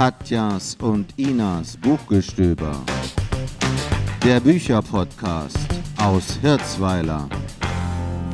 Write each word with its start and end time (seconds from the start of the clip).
Katjas 0.00 0.78
und 0.80 1.12
Inas 1.18 1.76
Buchgestöber. 1.76 2.72
Der 4.24 4.40
Bücherpodcast 4.40 5.58
aus 5.98 6.38
Hirzweiler 6.40 7.28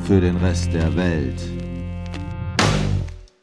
für 0.06 0.20
den 0.20 0.36
Rest 0.36 0.72
der 0.72 0.94
Welt. 0.94 1.40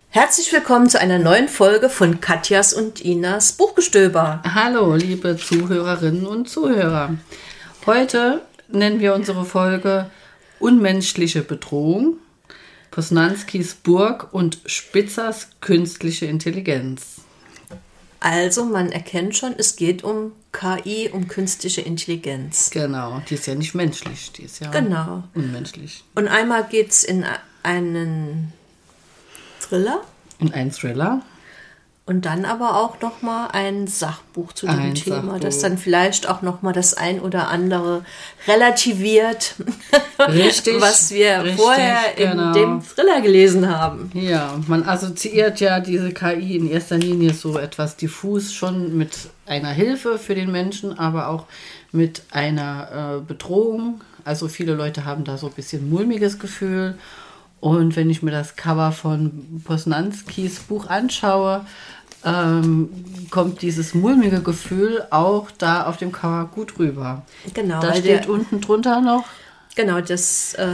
Herzlich 0.07 0.53
willkommen 0.53 0.87
zu 0.87 1.01
einer 1.01 1.19
neuen 1.19 1.49
Folge 1.49 1.89
von 1.89 2.21
Katjas 2.21 2.71
und 2.71 3.01
Inas 3.01 3.51
Buchgestöber. 3.51 4.41
Hallo, 4.55 4.95
liebe 4.95 5.35
Zuhörerinnen 5.35 6.25
und 6.25 6.47
Zuhörer. 6.47 7.17
Heute 7.85 8.41
nennen 8.69 9.01
wir 9.01 9.15
unsere 9.15 9.43
Folge 9.43 10.09
Unmenschliche 10.61 11.41
Bedrohung, 11.41 12.19
Posnanskis 12.89 13.73
Burg 13.73 14.33
und 14.33 14.59
Spitzers 14.65 15.49
künstliche 15.59 16.27
Intelligenz. 16.27 17.23
Also, 18.23 18.63
man 18.63 18.89
erkennt 18.93 19.35
schon, 19.35 19.53
es 19.57 19.75
geht 19.75 20.01
um 20.05 20.31
KI, 20.53 21.09
um 21.11 21.27
künstliche 21.27 21.81
Intelligenz. 21.81 22.69
Genau, 22.69 23.21
die 23.29 23.33
ist 23.33 23.47
ja 23.47 23.53
nicht 23.53 23.75
menschlich, 23.75 24.31
die 24.31 24.43
ist 24.43 24.61
ja 24.61 24.71
Genau. 24.71 25.23
unmenschlich. 25.35 26.05
Und 26.15 26.29
einmal 26.29 26.63
geht 26.63 26.89
es 26.91 27.03
in 27.03 27.25
einen 27.63 28.53
Thriller 29.59 29.99
Und 30.39 30.53
ein 30.53 30.71
Thriller. 30.71 31.21
Und 32.05 32.25
dann 32.25 32.43
aber 32.43 32.81
auch 32.81 32.99
nochmal 32.99 33.49
ein 33.53 33.87
Sachbuch 33.87 34.51
zu 34.51 34.65
dem 34.65 34.77
Ein 34.77 34.95
Thema, 34.95 35.21
Sachbuch. 35.21 35.39
das 35.39 35.59
dann 35.59 35.77
vielleicht 35.77 36.27
auch 36.27 36.41
nochmal 36.41 36.73
das 36.73 36.93
ein 36.95 37.21
oder 37.21 37.47
andere 37.47 38.03
relativiert, 38.45 39.55
Richtig, 40.19 40.81
was 40.81 41.11
wir 41.11 41.43
richtig, 41.43 41.61
vorher 41.61 42.17
in 42.17 42.31
genau. 42.31 42.53
dem 42.53 42.81
Thriller 42.83 43.21
gelesen 43.21 43.69
haben. 43.69 44.11
Ja, 44.13 44.59
man 44.67 44.83
assoziiert 44.83 45.61
ja 45.61 45.79
diese 45.79 46.11
KI 46.11 46.57
in 46.57 46.69
erster 46.69 46.97
Linie 46.97 47.33
so 47.33 47.57
etwas 47.57 47.95
diffus 47.95 48.53
schon 48.53 48.97
mit 48.97 49.11
einer 49.45 49.69
Hilfe 49.71 50.17
für 50.19 50.35
den 50.35 50.51
Menschen, 50.51 50.97
aber 50.97 51.29
auch 51.29 51.45
mit 51.93 52.23
einer 52.31 53.19
äh, 53.19 53.25
Bedrohung. 53.25 54.01
Also 54.25 54.47
viele 54.49 54.73
Leute 54.73 55.05
haben 55.05 55.23
da 55.23 55.37
so 55.37 55.47
ein 55.47 55.53
bisschen 55.53 55.89
mulmiges 55.89 56.39
Gefühl. 56.39 56.97
Und 57.63 57.95
wenn 57.95 58.09
ich 58.09 58.21
mir 58.21 58.31
das 58.31 58.57
Cover 58.57 58.91
von 58.91 59.61
Posnanskis 59.63 60.59
Buch 60.59 60.87
anschaue, 60.87 61.65
ähm, 62.25 62.89
kommt 63.31 63.61
dieses 63.61 63.93
mulmige 63.93 64.41
Gefühl 64.41 65.05
auch 65.11 65.49
da 65.57 65.85
auf 65.85 65.95
dem 65.95 66.11
Cover 66.11 66.49
gut 66.53 66.77
rüber. 66.77 67.21
Genau, 67.53 67.79
Da 67.79 67.93
steht 67.95 68.25
der- 68.25 68.29
unten 68.29 68.59
drunter 68.59 68.99
noch 68.99 69.23
Genau, 69.75 70.01
das, 70.01 70.55
äh, 70.55 70.67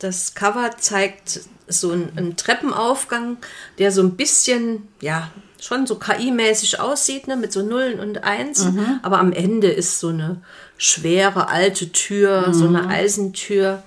das 0.00 0.34
Cover 0.34 0.72
zeigt 0.78 1.40
so 1.68 1.92
einen, 1.92 2.10
einen 2.18 2.36
Treppenaufgang, 2.36 3.36
der 3.78 3.92
so 3.92 4.02
ein 4.02 4.16
bisschen, 4.16 4.88
ja, 5.00 5.30
schon 5.60 5.86
so 5.86 5.94
KI-mäßig 5.94 6.80
aussieht, 6.80 7.28
ne, 7.28 7.36
mit 7.36 7.52
so 7.52 7.62
Nullen 7.62 8.00
und 8.00 8.24
Einsen. 8.24 8.78
Aber 9.02 9.20
am 9.20 9.32
Ende 9.32 9.68
ist 9.68 10.00
so 10.00 10.08
eine 10.08 10.42
schwere 10.76 11.48
alte 11.48 11.92
Tür, 11.92 12.52
so 12.52 12.66
eine 12.66 12.88
Eisentür. 12.88 13.82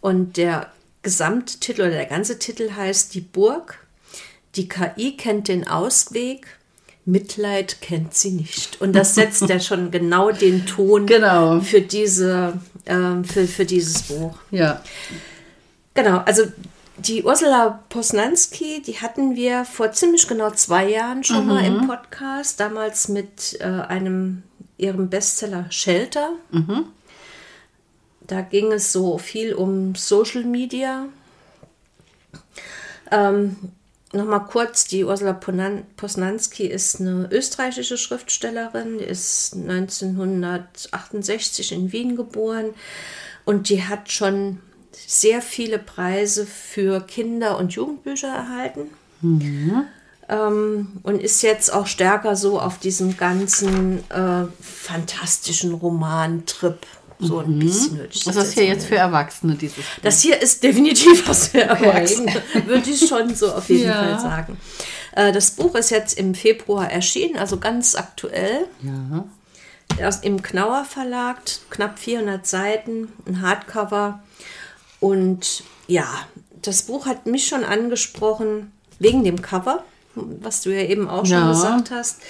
Und 0.00 0.36
der 0.36 0.68
Gesamttitel 1.08 1.80
oder 1.80 1.90
der 1.92 2.04
ganze 2.04 2.38
Titel 2.38 2.72
heißt 2.76 3.14
Die 3.14 3.22
Burg. 3.22 3.78
Die 4.56 4.68
KI 4.68 5.16
kennt 5.16 5.48
den 5.48 5.66
Ausweg. 5.66 6.46
Mitleid 7.06 7.80
kennt 7.80 8.12
sie 8.12 8.32
nicht. 8.32 8.78
Und 8.82 8.92
das 8.92 9.14
setzt 9.14 9.48
ja 9.48 9.58
schon 9.58 9.90
genau 9.98 10.32
den 10.32 10.66
Ton 10.66 11.06
Genau. 11.06 11.60
für, 11.60 11.80
diese, 11.80 12.60
ähm, 12.84 13.24
für, 13.24 13.46
für 13.48 13.64
dieses 13.64 14.02
Buch. 14.02 14.36
ja, 14.50 14.82
Genau, 15.94 16.18
also 16.18 16.42
die 16.98 17.24
Ursula 17.24 17.82
Posnanski, 17.88 18.82
die 18.82 18.98
hatten 19.00 19.34
wir 19.34 19.64
vor 19.64 19.92
ziemlich 19.92 20.28
genau 20.28 20.50
zwei 20.50 20.90
Jahren 20.90 21.24
schon 21.24 21.46
mal 21.46 21.64
im 21.64 21.86
Podcast, 21.86 22.60
damals 22.60 23.08
mit 23.08 23.56
äh, 23.60 23.64
einem 23.64 24.42
ihrem 24.76 25.08
Bestseller 25.08 25.64
Shelter. 25.70 26.32
Da 28.28 28.42
ging 28.42 28.72
es 28.72 28.92
so 28.92 29.18
viel 29.18 29.54
um 29.54 29.96
Social 29.96 30.44
Media. 30.44 31.06
Ähm, 33.10 33.56
Nochmal 34.12 34.44
kurz, 34.46 34.86
die 34.86 35.04
Ursula 35.04 35.34
Posnanski 35.34 36.66
ist 36.66 37.00
eine 37.00 37.28
österreichische 37.30 37.98
Schriftstellerin, 37.98 38.96
die 38.98 39.04
ist 39.04 39.54
1968 39.54 41.72
in 41.72 41.92
Wien 41.92 42.16
geboren 42.16 42.70
und 43.44 43.68
die 43.68 43.84
hat 43.84 44.10
schon 44.10 44.60
sehr 44.92 45.42
viele 45.42 45.78
Preise 45.78 46.46
für 46.46 47.00
Kinder- 47.00 47.58
und 47.58 47.74
Jugendbücher 47.74 48.28
erhalten. 48.28 48.86
Ähm, 50.30 51.00
und 51.02 51.20
ist 51.20 51.42
jetzt 51.42 51.70
auch 51.70 51.86
stärker 51.86 52.34
so 52.34 52.58
auf 52.58 52.78
diesem 52.78 53.18
ganzen 53.18 53.98
äh, 54.10 54.46
fantastischen 54.60 55.74
Romantrip 55.74 56.78
so 57.20 57.38
ein 57.40 57.58
bisschen. 57.58 57.98
würde 57.98 58.10
ich 58.12 58.24
das 58.24 58.34
das 58.36 58.48
ist 58.48 58.54
hier 58.54 58.64
jetzt 58.66 58.86
für 58.86 58.96
Erwachsene, 58.96 59.54
dieses 59.54 59.84
das 60.02 60.20
hier 60.20 60.40
ist 60.40 60.62
definitiv 60.62 61.28
was 61.28 61.48
für 61.48 61.62
Erwachsene, 61.62 62.32
würde 62.66 62.88
ich 62.90 63.08
schon 63.08 63.34
so 63.34 63.52
auf 63.52 63.68
jeden 63.68 63.88
Ja. 63.88 63.94
Fall 63.94 64.20
sagen. 64.20 64.56
Äh, 65.16 65.32
Das 65.32 65.50
Buch 65.52 65.74
ist 65.74 65.90
jetzt 65.90 66.16
im 66.18 66.34
Februar 66.34 66.90
erschienen, 66.90 67.36
also 67.36 67.58
ganz 67.58 67.94
aktuell. 67.96 68.66
Ja. 68.82 69.24
Aus, 70.06 70.18
Im 70.18 70.42
Knauer 70.42 70.84
Verlag, 70.84 71.40
knapp 71.70 71.98
400 71.98 72.46
Seiten, 72.46 73.08
ein 73.26 73.40
Hardcover. 73.42 74.22
Und 75.00 75.64
ja, 75.86 76.06
das 76.62 76.82
Buch 76.82 77.06
hat 77.06 77.26
mich 77.26 77.46
schon 77.48 77.64
angesprochen 77.64 78.72
wegen 78.98 79.24
dem 79.24 79.40
Cover, 79.42 79.84
was 80.40 80.62
du 80.62 80.70
ja 80.74 80.82
eben 80.82 81.08
auch 81.08 81.24
schon 81.24 81.32
Ja. 81.36 81.48
gesagt 81.48 81.90
hast. 81.90 82.20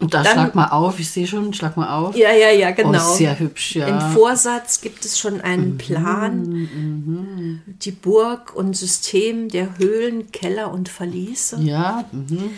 Und 0.00 0.14
da 0.14 0.22
Dann- 0.22 0.32
schlag 0.32 0.54
mal 0.54 0.68
auf, 0.68 1.00
ich 1.00 1.10
sehe 1.10 1.26
schon, 1.26 1.52
schlag 1.52 1.76
mal 1.76 1.92
auf. 1.92 2.14
Ja, 2.16 2.30
ja, 2.30 2.50
ja, 2.50 2.70
genau. 2.70 2.90
Oh, 3.12 3.14
sehr 3.16 3.38
hübsch, 3.38 3.74
ja. 3.76 3.86
Im 3.88 4.00
Vorsatz 4.12 4.80
gibt 4.80 5.04
es 5.04 5.18
schon 5.18 5.40
einen 5.40 5.76
Plan. 5.76 7.58
Die 7.82 7.90
Burg 7.90 8.54
und 8.54 8.76
System 8.76 9.48
der 9.48 9.76
Höhlen, 9.78 10.30
Keller 10.30 10.70
und 10.72 10.88
Verliese. 10.88 11.58
Ja, 11.60 12.04
mhm. 12.12 12.50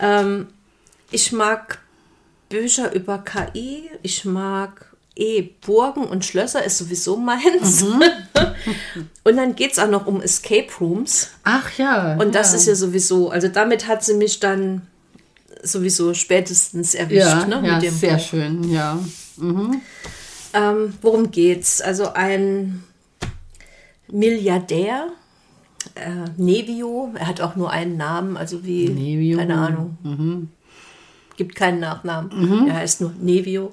Ähm, 0.00 0.46
ich 1.12 1.30
mag 1.32 1.78
Bücher 2.48 2.92
über 2.92 3.18
KI. 3.18 3.90
Ich 4.02 4.24
mag 4.24 4.86
eh 5.16 5.42
Burgen 5.64 6.04
und 6.04 6.24
Schlösser, 6.24 6.64
ist 6.64 6.78
sowieso 6.78 7.16
meins. 7.16 7.82
und 9.24 9.36
dann 9.36 9.54
geht 9.54 9.72
es 9.72 9.78
auch 9.78 9.88
noch 9.88 10.06
um 10.06 10.20
Escape 10.22 10.68
Rooms. 10.80 11.28
Ach 11.44 11.70
ja. 11.78 12.16
Und 12.16 12.34
das 12.34 12.52
ja. 12.52 12.56
ist 12.58 12.66
ja 12.66 12.74
sowieso, 12.74 13.30
also 13.30 13.48
damit 13.48 13.86
hat 13.86 14.04
sie 14.04 14.14
mich 14.14 14.40
dann 14.40 14.82
sowieso 15.62 16.14
spätestens 16.14 16.94
erwischt. 16.94 17.26
ja, 17.26 17.46
ne, 17.46 17.62
ja 17.66 17.90
sehr 17.90 18.14
Buch. 18.14 18.24
schön, 18.24 18.70
ja. 18.70 18.98
Ähm, 20.52 20.94
worum 21.02 21.30
geht's? 21.30 21.80
Also 21.80 22.12
ein 22.12 22.82
Milliardär, 24.10 25.08
äh, 25.94 26.30
Nevio, 26.36 27.12
er 27.18 27.26
hat 27.26 27.40
auch 27.40 27.56
nur 27.56 27.70
einen 27.70 27.96
Namen, 27.96 28.36
also 28.36 28.64
wie, 28.64 28.88
Nevio. 28.88 29.38
keine 29.38 29.58
Ahnung, 29.58 30.50
gibt 31.36 31.54
keinen 31.54 31.80
Nachnamen, 31.80 32.68
er 32.68 32.74
heißt 32.74 33.00
nur 33.00 33.12
Nevio. 33.20 33.72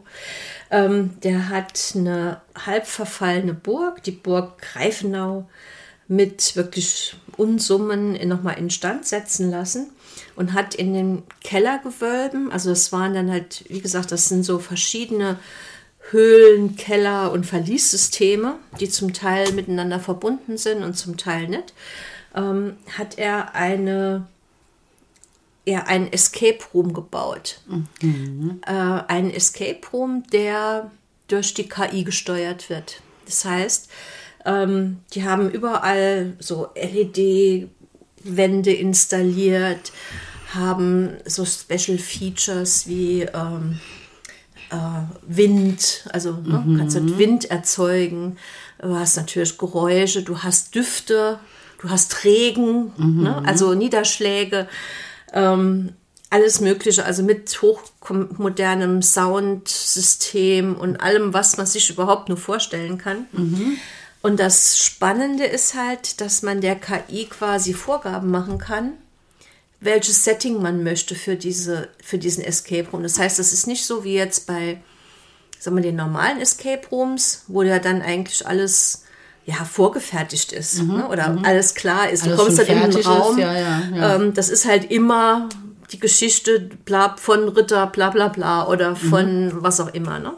Ähm, 0.70 1.20
der 1.22 1.50
hat 1.50 1.94
eine 1.96 2.42
halb 2.66 2.88
verfallene 2.88 3.54
Burg, 3.54 4.04
die 4.04 4.12
Burg 4.12 4.60
Greifenau, 4.60 5.48
mit 6.08 6.56
wirklich 6.56 7.16
Unsummen 7.36 8.14
nochmal 8.28 8.58
instand 8.58 9.06
setzen 9.06 9.52
lassen 9.52 9.90
und 10.36 10.54
hat 10.54 10.74
in 10.74 10.94
den 10.94 11.24
Kellergewölben, 11.44 12.52
also 12.52 12.70
das 12.70 12.92
waren 12.92 13.14
dann 13.14 13.30
halt, 13.30 13.66
wie 13.68 13.82
gesagt, 13.82 14.12
das 14.12 14.30
sind 14.30 14.44
so 14.44 14.60
verschiedene 14.60 15.38
Höhlen, 16.12 16.78
Keller 16.78 17.34
und 17.34 17.46
Verliessysteme, 17.46 18.56
die 18.80 18.88
zum 18.88 19.12
Teil 19.12 19.52
miteinander 19.52 20.00
verbunden 20.00 20.58
sind 20.58 20.84
und 20.84 20.94
zum 20.94 21.18
Teil 21.18 21.50
nicht, 21.50 21.74
ähm, 22.34 22.78
hat 22.98 23.18
er 23.18 23.56
eine 23.56 24.26
ja, 25.68 25.84
einen 25.84 26.12
Escape 26.14 26.60
Room 26.74 26.94
gebaut. 26.94 27.60
Äh, 28.66 28.72
einen 28.72 29.32
Escape 29.32 29.82
Room, 29.92 30.24
der 30.32 30.92
durch 31.28 31.54
die 31.54 31.68
KI 31.68 32.06
gesteuert 32.06 32.70
wird. 32.70 33.02
Das 33.26 33.44
heißt, 33.44 33.90
ähm, 34.46 35.00
die 35.14 35.26
haben 35.26 35.50
überall 35.50 36.38
so 36.40 36.70
LED-Wände 36.76 38.72
installiert, 38.72 39.92
haben 40.54 41.18
so 41.26 41.44
Special 41.44 41.98
Features 41.98 42.88
wie 42.88 43.24
ähm, 43.24 43.82
äh, 44.70 44.76
Wind, 45.28 46.08
also 46.14 46.32
ne, 46.32 46.64
kannst 46.78 46.96
du 46.96 47.18
Wind 47.18 47.52
erzeugen, 47.52 48.38
du 48.82 48.96
hast 48.96 49.18
natürlich 49.18 49.58
Geräusche, 49.58 50.24
du 50.24 50.44
hast 50.44 50.76
Düfte, 50.76 51.40
du 51.82 51.90
hast 51.90 52.24
Regen, 52.24 52.94
ne, 52.98 53.44
also 53.46 53.74
Niederschläge, 53.74 54.70
ähm, 55.38 55.94
alles 56.30 56.60
Mögliche, 56.60 57.06
also 57.06 57.24
mit 57.24 57.62
hochmodernem 57.62 59.02
Soundsystem 59.02 60.76
und 60.76 60.98
allem, 60.98 61.34
was 61.34 61.58
man 61.58 61.66
sich 61.66 61.90
überhaupt 61.90 62.28
nur 62.28 62.38
vorstellen 62.38 62.98
kann. 62.98 63.28
Und 64.22 64.40
das 64.40 64.78
Spannende 64.78 65.46
ist 65.46 65.76
halt, 65.76 66.20
dass 66.20 66.42
man 66.42 66.60
der 66.60 66.76
KI 66.76 67.26
quasi 67.26 67.74
Vorgaben 67.74 68.30
machen 68.30 68.58
kann, 68.58 68.94
welches 69.80 70.26
Setting 70.26 70.62
man 70.62 70.84
möchte 70.84 71.16
für, 71.16 71.36
diese, 71.36 71.88
für 72.04 72.18
diesen 72.18 72.44
Escape 72.44 72.90
Room. 72.92 73.04
Das 73.04 73.20
heißt, 73.20 73.40
das 73.40 73.54
ist 73.54 73.68
nicht 73.68 73.86
so 73.86 74.04
wie 74.04 74.16
jetzt 74.16 74.48
bei 74.48 74.82
sagen 75.60 75.78
wir, 75.78 75.84
den 75.84 75.96
normalen 75.96 76.40
Escape 76.40 76.88
Rooms, 76.92 77.44
wo 77.48 77.64
ja 77.64 77.80
dann 77.80 78.02
eigentlich 78.02 78.46
alles 78.46 79.04
ja, 79.50 79.64
vorgefertigt 79.66 80.52
ist 80.52 80.84
Mhm, 80.84 80.98
ne? 80.98 81.08
oder 81.08 81.38
alles 81.44 81.74
klar 81.74 82.10
ist. 82.10 82.24
Alles 82.24 82.38
du 82.38 82.44
kommst 82.44 82.58
schon 82.58 82.68
dann 82.68 82.76
in 82.76 82.82
den 82.84 82.92
fertig 82.92 83.00
ist, 83.00 83.08
Raum. 83.08 83.38
ja, 83.40 83.54
ja, 83.54 83.82
ja. 83.96 84.16
Ähm, 84.16 84.34
das 84.34 84.50
ist 84.50 84.66
halt 84.68 84.92
immer 84.92 85.48
die 85.94 86.00
Geschichte 86.02 86.70
bla, 86.86 87.16
von 87.18 87.48
Ritter, 87.48 87.88
bla 87.88 88.10
bla 88.10 88.28
bla 88.28 88.68
oder 88.68 88.92
Mhm. 88.92 88.96
von 88.98 89.52
was 89.64 89.80
auch 89.80 89.94
immer. 89.94 90.20
Ne? 90.20 90.34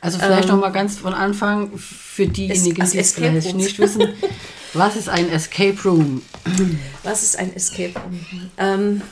Also 0.00 0.18
vielleicht 0.18 0.48
noch 0.48 0.58
mal 0.58 0.70
ganz 0.72 0.96
von 0.98 1.14
Anfang 1.14 1.70
für 1.78 2.26
diejenigen, 2.26 2.82
als 2.82 2.90
die 2.90 2.98
es 2.98 3.12
vielleicht 3.12 3.46
Rooms. 3.46 3.54
nicht 3.56 3.78
wissen. 3.78 4.08
Was 4.74 4.96
ist 4.96 5.08
ein 5.10 5.30
Escape 5.30 5.76
Room? 5.84 6.22
Was 7.04 7.22
ist 7.22 7.38
ein 7.38 7.54
Escape 7.54 7.92
Room? 8.00 8.20
Ähm, 8.56 9.02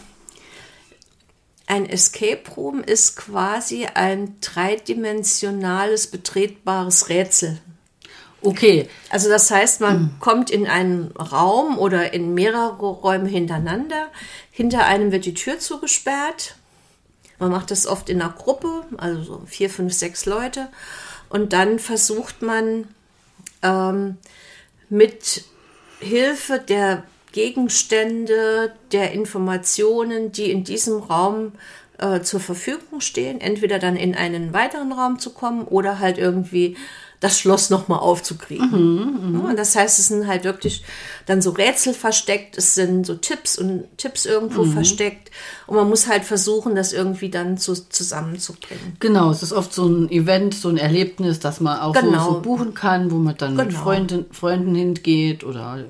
ein 1.67 1.87
Escape 1.89 2.41
Room 2.57 2.83
ist 2.83 3.15
quasi 3.15 3.87
ein 3.93 4.37
dreidimensionales, 4.41 6.07
betretbares 6.09 7.09
Rätsel. 7.11 7.59
Okay, 8.43 8.89
Also 9.11 9.29
das 9.29 9.51
heißt, 9.51 9.81
man 9.83 10.17
kommt 10.19 10.51
in 10.51 10.67
einen 10.67 11.11
Raum 11.13 11.79
oder 11.79 12.15
in 12.15 12.33
mehrere 12.33 12.87
Räume 12.87 13.29
hintereinander. 13.29 14.09
Hinter 14.51 14.87
einem 14.87 15.13
wird 15.13 15.27
die 15.27 15.35
Tür 15.35 15.59
zugesperrt. 15.59 16.57
Man 17.39 17.51
macht 17.51 17.71
das 17.71 17.87
oft 17.87 18.09
in 18.09 18.21
einer 18.21 18.33
Gruppe, 18.33 18.85
also 18.97 19.23
so 19.23 19.43
vier, 19.47 19.69
fünf, 19.69 19.93
sechs 19.93 20.25
Leute. 20.25 20.69
Und 21.29 21.53
dann 21.53 21.79
versucht 21.79 22.41
man 22.41 22.89
ähm, 23.63 24.17
mit 24.89 25.45
Hilfe 26.01 26.59
der 26.59 27.05
Gegenstände, 27.33 28.75
der 28.93 29.13
Informationen, 29.13 30.33
die 30.33 30.51
in 30.51 30.65
diesem 30.65 30.99
Raum 30.99 31.53
äh, 31.99 32.21
zur 32.21 32.41
Verfügung 32.41 33.01
stehen, 33.01 33.41
entweder 33.41 33.79
dann 33.79 33.97
in 33.97 34.15
einen 34.15 34.53
weiteren 34.53 34.93
Raum 34.93 35.19
zu 35.19 35.31
kommen 35.33 35.65
oder 35.65 35.99
halt 35.99 36.19
irgendwie 36.19 36.77
das 37.21 37.39
Schloss 37.39 37.69
nochmal 37.69 37.99
aufzukriegen. 37.99 39.35
Ja, 39.35 39.51
und 39.51 39.59
das 39.59 39.77
heißt, 39.77 39.99
es 39.99 40.09
sind 40.09 40.27
halt 40.27 40.45
wirklich 40.45 40.83
dann 41.27 41.43
so 41.43 41.51
Rätsel 41.51 41.93
versteckt, 41.93 42.57
es 42.57 42.75
sind 42.75 43.05
so 43.07 43.15
Tipps 43.15 43.59
und 43.59 43.85
Tipps 43.99 44.25
irgendwo 44.25 44.65
versteckt 44.65 45.31
und 45.67 45.77
man 45.77 45.89
muss 45.89 46.09
halt 46.09 46.25
versuchen, 46.25 46.75
das 46.75 46.93
irgendwie 46.95 47.29
dann 47.29 47.59
zu, 47.59 47.75
zusammenzubringen. 47.75 48.97
genau, 49.01 49.31
es 49.31 49.43
ist 49.43 49.53
oft 49.53 49.73
so 49.73 49.87
ein 49.87 50.11
Event, 50.11 50.55
so 50.55 50.69
ein 50.69 50.79
Erlebnis, 50.79 51.41
das 51.41 51.61
man 51.61 51.79
auch 51.81 51.93
Genau. 51.95 52.25
so, 52.27 52.33
so 52.35 52.41
buchen 52.41 52.75
kann, 52.75 53.11
wo 53.11 53.17
man 53.17 53.37
dann 53.37 53.55
mit 53.55 53.69
Genau. 53.69 53.83
Freunden, 53.83 54.25
Freunden 54.33 54.75
hingeht 54.75 55.45
oder 55.45 55.79
äh, 55.79 55.85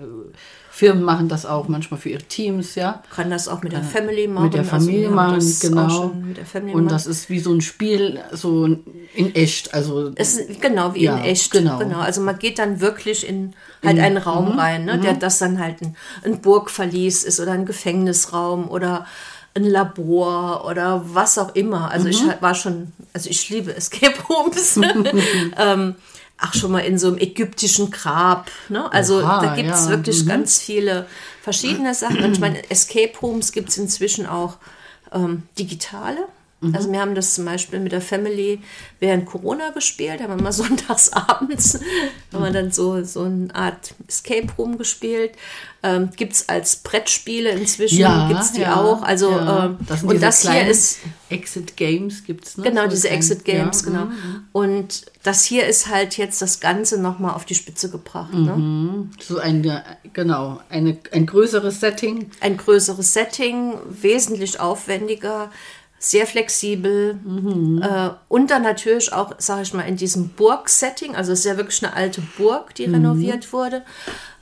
Firmen 0.80 1.04
machen 1.04 1.28
das 1.28 1.44
auch 1.44 1.68
manchmal 1.68 2.00
für 2.00 2.08
ihre 2.08 2.22
Teams, 2.22 2.74
ja. 2.74 3.02
Kann 3.14 3.28
das 3.28 3.48
auch 3.48 3.62
mit 3.62 3.74
der 3.74 3.82
Family 3.82 4.26
machen. 4.26 4.44
Mit 4.44 4.54
der 4.54 4.64
Familie 4.64 5.08
also 5.08 5.14
wir 5.14 5.20
haben 5.20 5.94
machen, 5.94 6.34
genau. 6.34 6.44
Family 6.50 6.72
Und 6.74 6.90
das 6.90 7.06
ist 7.06 7.28
wie 7.28 7.38
so 7.38 7.52
ein 7.52 7.60
Spiel, 7.60 8.18
so 8.32 8.64
in 8.64 9.34
echt. 9.34 9.74
Also 9.74 10.10
Es 10.14 10.38
ist 10.38 10.62
genau 10.62 10.94
wie 10.94 11.02
Ja, 11.02 11.18
in 11.18 11.24
echt. 11.24 11.50
genau. 11.50 11.98
Also 11.98 12.22
man 12.22 12.38
geht 12.38 12.58
dann 12.58 12.80
wirklich 12.80 13.28
in 13.28 13.52
halt 13.84 13.98
einen 13.98 14.16
Raum 14.16 14.58
rein, 14.58 14.86
ne, 14.86 14.98
der 14.98 15.12
das 15.12 15.38
dann 15.38 15.58
halt 15.58 15.82
ein, 15.82 15.96
ein 16.24 16.40
Burgverlies 16.40 17.24
ist 17.24 17.40
oder 17.40 17.52
ein 17.52 17.66
Gefängnisraum 17.66 18.70
oder 18.70 19.04
ein 19.52 19.64
Labor 19.64 20.64
oder 20.64 21.02
was 21.04 21.36
auch 21.36 21.54
immer. 21.54 21.90
Also 21.90 22.08
ich 22.08 22.22
war 22.40 22.54
schon, 22.54 22.94
also 23.12 23.28
ich 23.28 23.50
liebe 23.50 23.76
Escape 23.76 24.16
Rooms. 24.30 24.80
ähm, 25.58 25.96
auch 26.40 26.54
schon 26.54 26.72
mal 26.72 26.81
in 26.81 26.98
so 26.98 27.08
einem 27.08 27.19
ägyptischen 27.19 27.90
Grab. 27.90 28.50
Ne? 28.69 28.90
Also 28.92 29.19
Oha, 29.19 29.40
da 29.40 29.54
gibt 29.54 29.70
es 29.70 29.84
ja, 29.84 29.90
wirklich 29.90 30.26
ganz 30.26 30.58
viele 30.58 31.06
verschiedene 31.42 31.94
Sachen. 31.94 32.22
Und 32.22 32.32
ich 32.32 32.40
meine, 32.40 32.70
Escape 32.70 33.12
Rooms 33.22 33.52
gibt 33.52 33.70
es 33.70 33.78
inzwischen 33.78 34.26
auch 34.26 34.56
ähm, 35.12 35.44
digitale. 35.58 36.26
Also 36.74 36.92
wir 36.92 37.00
haben 37.00 37.14
das 37.14 37.34
zum 37.34 37.46
Beispiel 37.46 37.80
mit 37.80 37.92
der 37.92 38.02
Family 38.02 38.60
während 38.98 39.24
Corona 39.24 39.70
gespielt, 39.70 40.20
haben 40.20 40.36
wir 40.36 40.42
mal 40.42 40.52
sonntags 40.52 41.10
abends, 41.12 41.80
haben 42.32 42.44
wir 42.44 42.50
dann 42.50 42.70
so, 42.70 43.02
so 43.02 43.22
eine 43.22 43.54
Art 43.54 43.94
Escape 44.06 44.48
Room 44.58 44.76
gespielt. 44.76 45.32
Ähm, 45.82 46.10
gibt 46.14 46.34
es 46.34 46.46
als 46.50 46.76
Brettspiele 46.76 47.52
inzwischen, 47.52 48.00
ja, 48.00 48.28
gibt 48.28 48.40
es 48.40 48.52
die 48.52 48.60
ja, 48.60 48.76
auch. 48.76 49.00
Also 49.02 49.30
ja. 49.30 49.64
ähm, 49.64 49.78
das 49.86 50.02
und 50.02 50.22
das 50.22 50.42
hier 50.46 50.66
ist 50.66 50.98
Exit 51.30 51.78
Games 51.78 52.24
gibt's 52.24 52.58
ne? 52.58 52.64
Genau, 52.64 52.82
So 52.82 52.88
diese 52.88 53.08
Exit 53.08 53.46
Games, 53.46 53.80
ja, 53.80 53.86
genau. 53.86 54.04
mhm. 54.04 54.44
Und 54.52 55.06
das 55.22 55.44
hier 55.44 55.66
ist 55.66 55.88
halt 55.88 56.18
jetzt 56.18 56.42
das 56.42 56.60
Ganze 56.60 57.00
nochmal 57.00 57.34
auf 57.34 57.46
die 57.46 57.54
Spitze 57.54 57.90
gebracht. 57.90 58.34
Mhm. 58.34 58.44
Ne? 58.44 59.08
So 59.20 59.38
ein, 59.38 59.64
äh, 59.64 59.80
genau, 60.12 60.60
eine, 60.68 60.98
ein 61.12 61.24
größeres 61.24 61.80
Setting. 61.80 62.30
Ein 62.40 62.58
größeres 62.58 63.14
Setting, 63.14 63.72
wesentlich 63.88 64.60
aufwendiger, 64.60 65.50
sehr 66.02 66.26
flexibel 66.26 67.19
äh, 67.82 68.11
und 68.29 68.50
dann 68.50 68.62
natürlich 68.62 69.12
auch, 69.12 69.35
sage 69.37 69.62
ich 69.62 69.75
mal, 69.75 69.82
in 69.82 69.97
diesem 69.97 70.31
Burg-Setting. 70.31 71.14
Also 71.14 71.32
es 71.32 71.41
ist 71.41 71.44
ja 71.44 71.58
wirklich 71.58 71.85
eine 71.85 71.94
alte 71.94 72.23
Burg, 72.38 72.75
die 72.75 72.87
renoviert 72.87 73.52
wurde, 73.52 73.82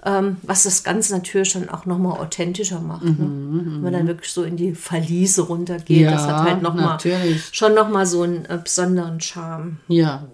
ähm, 0.06 0.36
was 0.42 0.62
das 0.62 0.84
Ganze 0.84 1.12
natürlich 1.14 1.52
dann 1.54 1.68
auch 1.68 1.84
nochmal 1.84 2.20
authentischer 2.20 2.78
macht. 2.80 3.04
Ne? 3.06 3.16
Wenn 3.18 3.80
man 3.82 3.92
dann 3.92 4.06
wirklich 4.06 4.30
so 4.30 4.44
in 4.44 4.56
die 4.56 4.72
Verliese 4.72 5.42
runtergeht, 5.42 6.06
das 6.06 6.26
Ja, 6.26 6.38
hat 6.38 6.48
halt 6.48 6.62
noch 6.62 6.74
mal, 6.74 6.82
natürlich. 6.92 7.48
schon 7.50 7.74
nochmal 7.74 8.06
so 8.06 8.22
einen 8.22 8.44
äh, 8.44 8.58
besonderen 8.62 9.20
Charme. 9.20 9.78
Ja. 9.88 10.28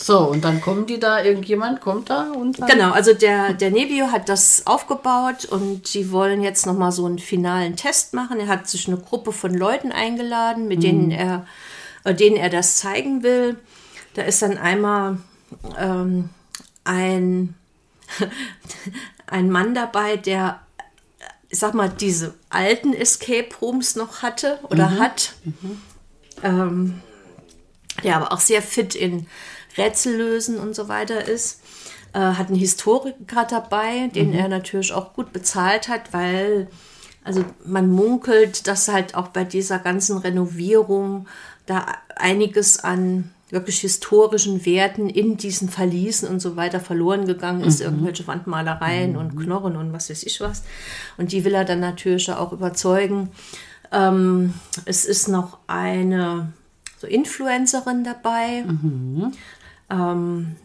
So, 0.00 0.20
und 0.20 0.44
dann 0.44 0.60
kommen 0.60 0.86
die 0.86 1.00
da, 1.00 1.22
irgendjemand 1.24 1.80
kommt 1.80 2.08
da 2.08 2.30
und 2.30 2.56
Genau, 2.68 2.92
also 2.92 3.14
der, 3.14 3.52
der 3.52 3.72
Nebio 3.72 4.12
hat 4.12 4.28
das 4.28 4.62
aufgebaut 4.64 5.44
und 5.44 5.92
die 5.92 6.12
wollen 6.12 6.40
jetzt 6.40 6.66
nochmal 6.66 6.92
so 6.92 7.04
einen 7.04 7.18
finalen 7.18 7.74
Test 7.74 8.14
machen. 8.14 8.38
Er 8.38 8.46
hat 8.46 8.68
sich 8.68 8.86
eine 8.86 8.98
Gruppe 8.98 9.32
von 9.32 9.52
Leuten 9.52 9.90
eingeladen, 9.90 10.68
mit 10.68 10.84
denen 10.84 11.10
er, 11.10 11.46
äh, 12.04 12.14
denen 12.14 12.36
er 12.36 12.48
das 12.48 12.76
zeigen 12.76 13.24
will. 13.24 13.58
Da 14.14 14.22
ist 14.22 14.40
dann 14.40 14.56
einmal 14.56 15.18
ähm, 15.76 16.30
ein, 16.84 17.54
ein 19.26 19.50
Mann 19.50 19.74
dabei, 19.74 20.16
der, 20.16 20.60
ich 21.48 21.58
sag 21.58 21.74
mal, 21.74 21.88
diese 21.88 22.34
alten 22.50 22.94
Escape 22.94 23.48
Rooms 23.60 23.96
noch 23.96 24.22
hatte 24.22 24.60
oder 24.70 24.98
hat. 24.98 25.34
Ähm, 26.44 27.02
der 28.02 28.16
aber 28.16 28.32
auch 28.32 28.40
sehr 28.40 28.62
fit 28.62 28.94
in 28.94 29.26
Rätsel 29.76 30.16
lösen 30.16 30.58
und 30.58 30.74
so 30.74 30.88
weiter 30.88 31.26
ist. 31.26 31.60
Äh, 32.12 32.20
hat 32.20 32.48
einen 32.48 32.56
Historiker 32.56 33.44
dabei, 33.48 34.08
den 34.14 34.32
er 34.32 34.48
natürlich 34.48 34.92
auch 34.92 35.12
gut 35.14 35.32
bezahlt 35.32 35.88
hat, 35.88 36.12
weil 36.12 36.68
also 37.24 37.44
man 37.66 37.90
munkelt, 37.90 38.66
dass 38.66 38.88
halt 38.88 39.14
auch 39.14 39.28
bei 39.28 39.44
dieser 39.44 39.78
ganzen 39.78 40.16
Renovierung 40.16 41.26
da 41.66 41.84
einiges 42.16 42.82
an 42.82 43.30
wirklich 43.50 43.80
historischen 43.80 44.64
Werten 44.64 45.08
in 45.08 45.36
diesen 45.36 45.68
Verliesen 45.68 46.28
und 46.28 46.40
so 46.40 46.56
weiter 46.56 46.80
verloren 46.80 47.26
gegangen 47.26 47.62
ist, 47.62 47.80
irgendwelche 47.80 48.26
Wandmalereien 48.26 49.16
und 49.16 49.36
Knorren 49.36 49.76
und 49.76 49.92
was 49.92 50.10
weiß 50.10 50.22
ich 50.22 50.40
was. 50.40 50.62
Und 51.16 51.32
die 51.32 51.44
will 51.44 51.54
er 51.54 51.64
dann 51.64 51.80
natürlich 51.80 52.30
auch 52.30 52.52
überzeugen. 52.52 53.30
Ähm, 53.92 54.54
es 54.84 55.04
ist 55.04 55.28
noch 55.28 55.58
eine 55.66 56.52
so 56.98 57.06
Influencerin 57.06 58.04
dabei. 58.04 58.64
Ähm, 59.90 60.56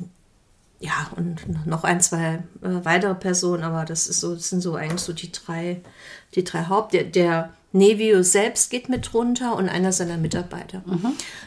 ja, 0.80 1.10
und 1.16 1.66
noch 1.66 1.86
ein, 1.86 2.02
zwei 2.02 2.44
äh, 2.62 2.84
weitere 2.84 3.16
Personen, 3.16 3.64
aber 3.64 3.86
das 3.86 4.08
ist 4.08 4.20
so, 4.20 4.36
das 4.36 4.50
sind 4.50 4.62
so 4.62 4.76
eigentlich 4.76 5.02
so 5.02 5.14
die 5.14 5.32
drei, 5.32 5.82
die 6.36 6.44
drei 6.44 6.66
Haupt. 6.66 6.94
Der, 6.94 7.06
der 7.06 7.54
Nevio 7.72 8.22
selbst 8.22 8.70
geht 8.70 8.90
mit 8.90 9.14
runter 9.14 9.56
und 9.56 9.70
einer 9.70 9.94
seiner 9.94 10.18
Mitarbeiter. 10.18 10.84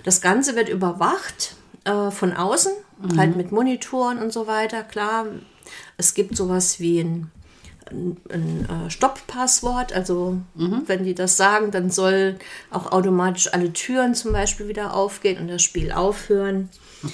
Das 0.04 0.20
Ganze 0.20 0.56
wird 0.56 0.68
überwacht 0.70 1.54
äh, 1.84 2.10
von 2.10 2.32
außen, 2.32 2.72
halt 3.16 3.36
mit 3.36 3.52
Monitoren 3.52 4.18
und 4.18 4.32
so 4.32 4.46
weiter. 4.46 4.82
Klar, 4.82 5.26
es 5.98 6.14
gibt 6.14 6.36
sowas 6.36 6.80
wie 6.80 7.00
ein 7.00 7.30
ein, 7.90 8.16
ein 8.30 8.68
äh, 8.86 8.90
Stopp-Passwort. 8.90 9.92
Also 9.92 10.38
wenn 10.54 11.04
die 11.04 11.14
das 11.14 11.36
sagen, 11.36 11.70
dann 11.70 11.90
soll 11.90 12.36
auch 12.70 12.92
automatisch 12.92 13.52
alle 13.52 13.72
Türen 13.72 14.14
zum 14.14 14.32
Beispiel 14.32 14.68
wieder 14.68 14.94
aufgehen 14.94 15.38
und 15.38 15.48
das 15.48 15.62
Spiel 15.62 15.92
aufhören. 15.92 16.68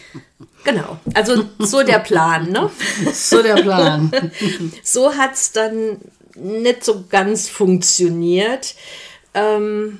Genau, 0.64 0.96
also 1.14 1.44
so 1.58 1.82
der 1.82 1.98
Plan. 1.98 2.48
Ne? 2.52 2.70
so 3.12 3.42
der 3.42 3.56
Plan. 3.56 4.12
So 4.84 5.12
hat 5.16 5.32
es 5.34 5.50
dann 5.50 5.98
nicht 6.36 6.84
so 6.84 7.04
ganz 7.08 7.48
funktioniert. 7.48 8.76
Ähm, 9.34 9.98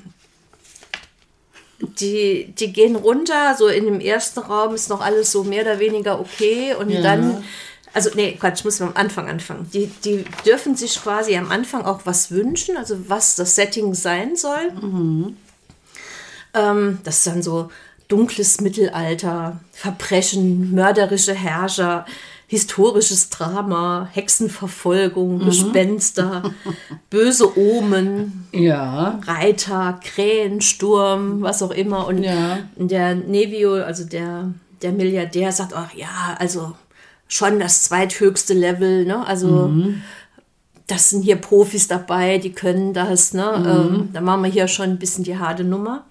die, 1.80 2.52
die 2.56 2.72
gehen 2.72 2.94
runter, 2.94 3.56
so 3.58 3.66
in 3.66 3.86
dem 3.86 3.98
ersten 4.00 4.38
Raum 4.38 4.74
ist 4.74 4.88
noch 4.88 5.00
alles 5.00 5.32
so 5.32 5.42
mehr 5.42 5.62
oder 5.62 5.80
weniger 5.80 6.20
okay 6.20 6.74
und 6.78 6.90
Ja. 6.90 7.02
dann, 7.02 7.42
also 7.94 8.10
nee, 8.14 8.32
Quatsch, 8.38 8.60
ich 8.60 8.64
muss 8.64 8.80
am 8.80 8.92
Anfang 8.94 9.28
anfangen. 9.28 9.68
Die, 9.72 9.86
die 10.04 10.24
dürfen 10.46 10.76
sich 10.76 11.02
quasi 11.02 11.36
am 11.36 11.50
Anfang 11.50 11.84
auch 11.84 12.00
was 12.04 12.30
wünschen, 12.30 12.76
also 12.76 12.96
was 13.08 13.36
das 13.36 13.54
Setting 13.54 13.94
sein 13.94 14.36
soll. 14.36 14.72
Ähm, 16.54 16.98
das 17.04 17.18
ist 17.18 17.26
dann 17.26 17.42
so 17.42 17.70
dunkles 18.08 18.60
Mittelalter, 18.60 19.60
Verbrechen, 19.72 20.74
mörderische 20.74 21.32
Herrscher, 21.34 22.04
historisches 22.46 23.30
Drama, 23.30 24.08
Hexenverfolgung, 24.12 25.38
Gespenster, 25.46 26.42
böse 27.10 27.56
Omen, 27.58 28.46
Ja. 28.52 29.20
Reiter, 29.26 29.98
Krähensturm, 30.04 31.40
was 31.40 31.62
auch 31.62 31.70
immer. 31.70 32.06
Und 32.06 32.22
Ja. 32.22 32.58
der 32.76 33.14
Nevio, 33.14 33.76
also 33.82 34.04
der, 34.04 34.52
der 34.82 34.92
Milliardär, 34.92 35.50
sagt 35.52 35.72
auch, 35.74 35.94
ja, 35.96 36.36
also 36.38 36.74
schon 37.32 37.58
das 37.58 37.84
zweithöchste 37.84 38.52
Level, 38.52 39.06
ne? 39.06 39.26
Also 39.26 39.72
das 40.86 41.08
sind 41.08 41.22
hier 41.22 41.36
Profis 41.36 41.88
dabei, 41.88 42.36
die 42.36 42.52
können 42.52 42.92
das, 42.92 43.32
ne? 43.32 43.54
Ähm, 43.66 44.10
da 44.12 44.20
machen 44.20 44.42
wir 44.42 44.50
hier 44.50 44.68
schon 44.68 44.90
ein 44.90 44.98
bisschen 44.98 45.24
die 45.24 45.38
harte 45.38 45.64
Nummer. 45.64 46.04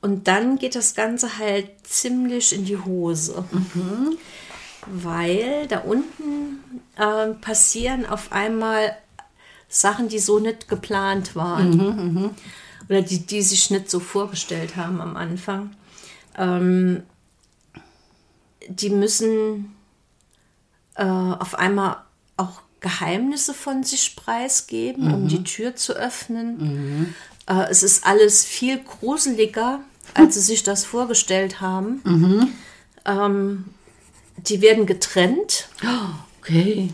Und 0.00 0.26
dann 0.26 0.56
geht 0.56 0.76
das 0.76 0.94
Ganze 0.94 1.36
halt 1.38 1.68
ziemlich 1.82 2.54
in 2.54 2.64
die 2.64 2.78
Hose. 2.78 3.44
Weil 4.86 5.66
da 5.68 5.80
unten 5.80 6.60
ähm, 6.98 7.38
passieren 7.42 8.06
auf 8.06 8.32
einmal 8.32 8.96
Sachen, 9.68 10.08
die 10.08 10.20
so 10.20 10.38
nicht 10.38 10.68
geplant 10.68 11.36
waren. 11.36 12.34
Oder 12.88 13.02
die, 13.02 13.26
die 13.26 13.42
sich 13.42 13.70
nicht 13.70 13.90
so 13.90 14.00
vorgestellt 14.00 14.76
haben 14.76 15.02
am 15.02 15.18
Anfang. 15.18 15.76
Ähm, 16.38 17.02
die 18.68 18.88
müssen 18.88 19.74
äh, 20.98 21.04
auf 21.04 21.54
einmal 21.54 21.96
auch 22.36 22.60
Geheimnisse 22.80 23.54
von 23.54 23.82
sich 23.82 24.14
preisgeben, 24.14 25.12
um 25.12 25.28
die 25.28 25.42
Tür 25.42 25.74
zu 25.74 25.94
öffnen. 25.94 27.14
Äh, 27.46 27.70
es 27.70 27.82
ist 27.82 28.06
alles 28.06 28.44
viel 28.44 28.78
gruseliger, 28.78 29.80
als 30.14 30.34
sie 30.34 30.40
sich 30.40 30.62
das 30.62 30.84
vorgestellt 30.84 31.60
haben. 31.60 32.02
Ähm, 33.04 33.64
die 34.36 34.60
werden 34.60 34.86
getrennt. 34.86 35.68
Okay. 36.40 36.90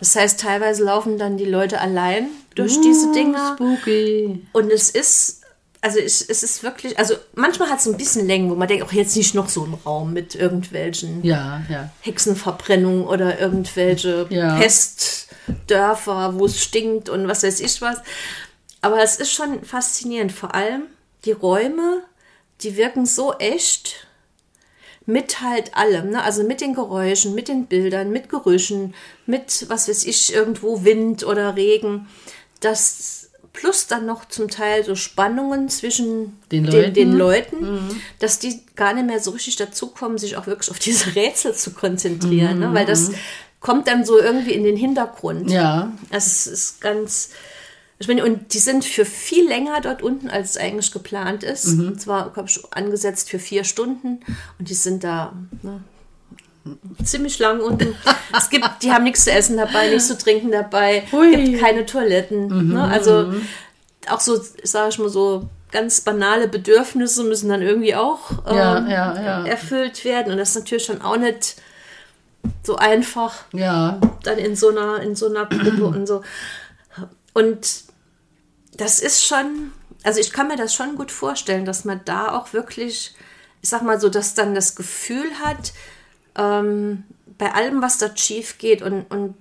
Das 0.00 0.14
heißt, 0.16 0.40
teilweise 0.40 0.84
laufen 0.84 1.18
dann 1.18 1.36
die 1.36 1.44
Leute 1.44 1.80
allein 1.80 2.28
durch 2.54 2.80
diese 2.80 3.12
Dinger. 3.12 3.54
Spooky. 3.54 4.46
Und 4.52 4.70
es 4.70 4.90
ist, 4.90 5.37
also 5.80 5.98
es, 5.98 6.22
es 6.22 6.42
ist 6.42 6.62
wirklich, 6.62 6.98
also 6.98 7.14
manchmal 7.34 7.70
hat 7.70 7.80
es 7.80 7.86
ein 7.86 7.96
bisschen 7.96 8.26
Längen, 8.26 8.50
wo 8.50 8.54
man 8.54 8.68
denkt, 8.68 8.84
auch 8.84 8.92
jetzt 8.92 9.16
nicht 9.16 9.34
noch 9.34 9.48
so 9.48 9.64
ein 9.64 9.74
Raum 9.74 10.12
mit 10.12 10.34
irgendwelchen 10.34 11.24
Ja, 11.24 11.62
ja. 11.68 11.90
Hexenverbrennungen 12.00 13.04
oder 13.04 13.38
irgendwelche 13.38 14.26
Ja. 14.30 14.58
Pestdörfer, 14.58 16.38
wo 16.38 16.46
es 16.46 16.60
stinkt 16.60 17.08
und 17.08 17.28
was 17.28 17.42
weiß 17.42 17.60
ich 17.60 17.80
was. 17.80 17.98
Aber 18.80 19.02
es 19.02 19.16
ist 19.16 19.32
schon 19.32 19.64
faszinierend. 19.64 20.32
Vor 20.32 20.54
allem 20.54 20.82
die 21.24 21.32
Räume, 21.32 22.02
die 22.62 22.76
wirken 22.76 23.06
so 23.06 23.34
echt 23.34 24.06
mit 25.06 25.40
halt 25.40 25.74
allem, 25.74 26.10
ne? 26.10 26.22
also 26.22 26.42
mit 26.42 26.60
den 26.60 26.74
Geräuschen, 26.74 27.34
mit 27.34 27.48
den 27.48 27.66
Bildern, 27.66 28.10
mit 28.10 28.28
Gerüchen, 28.28 28.94
mit, 29.24 29.64
was 29.68 29.88
weiß 29.88 30.04
ich, 30.04 30.34
irgendwo 30.34 30.84
Wind 30.84 31.24
oder 31.24 31.56
Regen. 31.56 32.08
Das 32.60 33.27
plus 33.58 33.88
dann 33.88 34.06
noch 34.06 34.28
zum 34.28 34.48
Teil 34.48 34.84
so 34.84 34.94
Spannungen 34.94 35.68
zwischen 35.68 36.38
Den 36.52 36.64
den, 36.64 36.72
Leuten. 36.72 36.94
den 36.94 37.12
Leuten, 37.12 38.00
dass 38.20 38.38
die 38.38 38.60
gar 38.76 38.94
nicht 38.94 39.06
mehr 39.06 39.18
so 39.18 39.32
richtig 39.32 39.56
dazukommen, 39.56 40.16
sich 40.16 40.36
auch 40.36 40.46
wirklich 40.46 40.70
auf 40.70 40.78
diese 40.78 41.14
Rätsel 41.16 41.54
zu 41.54 41.72
konzentrieren, 41.72 42.60
ne? 42.60 42.72
weil 42.72 42.86
das 42.86 43.10
kommt 43.58 43.88
dann 43.88 44.04
so 44.04 44.16
irgendwie 44.16 44.52
in 44.52 44.62
den 44.62 44.76
Hintergrund. 44.76 45.50
Ja. 45.50 45.92
Das 46.10 46.46
ist 46.46 46.80
ganz. 46.80 47.30
Ich 47.98 48.06
meine, 48.06 48.24
und 48.24 48.54
die 48.54 48.60
sind 48.60 48.84
für 48.84 49.04
viel 49.04 49.48
länger 49.48 49.80
dort 49.80 50.02
unten, 50.02 50.30
als 50.30 50.50
es 50.50 50.56
eigentlich 50.56 50.92
geplant 50.92 51.42
ist. 51.42 51.66
Mhm. 51.66 51.98
Zwar, 51.98 52.32
glaube 52.32 52.48
ich, 52.48 52.60
angesetzt 52.70 53.28
für 53.28 53.40
vier 53.40 53.64
Stunden 53.64 54.20
und 54.60 54.68
die 54.70 54.74
sind 54.74 55.02
da 55.02 55.32
ne, 55.62 55.82
ziemlich 57.04 57.38
lang 57.38 57.60
unten. 57.60 57.94
es 58.36 58.50
gibt, 58.50 58.68
die 58.82 58.92
haben 58.92 59.04
nichts 59.04 59.24
zu 59.24 59.32
essen 59.32 59.56
dabei, 59.56 59.88
nichts 59.88 60.08
zu 60.08 60.18
trinken 60.18 60.50
dabei, 60.50 61.04
Hui. 61.12 61.36
Mhm, 61.36 61.44
gibt 61.44 61.60
keine 61.60 61.86
Toiletten. 61.86 62.72
Ne? 62.72 62.82
Also 62.84 63.32
auch 64.08 64.20
so, 64.20 64.40
sage 64.62 64.88
ich 64.90 64.98
mal 64.98 65.08
so, 65.08 65.48
ganz 65.70 66.00
banale 66.00 66.48
Bedürfnisse 66.48 67.24
müssen 67.24 67.48
dann 67.50 67.60
irgendwie 67.62 67.94
auch 67.94 68.30
ähm, 68.46 68.56
Ja, 68.56 68.88
ja, 68.88 69.22
ja. 69.22 69.46
erfüllt 69.46 70.04
werden. 70.04 70.32
Und 70.32 70.38
das 70.38 70.50
ist 70.50 70.56
natürlich 70.56 70.86
dann 70.86 71.02
auch 71.02 71.16
nicht 71.16 71.56
so 72.62 72.76
einfach 72.76 73.34
Ja. 73.52 74.00
dann 74.22 74.38
in 74.38 74.56
so 74.56 74.70
einer, 74.70 75.00
in 75.02 75.14
so 75.14 75.26
einer 75.28 75.44
Gruppe 75.46 75.84
und 75.84 76.06
so. 76.06 76.22
Und 77.34 77.82
das 78.76 78.98
ist 79.00 79.24
schon, 79.26 79.72
also 80.04 80.20
ich 80.20 80.32
kann 80.32 80.48
mir 80.48 80.56
das 80.56 80.74
schon 80.74 80.96
gut 80.96 81.10
vorstellen, 81.10 81.64
dass 81.64 81.84
man 81.84 82.00
da 82.04 82.32
auch 82.36 82.52
wirklich, 82.52 83.14
ich 83.60 83.68
sag 83.68 83.82
mal 83.82 84.00
so, 84.00 84.08
dass 84.08 84.34
dann 84.34 84.54
das 84.54 84.74
Gefühl 84.74 85.26
hat, 85.44 85.72
ähm, 86.38 87.04
bei 87.36 87.52
allem, 87.52 87.82
was 87.82 87.98
dort 87.98 88.18
schief 88.18 88.58
geht 88.58 88.82
und, 88.82 89.02
und 89.10 89.34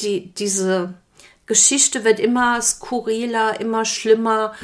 die, 0.00 0.32
diese 0.34 0.94
Geschichte 1.46 2.04
wird 2.04 2.20
immer 2.20 2.60
skurriler, 2.60 3.60
immer 3.60 3.84
schlimmer 3.84 4.54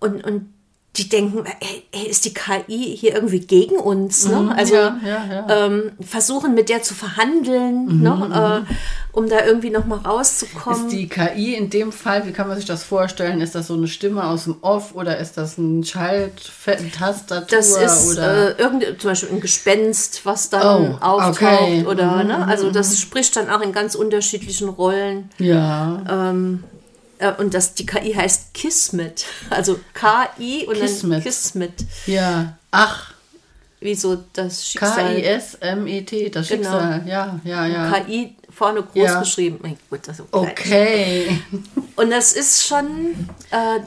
und, 0.00 0.24
und 0.24 0.52
die 0.96 1.08
denken, 1.08 1.44
ey, 1.60 1.84
ey, 1.92 2.06
ist 2.06 2.26
die 2.26 2.34
KI 2.34 2.94
hier 2.98 3.14
irgendwie 3.14 3.40
gegen 3.40 3.76
uns? 3.76 4.28
Ne? 4.28 4.52
Also 4.54 4.74
ja, 4.74 4.96
ja, 5.02 5.24
ja. 5.48 5.66
Ähm, 5.66 5.92
versuchen 6.00 6.52
mit 6.54 6.68
der 6.68 6.82
zu 6.82 6.92
verhandeln, 6.94 8.02
ne? 8.02 8.64
äh, 8.68 9.16
um 9.16 9.26
da 9.26 9.42
irgendwie 9.46 9.70
noch 9.70 9.86
mal 9.86 9.98
rauszukommen. 10.00 10.88
Ist 10.88 10.92
die 10.92 11.08
KI 11.08 11.54
in 11.54 11.70
dem 11.70 11.92
Fall, 11.92 12.26
wie 12.26 12.32
kann 12.32 12.46
man 12.46 12.56
sich 12.58 12.66
das 12.66 12.82
vorstellen? 12.84 13.40
Ist 13.40 13.54
das 13.54 13.68
so 13.68 13.74
eine 13.74 13.88
Stimme 13.88 14.24
aus 14.24 14.44
dem 14.44 14.56
Off 14.60 14.94
oder 14.94 15.16
ist 15.16 15.38
das 15.38 15.56
ein 15.56 15.82
Schalttastatur? 15.82 17.46
das 17.58 17.70
ist 17.76 18.12
oder? 18.12 18.58
äh, 18.60 18.98
zum 18.98 19.10
Beispiel 19.10 19.30
ein 19.30 19.40
Gespenst, 19.40 20.20
was 20.24 20.50
dann 20.50 20.62
Oh, 20.92 20.98
auftaucht 21.04 21.42
okay. 21.42 21.86
oder 21.86 22.22
ne? 22.24 22.46
Also 22.46 22.70
das 22.70 22.98
spricht 23.00 23.34
dann 23.36 23.48
auch 23.48 23.60
in 23.62 23.72
ganz 23.72 23.94
unterschiedlichen 23.94 24.68
Rollen. 24.68 25.30
ja. 25.38 26.02
Ähm, 26.30 26.64
äh, 27.22 27.32
und 27.38 27.54
das, 27.54 27.74
die 27.74 27.86
KI 27.86 28.12
heißt 28.14 28.52
Kismet. 28.54 29.24
Also 29.50 29.78
K-I 29.94 30.66
und 30.66 30.74
dann 30.78 30.86
Kismet. 30.86 31.22
Kismet. 31.22 31.72
Ja. 32.06 32.56
Ach, 32.70 33.12
Wie 33.80 33.94
so 33.96 34.16
das 34.32 34.64
Schicksal. 34.68 34.94
K-I-S-M-E-T, 34.94 36.30
das 36.30 36.48
Genau. 36.48 36.62
Schicksal. 36.70 37.02
Ja, 37.06 37.40
ja, 37.44 37.66
ja. 37.66 37.90
KI 38.00 38.36
vorne 38.48 38.82
groß 38.82 38.94
Ja. 38.94 39.18
geschrieben. 39.20 39.58
Mein 39.60 39.76
Gott, 39.90 40.00
das 40.06 40.20
ist. 40.20 40.26
Okay. 40.30 41.40
Und 41.96 42.10
das 42.10 42.32
ist 42.32 42.64
schon, 42.64 43.28
äh, 43.50 43.80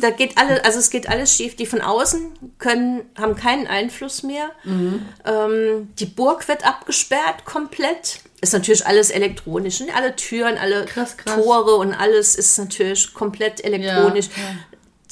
da, 0.00 0.10
geht 0.10 0.36
alle, 0.36 0.62
also 0.64 0.78
es 0.78 0.90
geht 0.90 1.08
alles 1.08 1.34
schief. 1.34 1.56
Die 1.56 1.64
von 1.64 1.80
außen 1.80 2.32
können, 2.58 3.00
haben 3.16 3.34
keinen 3.34 3.66
Einfluss 3.66 4.22
mehr. 4.24 4.50
Ähm, 4.66 5.88
die 5.98 6.06
Burg 6.06 6.46
wird 6.48 6.66
abgesperrt 6.66 7.44
komplett. 7.46 8.20
Ist 8.44 8.52
natürlich 8.52 8.86
alles 8.86 9.10
elektronisch. 9.10 9.80
Ne? 9.80 9.86
Alle 9.96 10.14
Türen, 10.16 10.58
alle 10.58 10.84
Krass, 10.84 11.16
krass. 11.16 11.34
Tore 11.34 11.76
und 11.76 11.94
alles 11.94 12.34
ist 12.34 12.58
natürlich 12.58 13.12
komplett 13.14 13.64
elektronisch. 13.64 14.26
Ja, 14.36 14.42
ja. 14.42 14.56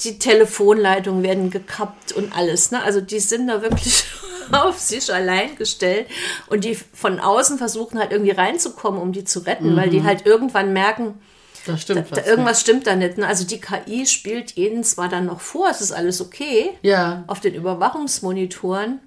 Die 0.03 0.19
Telefonleitungen 0.19 1.23
werden 1.23 1.49
gekappt 1.49 2.11
und 2.13 2.35
alles. 2.35 2.71
Ne? 2.71 2.81
Also 2.83 3.01
die 3.01 3.19
sind 3.19 3.47
da 3.47 3.61
wirklich 3.61 4.03
auf 4.51 4.79
sich 4.79 5.11
allein 5.13 5.55
gestellt. 5.55 6.07
Und 6.47 6.63
die 6.63 6.75
von 6.75 7.19
außen 7.19 7.57
versuchen 7.57 7.99
halt 7.99 8.11
irgendwie 8.11 8.31
reinzukommen, 8.31 9.01
um 9.01 9.11
die 9.13 9.23
zu 9.23 9.39
retten, 9.39 9.75
weil 9.75 9.89
die 9.89 10.03
halt 10.03 10.25
irgendwann 10.25 10.73
merken, 10.73 11.19
Das 11.65 11.81
stimmt 11.81 12.11
da, 12.11 12.17
was. 12.17 12.27
irgendwas 12.27 12.61
stimmt 12.61 12.85
da 12.87 12.95
nicht. 12.95 13.17
Ne? 13.17 13.25
Also 13.27 13.45
die 13.45 13.59
KI 13.61 14.05
spielt 14.05 14.57
ihnen 14.57 14.83
zwar 14.83 15.09
dann 15.09 15.25
noch 15.25 15.41
vor, 15.41 15.69
es 15.69 15.81
ist 15.81 15.91
alles 15.91 16.21
okay 16.21 16.71
Ja. 16.81 17.23
auf 17.27 17.39
den 17.39 17.53
Überwachungsmonitoren. 17.55 18.99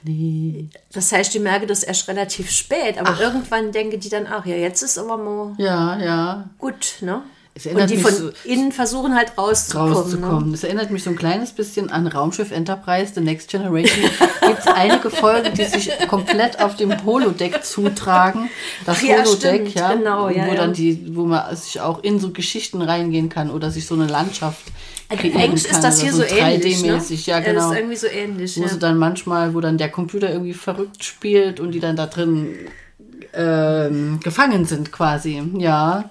Ach 0.00 0.04
nee. 0.04 0.68
Das 0.92 1.12
heißt, 1.12 1.34
die 1.34 1.38
merken 1.38 1.66
das 1.66 1.82
erst 1.82 2.08
relativ 2.08 2.50
spät, 2.50 2.98
aber 2.98 3.20
irgendwann 3.20 3.72
denken 3.72 4.00
die 4.00 4.08
dann, 4.08 4.26
ach 4.26 4.46
ja, 4.46 4.56
jetzt 4.56 4.82
ist 4.82 4.98
aber 4.98 5.16
mal 5.16 5.54
Ja, 5.58 5.98
ja. 5.98 6.50
gut, 6.58 6.96
ne? 7.00 7.22
Und 7.66 7.90
die 7.90 7.96
von 7.96 8.12
so- 8.14 8.30
innen 8.44 8.72
versuchen 8.72 9.14
halt 9.14 9.36
rauszukommen. 9.38 9.92
rauszukommen. 9.92 10.44
Ne? 10.46 10.52
Das 10.52 10.64
erinnert 10.64 10.90
mich 10.90 11.02
so 11.02 11.10
ein 11.10 11.16
kleines 11.16 11.52
bisschen 11.52 11.90
an 11.90 12.06
Raumschiff 12.06 12.50
Enterprise, 12.50 13.12
The 13.14 13.20
Next 13.20 13.48
Generation. 13.50 14.04
Gibt 14.46 14.58
es 14.60 14.66
einige 14.66 15.10
Folgen, 15.10 15.52
die 15.54 15.64
sich 15.64 15.90
komplett 16.08 16.60
auf 16.60 16.76
dem 16.76 17.04
Holodeck 17.04 17.64
zutragen. 17.64 18.48
Das 18.86 19.02
ja, 19.02 19.18
Holodeck, 19.24 19.68
stimmt, 19.68 19.74
ja, 19.74 19.94
genau, 19.94 20.28
ja, 20.28 20.46
wo 20.46 20.50
ja. 20.52 20.54
dann 20.56 20.72
die, 20.72 21.14
wo 21.14 21.24
man 21.24 21.54
sich 21.56 21.80
auch 21.80 22.02
in 22.02 22.18
so 22.18 22.30
Geschichten 22.30 22.82
reingehen 22.82 23.28
kann 23.28 23.50
oder 23.50 23.70
sich 23.70 23.86
so 23.86 23.94
eine 23.94 24.06
Landschaft 24.06 24.60
kreieren 25.08 25.40
Eigentlich 25.40 25.64
kann 25.64 25.74
ist 25.76 25.82
das 25.84 26.00
hier 26.00 26.12
so 26.12 26.22
ähnlich. 26.22 26.82
Ne? 26.82 26.92
3D-mäßig, 26.98 27.26
ja 27.26 27.38
Das 27.40 27.46
genau. 27.46 27.70
ist 27.72 27.76
irgendwie 27.78 27.96
so 27.96 28.06
ähnlich. 28.06 28.56
wo 28.56 28.62
Ja. 28.62 28.68
sie 28.68 28.78
dann 28.78 28.96
manchmal, 28.96 29.54
wo 29.54 29.60
dann 29.60 29.76
der 29.76 29.88
Computer 29.88 30.30
irgendwie 30.30 30.54
verrückt 30.54 31.02
spielt 31.02 31.58
und 31.58 31.72
die 31.72 31.80
dann 31.80 31.96
da 31.96 32.06
drin 32.06 32.54
ähm, 33.34 34.20
gefangen 34.22 34.64
sind 34.64 34.92
quasi. 34.92 35.42
Ja. 35.58 36.08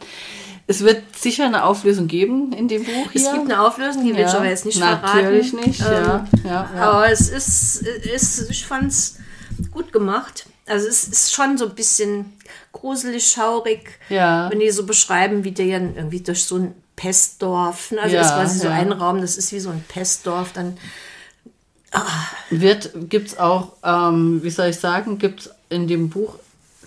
Es 0.72 0.82
wird 0.84 1.02
sicher 1.18 1.46
eine 1.48 1.64
Auflösung 1.64 2.08
geben 2.08 2.54
in 2.54 2.68
dem 2.68 2.84
Buch 2.84 3.12
hier. 3.12 3.22
Es 3.26 3.32
gibt 3.34 3.46
eine 3.46 3.60
Auflösung, 3.60 4.06
die 4.06 4.12
will 4.14 4.20
ich 4.24 4.32
Ja, 4.32 4.38
aber 4.38 4.48
jetzt 4.50 4.66
nicht 4.68 4.80
natürlich 4.80 5.50
verraten. 5.50 5.68
nicht, 5.70 5.80
ja, 5.82 6.16
Ähm, 6.18 6.42
ja, 6.46 6.70
ja. 6.76 6.82
Aber 6.92 7.12
es 7.12 7.28
ist, 7.30 7.82
ist 7.82 8.50
ich 8.52 8.68
fand 8.68 8.92
es 8.92 9.16
gut 9.72 9.92
gemacht. 9.92 10.46
Also 10.68 10.88
es 10.88 11.06
ist 11.08 11.34
schon 11.34 11.58
so 11.58 11.66
ein 11.70 11.74
bisschen 11.74 12.34
gruselig, 12.72 13.28
schaurig, 13.32 14.00
Ja. 14.10 14.52
wenn 14.52 14.60
die 14.60 14.70
so 14.70 14.86
beschreiben, 14.86 15.44
wie 15.44 15.52
der 15.54 15.80
dann 15.80 15.96
irgendwie 15.96 16.22
durch 16.22 16.44
so 16.46 16.58
ein 16.58 16.76
Pestdorf, 16.96 17.90
ne? 17.90 18.02
also 18.04 18.16
Ja, 18.16 18.22
ist 18.22 18.34
quasi 18.36 18.60
so 18.60 18.68
ja. 18.68 18.74
ein 18.76 18.92
Raum, 18.92 19.22
das 19.22 19.38
ist 19.38 19.52
wie 19.52 19.60
so 19.60 19.72
ein 19.72 19.84
Pestdorf, 19.88 20.52
dann 20.54 20.78
Wird, 22.52 22.92
gibt's 23.10 23.40
auch, 23.40 23.74
ähm, 23.84 24.44
wie 24.44 24.52
soll 24.52 24.68
ich 24.68 24.78
sagen, 24.78 25.18
gibt's 25.18 25.50
in 25.70 25.88
dem 25.88 26.10
Buch 26.10 26.36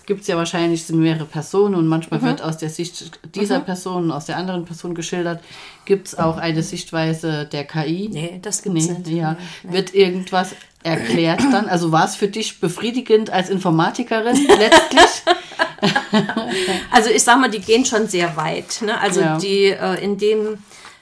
gibt 0.05 0.21
es 0.21 0.27
ja 0.27 0.35
wahrscheinlich 0.37 0.83
sind 0.85 0.99
mehrere 0.99 1.25
Personen 1.25 1.75
und 1.75 1.87
manchmal 1.87 2.21
wird 2.21 2.41
aus 2.41 2.57
der 2.57 2.69
Sicht 2.69 3.19
dieser 3.35 3.59
Person, 3.61 4.11
aus 4.11 4.25
der 4.25 4.37
anderen 4.37 4.65
Person 4.65 4.93
geschildert. 4.95 5.41
Gibt 5.85 6.07
es 6.07 6.17
auch 6.19 6.37
eine 6.37 6.61
Sichtweise 6.63 7.45
der 7.45 7.63
KI? 7.65 8.09
Nee, 8.11 8.39
das 8.41 8.61
gibt's 8.61 8.87
Nee, 8.87 8.93
nicht. 8.99 9.07
ja. 9.09 9.37
Wird 9.63 9.93
irgendwas 9.93 10.51
erklärt 10.83 11.41
dann? 11.51 11.67
Also 11.69 11.91
war 11.91 12.05
es 12.05 12.15
für 12.15 12.27
dich 12.27 12.59
befriedigend 12.59 13.29
als 13.29 13.49
Informatikerin 13.49 14.35
letztlich? 14.47 15.23
Also 16.91 17.09
ich 17.09 17.23
sag 17.23 17.39
mal, 17.39 17.49
die 17.49 17.59
gehen 17.59 17.85
schon 17.85 18.07
sehr 18.07 18.35
weit. 18.37 18.81
Ne? 18.81 18.99
Also 19.01 19.19
Ja. 19.21 19.37
die 19.37 19.65
äh, 19.65 20.01
in 20.03 20.17
dem 20.17 20.57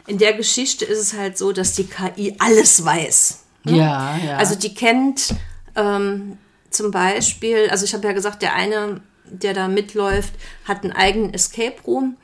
in 0.07 0.17
der 0.17 0.33
Geschichte 0.33 0.85
ist 0.85 0.99
es 0.99 1.13
halt 1.17 1.37
so, 1.37 1.51
dass 1.51 1.73
die 1.73 1.85
KI 1.85 2.35
alles 2.39 2.83
weiß. 2.83 3.43
ja, 3.65 4.17
ja. 4.17 4.37
Also 4.37 4.55
die 4.55 4.73
kennt 4.73 5.35
ähm, 5.75 6.37
zum 6.71 6.91
Beispiel, 6.91 7.69
also 7.69 7.85
ich 7.85 7.93
habe 7.93 8.07
ja 8.07 8.13
gesagt, 8.13 8.41
der 8.41 8.55
eine, 8.55 9.01
der 9.25 9.53
da 9.53 9.67
mitläuft, 9.67 10.33
hat 10.65 10.83
einen 10.83 10.93
eigenen 10.93 11.33
Escape 11.33 11.75
Room. 11.85 12.17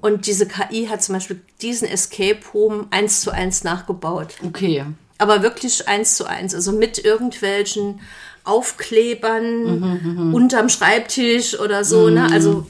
Und 0.00 0.26
diese 0.26 0.46
KI 0.46 0.86
hat 0.86 1.02
zum 1.02 1.14
Beispiel 1.14 1.40
diesen 1.62 1.88
Escape 1.88 2.40
Room 2.52 2.86
eins 2.90 3.22
zu 3.22 3.30
eins 3.30 3.64
nachgebaut. 3.64 4.34
okay. 4.46 4.84
Aber 5.16 5.42
wirklich 5.42 5.88
eins 5.88 6.16
zu 6.16 6.26
eins, 6.26 6.54
also 6.54 6.72
mit 6.72 7.02
irgendwelchen 7.02 8.00
Aufklebern 8.42 10.32
unterm 10.34 10.68
Schreibtisch 10.68 11.58
oder 11.58 11.84
so. 11.84 12.10
Ne? 12.10 12.28
Also 12.30 12.66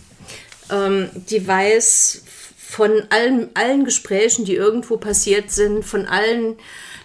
ähm, 0.70 1.08
die 1.30 1.46
weiß 1.46 2.22
von 2.56 2.90
allen, 3.10 3.48
allen 3.54 3.84
Gesprächen, 3.84 4.44
die 4.44 4.54
irgendwo 4.54 4.96
passiert 4.96 5.50
sind, 5.50 5.84
von 5.84 6.06
allen 6.06 6.56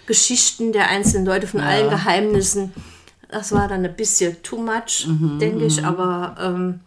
Geschichten 0.06 0.72
der 0.72 0.88
einzelnen 0.88 1.26
Leute, 1.26 1.46
von 1.46 1.60
allen 1.60 1.90
Geheimnissen. 1.90 2.72
Das 3.30 3.52
war 3.52 3.68
dann 3.68 3.84
ein 3.84 3.96
bisschen 3.96 4.42
too 4.42 4.58
much, 4.58 5.06
denke 5.38 5.64
ich. 5.66 5.84
Aber 5.84 6.34
ähm, 6.40 6.80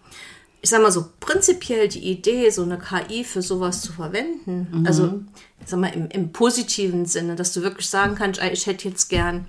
ich 0.61 0.69
sag 0.69 0.81
mal 0.81 0.91
so, 0.91 1.05
prinzipiell 1.19 1.87
die 1.87 1.99
Idee, 2.09 2.49
so 2.49 2.63
eine 2.63 2.77
KI 2.79 3.23
für 3.23 3.41
sowas 3.41 3.81
zu 3.81 3.91
verwenden, 3.93 4.67
also 4.87 5.05
ich 5.61 5.69
sag 5.69 5.79
mal 5.79 5.87
im, 5.93 6.07
im 6.09 6.31
positiven 6.31 7.05
Sinne, 7.05 7.35
dass 7.35 7.53
du 7.53 7.61
wirklich 7.63 7.87
sagen 7.89 8.15
kannst, 8.15 8.41
ich 8.41 8.65
hätte 8.65 8.87
jetzt 8.87 9.09
gern 9.09 9.45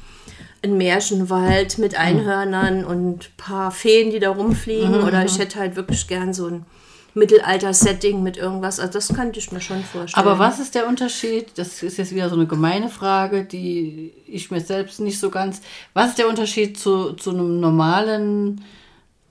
einen 0.63 0.77
Märchenwald 0.79 1.79
mit 1.79 1.95
Einhörnern 1.97 2.85
und 2.85 3.25
ein 3.25 3.37
paar 3.37 3.71
Feen, 3.71 4.11
die 4.11 4.19
da 4.19 4.31
rumfliegen, 4.31 4.95
oder 5.05 5.25
ich 5.25 5.39
hätte 5.39 5.59
halt 5.59 5.77
wirklich 5.77 6.09
gern 6.09 6.33
so 6.33 6.47
ein 6.49 6.67
Mittelalter-Setting 7.15 8.23
mit 8.23 8.37
irgendwas. 8.37 8.81
Also 8.81 8.93
das 8.93 9.09
könnte 9.09 9.39
ich 9.39 9.53
mir 9.53 9.61
schon 9.61 9.83
vorstellen. 9.83 10.27
Aber 10.27 10.39
was 10.39 10.59
ist 10.59 10.75
der 10.75 10.87
Unterschied? 10.89 11.53
Das 11.57 11.83
ist 11.83 11.97
jetzt 11.97 12.15
wieder 12.15 12.29
so 12.29 12.37
eine 12.37 12.47
gemeine 12.47 12.89
Frage, 12.89 13.45
die 13.45 14.13
ich 14.27 14.51
mir 14.51 14.61
selbst 14.61 15.01
nicht 15.01 15.19
so 15.19 15.31
ganz. 15.31 15.63
Was 15.93 16.11
ist 16.11 16.19
der 16.19 16.29
Unterschied 16.29 16.79
zu, 16.79 17.13
zu 17.13 17.31
einem 17.31 17.61
normalen, 17.61 18.65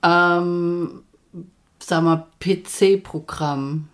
ähm, 0.02 1.02
sag 1.78 2.02
mal, 2.02 2.26
PC-Programm? 2.40 3.88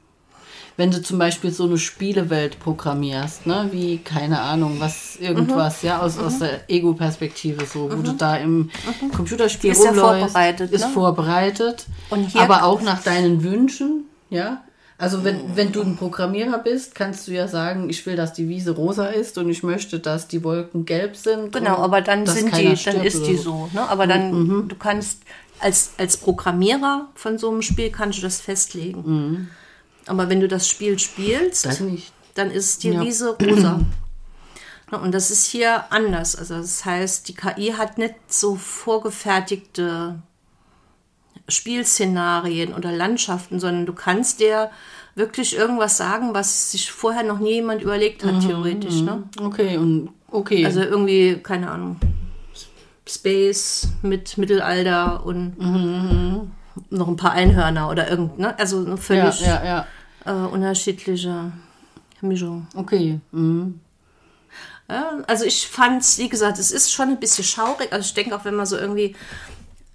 Wenn 0.80 0.90
du 0.90 1.02
zum 1.02 1.18
Beispiel 1.18 1.50
so 1.50 1.64
eine 1.64 1.76
Spielewelt 1.76 2.58
programmierst, 2.58 3.46
ne, 3.46 3.68
wie, 3.70 3.98
keine 3.98 4.40
Ahnung, 4.40 4.76
was, 4.78 5.16
irgendwas, 5.16 5.82
ja, 5.82 6.00
aus, 6.00 6.18
aus 6.18 6.38
der 6.38 6.70
Ego-Perspektive 6.70 7.66
so, 7.66 7.92
wo 7.92 8.00
du 8.00 8.12
da 8.12 8.36
im 8.36 8.70
Computerspiel 9.14 9.72
Die 9.72 9.76
ist 9.76 9.84
ja 9.84 9.90
rumläufst, 9.90 10.32
vorbereitet, 10.32 10.72
ist 10.72 10.86
ne? 10.86 10.90
vorbereitet, 10.94 11.86
aber 12.32 12.64
auch 12.64 12.80
nach 12.80 13.02
deinen 13.02 13.42
Wünschen, 13.44 14.06
ja. 14.30 14.62
Also 14.96 15.22
wenn, 15.22 15.54
wenn 15.54 15.70
du 15.70 15.82
ein 15.82 15.96
Programmierer 15.96 16.56
bist, 16.56 16.94
kannst 16.94 17.28
du 17.28 17.32
ja 17.32 17.46
sagen, 17.46 17.90
ich 17.90 18.06
will, 18.06 18.16
dass 18.16 18.32
die 18.32 18.48
Wiese 18.48 18.70
rosa 18.70 19.08
ist 19.08 19.36
und 19.36 19.50
ich 19.50 19.62
möchte, 19.62 19.98
dass 19.98 20.28
die 20.28 20.42
Wolken 20.44 20.86
gelb 20.86 21.14
sind. 21.14 21.52
Genau, 21.52 21.76
aber 21.76 22.00
dann 22.00 22.26
sind 22.26 22.56
die, 22.56 22.74
dann 22.84 23.04
ist 23.04 23.26
die 23.26 23.36
so. 23.36 23.68
Ne? 23.74 23.86
Aber 23.86 24.06
dann, 24.06 24.66
du 24.66 24.76
kannst 24.76 25.18
als, 25.58 25.90
als 25.98 26.16
Programmierer 26.16 27.08
von 27.14 27.36
so 27.36 27.50
einem 27.50 27.60
Spiel 27.60 27.90
kannst 27.90 28.16
du 28.16 28.22
das 28.22 28.40
festlegen. 28.40 29.50
Aber 30.06 30.28
wenn 30.28 30.40
du 30.40 30.48
das 30.48 30.68
Spiel 30.68 30.98
spielst, 30.98 31.68
dann 32.34 32.50
ist 32.50 32.82
die 32.82 32.90
Ja. 32.90 33.02
Wiese 33.02 33.36
rosa. 33.40 33.80
Ne, 34.90 34.98
Und 34.98 35.12
das 35.12 35.30
ist 35.30 35.46
hier 35.46 35.92
anders. 35.92 36.36
Also 36.36 36.56
das 36.56 36.84
heißt, 36.84 37.28
die 37.28 37.34
KI 37.34 37.74
hat 37.76 37.98
nicht 37.98 38.14
so 38.28 38.56
vorgefertigte 38.56 40.20
Spielszenarien 41.48 42.74
oder 42.74 42.92
Landschaften, 42.92 43.60
sondern 43.60 43.86
du 43.86 43.92
kannst 43.92 44.40
dir 44.40 44.70
wirklich 45.14 45.56
irgendwas 45.56 45.96
sagen, 45.96 46.34
was 46.34 46.72
sich 46.72 46.90
vorher 46.92 47.22
noch 47.22 47.38
nie 47.38 47.54
jemand 47.54 47.82
überlegt 47.82 48.24
hat, 48.24 48.40
theoretisch. 48.40 49.02
Ne? 49.02 49.24
Okay, 49.40 49.76
und 49.76 50.10
okay. 50.30 50.64
Also 50.64 50.80
irgendwie, 50.80 51.36
keine 51.42 51.70
Ahnung, 51.70 51.96
Space 53.06 53.88
mit 54.02 54.38
Mittelalter 54.38 55.24
und 55.26 55.56
noch 56.90 57.08
ein 57.08 57.16
paar 57.16 57.32
Einhörner 57.32 57.90
oder 57.90 58.08
irgend, 58.08 58.38
ne? 58.38 58.56
Also 58.58 58.78
eine 58.78 58.90
ja, 58.90 58.96
völlig 58.96 59.40
ja, 59.40 59.64
ja. 59.64 59.86
Äh, 60.24 60.32
unterschiedliche 60.32 61.52
Mischung. 62.20 62.66
Okay. 62.74 63.20
Mhm. 63.32 63.80
Ja, 64.88 65.18
also 65.28 65.44
ich 65.44 65.68
fand 65.68 66.02
es, 66.02 66.18
wie 66.18 66.28
gesagt, 66.28 66.58
es 66.58 66.72
ist 66.72 66.92
schon 66.92 67.10
ein 67.10 67.20
bisschen 67.20 67.44
schaurig. 67.44 67.92
Also 67.92 68.06
ich 68.06 68.14
denke 68.14 68.34
auch, 68.34 68.44
wenn 68.44 68.56
man 68.56 68.66
so 68.66 68.76
irgendwie 68.76 69.14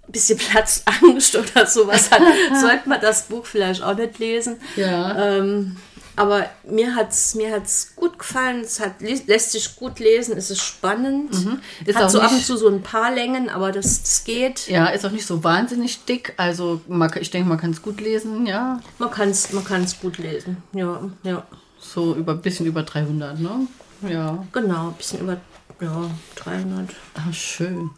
ein 0.08 0.12
bisschen 0.12 0.38
Platzangst 0.50 1.36
oder 1.36 1.66
sowas 1.66 2.10
hat, 2.10 2.22
sollte 2.60 2.88
man 2.88 3.00
das 3.00 3.24
Buch 3.24 3.44
vielleicht 3.44 3.82
auch 3.82 3.94
nicht 3.94 4.18
lesen. 4.18 4.56
Ja. 4.76 5.36
Ähm, 5.38 5.76
aber 6.16 6.46
mir 6.68 6.94
hat 6.94 7.10
es 7.12 7.34
mir 7.34 7.52
hat's 7.52 7.92
gut 7.94 8.18
gefallen. 8.18 8.60
Es 8.62 8.80
hat, 8.80 9.00
lässt 9.00 9.52
sich 9.52 9.76
gut 9.76 9.98
lesen, 9.98 10.36
es 10.36 10.50
ist 10.50 10.62
spannend. 10.62 11.32
Mhm. 11.32 11.60
Ist 11.84 11.96
hat 11.96 12.04
auch 12.04 12.08
so 12.10 12.20
ab 12.20 12.30
und 12.30 12.36
nicht- 12.36 12.46
zu 12.46 12.56
so 12.56 12.68
ein 12.68 12.82
paar 12.82 13.14
Längen, 13.14 13.48
aber 13.50 13.70
das, 13.72 14.02
das 14.02 14.24
geht. 14.24 14.66
Ja, 14.68 14.86
ist 14.86 15.04
auch 15.06 15.10
nicht 15.10 15.26
so 15.26 15.44
wahnsinnig 15.44 16.04
dick. 16.06 16.32
Also 16.36 16.80
man, 16.88 17.12
ich 17.20 17.30
denke, 17.30 17.48
man 17.48 17.58
kann 17.58 17.70
es 17.70 17.82
gut 17.82 18.00
lesen, 18.00 18.46
ja. 18.46 18.80
Man 18.98 19.10
kann 19.10 19.28
es 19.30 19.52
man 19.52 19.64
kann's 19.64 20.00
gut 20.00 20.18
lesen. 20.18 20.56
Ja, 20.72 21.00
ja. 21.22 21.46
So 21.78 22.14
über 22.14 22.34
bisschen 22.34 22.66
über 22.66 22.82
300, 22.82 23.38
ne? 23.38 23.66
Ja. 24.08 24.44
Genau, 24.52 24.88
ein 24.88 24.94
bisschen 24.94 25.20
über 25.20 25.36
ja, 25.80 26.10
300. 26.36 26.88
Ah, 27.14 27.32
schön. 27.32 27.90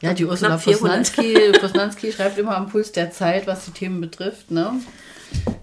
Ja, 0.00 0.12
die 0.12 0.24
Ursula 0.24 0.48
knapp 0.56 0.62
400. 0.62 1.12
Posnanski, 1.14 1.52
Posnanski 1.60 2.12
schreibt 2.12 2.38
immer 2.38 2.56
am 2.56 2.68
Puls 2.68 2.92
der 2.92 3.10
Zeit, 3.10 3.46
was 3.46 3.64
die 3.66 3.70
Themen 3.70 4.00
betrifft, 4.00 4.50
ne? 4.50 4.80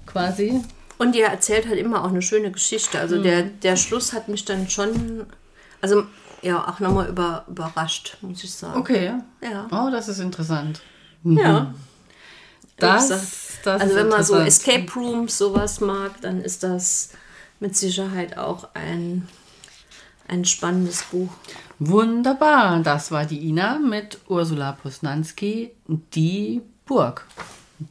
Quasi. 0.05 0.61
Und 1.01 1.15
ihr 1.15 1.25
erzählt 1.25 1.67
halt 1.67 1.79
immer 1.79 2.05
auch 2.05 2.09
eine 2.09 2.21
schöne 2.21 2.51
Geschichte. 2.51 2.99
Also 2.99 3.15
Mhm. 3.15 3.23
der, 3.23 3.41
der 3.41 3.75
Schluss 3.75 4.13
hat 4.13 4.27
mich 4.27 4.45
dann 4.45 4.69
schon, 4.69 5.25
also 5.81 6.03
ja, 6.43 6.67
auch 6.67 6.79
nochmal 6.79 7.09
über, 7.09 7.43
überrascht, 7.49 8.17
muss 8.21 8.43
ich 8.43 8.53
sagen. 8.53 8.79
Okay. 8.79 9.13
Ja. 9.41 9.67
Oh, 9.71 9.89
das 9.89 10.07
ist 10.09 10.19
interessant. 10.19 10.81
Ja. 11.23 11.73
Das, 12.77 13.09
gesagt, 13.09 13.25
das 13.63 13.81
also 13.81 13.95
wenn 13.95 14.09
man 14.09 14.23
so. 14.23 14.35
Escape 14.37 14.85
Rooms 14.95 15.39
sowas 15.39 15.81
mag, 15.81 16.21
dann 16.21 16.39
ist 16.39 16.61
das 16.61 17.09
mit 17.59 17.75
Sicherheit 17.75 18.37
auch 18.37 18.69
ein, 18.75 19.27
ein 20.27 20.45
spannendes 20.45 21.01
Buch. 21.05 21.31
Wunderbar. 21.79 22.79
Das 22.81 23.09
war 23.09 23.25
die 23.25 23.47
Ina 23.47 23.79
mit 23.79 24.19
Ursula 24.27 24.73
Posnanski, 24.73 25.71
die 25.87 26.61
Burg. 26.85 27.25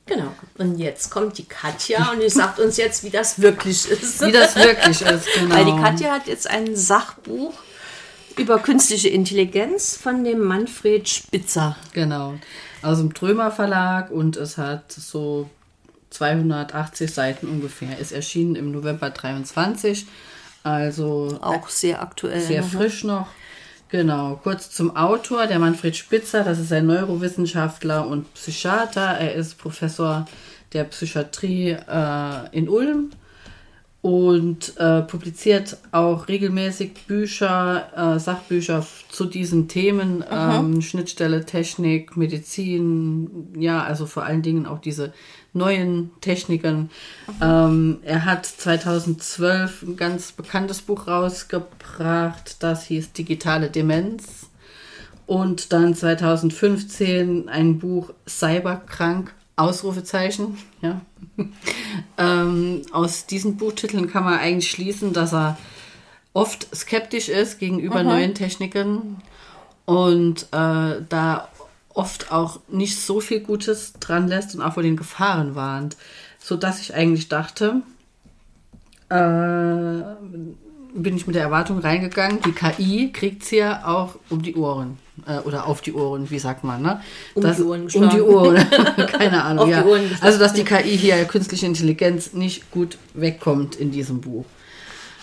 Genau. 0.06 0.32
Und 0.58 0.78
jetzt 0.78 1.10
kommt 1.10 1.38
die 1.38 1.44
Katja 1.44 2.10
und 2.12 2.20
die 2.20 2.28
sagt 2.28 2.58
uns 2.58 2.76
jetzt, 2.76 3.04
wie 3.04 3.10
das 3.10 3.40
wirklich 3.40 3.90
ist. 3.90 4.24
Wie 4.24 4.32
das 4.32 4.56
wirklich 4.56 5.02
ist, 5.02 5.26
genau. 5.34 5.54
Weil 5.54 5.64
die 5.64 5.82
Katja 5.82 6.12
hat 6.12 6.26
jetzt 6.26 6.48
ein 6.48 6.76
Sachbuch 6.76 7.54
über 8.36 8.58
künstliche 8.58 9.08
Intelligenz 9.08 9.96
von 9.96 10.24
dem 10.24 10.40
Manfred 10.40 11.08
Spitzer. 11.08 11.76
Genau. 11.92 12.34
Aus 12.82 12.98
dem 12.98 13.12
Trömer 13.12 13.50
Verlag 13.50 14.10
und 14.10 14.36
es 14.36 14.56
hat 14.56 14.92
so 14.92 15.50
280 16.10 17.12
Seiten 17.12 17.48
ungefähr. 17.48 17.98
Ist 17.98 18.12
erschienen 18.12 18.56
im 18.56 18.72
November 18.72 19.10
23. 19.10 20.06
Also 20.62 21.38
Auch 21.40 21.68
sehr 21.68 22.02
aktuell. 22.02 22.40
sehr 22.40 22.62
ne? 22.62 22.68
frisch 22.68 23.04
noch. 23.04 23.28
Genau, 23.90 24.38
kurz 24.40 24.70
zum 24.70 24.96
Autor, 24.96 25.48
der 25.48 25.58
Manfred 25.58 25.96
Spitzer, 25.96 26.44
das 26.44 26.60
ist 26.60 26.72
ein 26.72 26.86
Neurowissenschaftler 26.86 28.06
und 28.06 28.32
Psychiater. 28.34 29.18
Er 29.18 29.34
ist 29.34 29.58
Professor 29.58 30.26
der 30.72 30.84
Psychiatrie 30.84 31.70
äh, 31.70 32.56
in 32.56 32.68
Ulm 32.68 33.10
und 34.02 34.78
äh, 34.78 35.02
publiziert 35.02 35.76
auch 35.92 36.26
regelmäßig 36.28 37.06
Bücher, 37.06 38.14
äh, 38.16 38.18
Sachbücher 38.18 38.86
zu 39.10 39.26
diesen 39.26 39.68
Themen, 39.68 40.24
ähm, 40.30 40.80
Schnittstelle, 40.80 41.44
Technik, 41.44 42.16
Medizin, 42.16 43.48
ja, 43.58 43.82
also 43.82 44.06
vor 44.06 44.24
allen 44.24 44.40
Dingen 44.40 44.64
auch 44.64 44.78
diese 44.78 45.12
neuen 45.52 46.12
Techniken. 46.22 46.88
Ähm, 47.42 47.98
er 48.02 48.24
hat 48.24 48.46
2012 48.46 49.82
ein 49.82 49.96
ganz 49.96 50.32
bekanntes 50.32 50.80
Buch 50.80 51.06
rausgebracht, 51.06 52.62
das 52.62 52.84
hieß 52.84 53.12
Digitale 53.12 53.68
Demenz. 53.68 54.46
Und 55.26 55.72
dann 55.72 55.94
2015 55.94 57.48
ein 57.48 57.78
Buch 57.78 58.12
Cyberkrank, 58.26 59.32
Ausrufezeichen. 59.60 60.58
Ja. 60.80 61.00
ähm, 62.18 62.82
aus 62.92 63.26
diesen 63.26 63.56
Buchtiteln 63.56 64.10
kann 64.10 64.24
man 64.24 64.38
eigentlich 64.38 64.70
schließen, 64.70 65.12
dass 65.12 65.32
er 65.32 65.58
oft 66.32 66.74
skeptisch 66.74 67.28
ist 67.28 67.58
gegenüber 67.58 68.02
neuen 68.02 68.34
Techniken 68.34 69.20
und 69.84 70.44
äh, 70.52 71.02
da 71.08 71.48
oft 71.92 72.32
auch 72.32 72.60
nicht 72.68 72.98
so 73.00 73.20
viel 73.20 73.40
Gutes 73.40 73.94
dran 73.94 74.28
lässt 74.28 74.54
und 74.54 74.62
auch 74.62 74.74
vor 74.74 74.82
den 74.82 74.96
Gefahren 74.96 75.54
warnt. 75.54 75.96
Sodass 76.38 76.80
ich 76.80 76.94
eigentlich 76.94 77.28
dachte, 77.28 77.82
äh, 79.10 80.02
bin 80.94 81.16
ich 81.16 81.26
mit 81.26 81.36
der 81.36 81.42
Erwartung 81.42 81.78
reingegangen, 81.78 82.40
die 82.44 82.52
KI 82.52 83.12
kriegt 83.12 83.42
es 83.42 83.50
ja 83.50 83.86
auch 83.86 84.16
um 84.28 84.42
die 84.42 84.54
Ohren. 84.54 84.98
Äh, 85.26 85.38
oder 85.40 85.66
auf 85.66 85.80
die 85.80 85.92
Ohren, 85.92 86.30
wie 86.30 86.38
sagt 86.38 86.64
man, 86.64 86.82
ne? 86.82 87.00
Um 87.34 87.42
das, 87.42 87.56
die 87.56 87.62
Ohren 87.62 87.80
Um 87.80 87.86
geschlagen. 87.86 88.10
die 88.14 88.20
Ohren, 88.22 88.56
keine 89.12 89.44
Ahnung. 89.44 89.68
Ja. 89.68 89.84
Also, 90.20 90.38
dass 90.38 90.54
die 90.54 90.64
KI 90.64 90.96
hier, 90.96 91.24
künstliche 91.24 91.66
Intelligenz, 91.66 92.32
nicht 92.32 92.70
gut 92.70 92.96
wegkommt 93.14 93.76
in 93.76 93.90
diesem 93.90 94.20
Buch. 94.20 94.44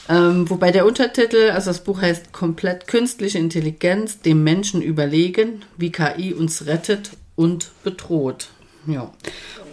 Ähm, 0.10 0.50
wobei 0.50 0.72
der 0.72 0.86
Untertitel, 0.86 1.52
also 1.52 1.70
das 1.70 1.84
Buch 1.84 2.02
heißt 2.02 2.32
komplett 2.32 2.88
künstliche 2.88 3.40
Intelligenz, 3.40 4.22
dem 4.22 4.44
Menschen 4.44 4.82
überlegen, 4.82 5.64
wie 5.78 5.92
KI 5.92 6.34
uns 6.34 6.66
rettet 6.66 7.12
und 7.36 7.72
bedroht. 7.84 8.50
Ja. 8.86 9.12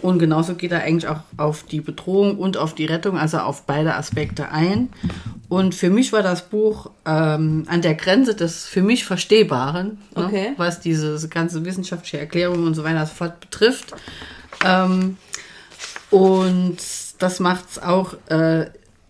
Und 0.01 0.19
genauso 0.19 0.55
geht 0.55 0.73
er 0.73 0.81
eigentlich 0.81 1.07
auch 1.07 1.21
auf 1.37 1.63
die 1.63 1.79
Bedrohung 1.79 2.37
und 2.37 2.57
auf 2.57 2.75
die 2.75 2.85
Rettung, 2.85 3.17
also 3.17 3.37
auf 3.39 3.63
beide 3.63 3.95
Aspekte 3.95 4.49
ein. 4.49 4.89
Und 5.47 5.75
für 5.75 5.89
mich 5.89 6.11
war 6.11 6.23
das 6.23 6.49
Buch 6.49 6.89
ähm, 7.05 7.65
an 7.67 7.81
der 7.81 7.93
Grenze 7.95 8.35
des 8.35 8.65
für 8.65 8.81
mich 8.81 9.05
Verstehbaren, 9.05 9.99
Okay. 10.15 10.49
ne, 10.49 10.53
was 10.57 10.79
diese 10.79 11.27
ganze 11.29 11.63
wissenschaftliche 11.65 12.19
Erklärung 12.19 12.65
und 12.65 12.73
so 12.73 12.83
weiter 12.83 13.01
und 13.01 13.07
so 13.07 13.13
fort 13.13 13.39
betrifft. 13.39 13.93
Ähm, 14.65 15.17
und 16.09 16.77
das 17.19 17.39
macht 17.39 17.65
es 17.71 17.81
auch 17.81 18.15
äh, 18.29 18.67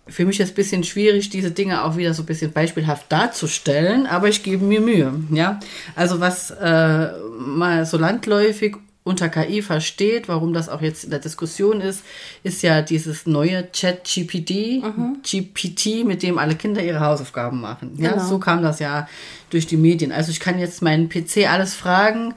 für 0.08 0.26
mich 0.26 0.38
jetzt 0.38 0.52
ein 0.52 0.56
bisschen 0.56 0.84
schwierig, 0.84 1.30
diese 1.30 1.52
Dinge 1.52 1.84
auch 1.84 1.98
wieder 1.98 2.13
so 2.13 2.24
ein 2.24 2.26
bisschen 2.28 2.52
beispielhaft 2.52 3.12
darzustellen, 3.12 4.06
aber 4.06 4.28
ich 4.28 4.43
gebe 4.43 4.63
mir 4.63 4.82
Mühe. 4.82 5.13
Ja? 5.32 5.60
Also 5.95 6.19
was 6.19 6.52
äh, 6.52 7.12
mal 7.38 7.86
so 7.86 7.98
landläufig 7.98 8.76
unter 9.06 9.30
KI 9.30 9.62
versteht, 9.62 10.28
warum 10.28 10.52
das 10.52 10.68
auch 10.68 10.82
jetzt 10.82 11.06
in 11.06 11.12
der 11.12 11.20
Diskussion 11.20 11.80
ist, 11.80 12.04
ist 12.44 12.62
ja 12.63 12.82
dieses 12.82 13.26
neue 13.26 13.72
Chat-GPT, 13.72 14.82
GPT, 15.24 16.04
mit 16.04 16.24
dem 16.24 16.38
alle 16.39 16.56
Kinder 16.56 16.84
ihre 16.84 17.00
Hausaufgaben 17.00 17.62
machen. 17.62 17.94
Ja, 17.98 18.13
Genau. 18.13 18.26
so 18.26 18.39
kam 18.39 18.62
das 18.63 18.80
ja 18.80 19.08
durch 19.52 19.68
die 19.68 19.78
Medien. 19.78 20.12
Also 20.12 20.32
ich 20.32 20.39
kann 20.39 20.60
jetzt 20.60 20.82
meinen 20.82 21.08
PC 21.08 21.48
alles 21.50 21.76
fragen 21.76 22.34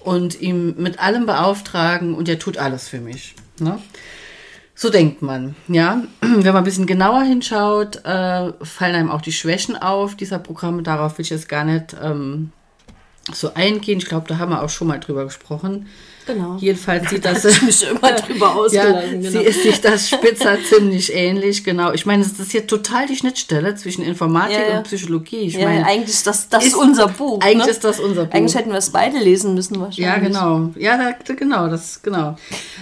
und 0.00 0.40
ihm 0.42 0.74
mit 0.76 0.98
allem 0.98 1.24
beauftragen 1.24 2.14
und 2.14 2.28
er 2.28 2.38
tut 2.38 2.58
alles 2.58 2.88
für 2.88 3.00
mich. 3.00 3.34
Ne? 3.60 3.78
So 4.74 4.90
denkt 4.90 5.22
man, 5.22 5.54
ja. 5.68 6.02
Wenn 6.20 6.42
man 6.44 6.56
ein 6.56 6.64
bisschen 6.64 6.86
genauer 6.86 7.22
hinschaut, 7.22 8.04
äh, 8.04 8.52
fallen 8.62 8.94
einem 8.96 9.10
auch 9.10 9.22
die 9.22 9.32
Schwächen 9.32 9.76
auf 9.76 10.16
dieser 10.16 10.38
Programme. 10.40 10.82
Darauf 10.82 11.16
will 11.18 11.24
ich 11.24 11.30
jetzt 11.30 11.48
gar 11.48 11.64
nicht 11.64 11.96
ähm, 12.02 12.50
so 13.32 13.54
eingehen. 13.54 13.98
Ich 13.98 14.06
glaube, 14.06 14.26
da 14.28 14.38
haben 14.38 14.50
wir 14.50 14.62
auch 14.62 14.68
schon 14.70 14.88
mal 14.88 14.98
drüber 15.00 15.24
gesprochen. 15.24 15.86
Genau. 16.28 16.58
Jedenfalls 16.60 17.08
sieht 17.08 17.24
das. 17.24 17.42
ich 17.46 17.62
mich 17.62 17.82
immer 17.90 18.12
drüber 18.12 18.46
ja, 18.46 18.54
ausgelassen. 18.54 19.22
sie 19.22 19.28
genau. 19.30 19.40
ist 19.40 19.62
sich 19.62 19.80
das 19.80 20.10
Spitzer 20.10 20.58
ziemlich 20.68 21.14
ähnlich, 21.14 21.64
genau. 21.64 21.92
Ich 21.92 22.04
meine, 22.04 22.22
es 22.22 22.38
ist 22.38 22.52
hier 22.52 22.66
total 22.66 23.06
die 23.06 23.16
Schnittstelle 23.16 23.74
zwischen 23.76 24.04
Informatik 24.04 24.58
Ja, 24.58 24.68
ja. 24.72 24.76
und 24.78 24.84
Psychologie. 24.84 25.38
Ich 25.38 25.54
ja, 25.54 25.66
meine, 25.66 25.86
eigentlich 25.86 26.10
ist 26.10 26.26
das, 26.26 26.50
das 26.50 26.66
ist- 26.66 26.76
unser 26.76 27.08
Buch. 27.08 27.40
eigentlich 27.40 27.64
ne? 27.64 27.70
ist 27.70 27.82
das 27.82 27.98
unser 27.98 28.26
Buch. 28.26 28.34
Eigentlich 28.34 28.54
hätten 28.54 28.70
wir 28.70 28.76
es 28.78 28.90
beide 28.90 29.18
lesen 29.18 29.54
müssen 29.54 29.80
wahrscheinlich. 29.80 29.98
Ja, 29.98 30.18
genau. 30.18 30.70
Ja, 30.76 30.98
da, 31.24 31.34
genau, 31.34 31.68
das 31.68 32.02
genau. 32.02 32.36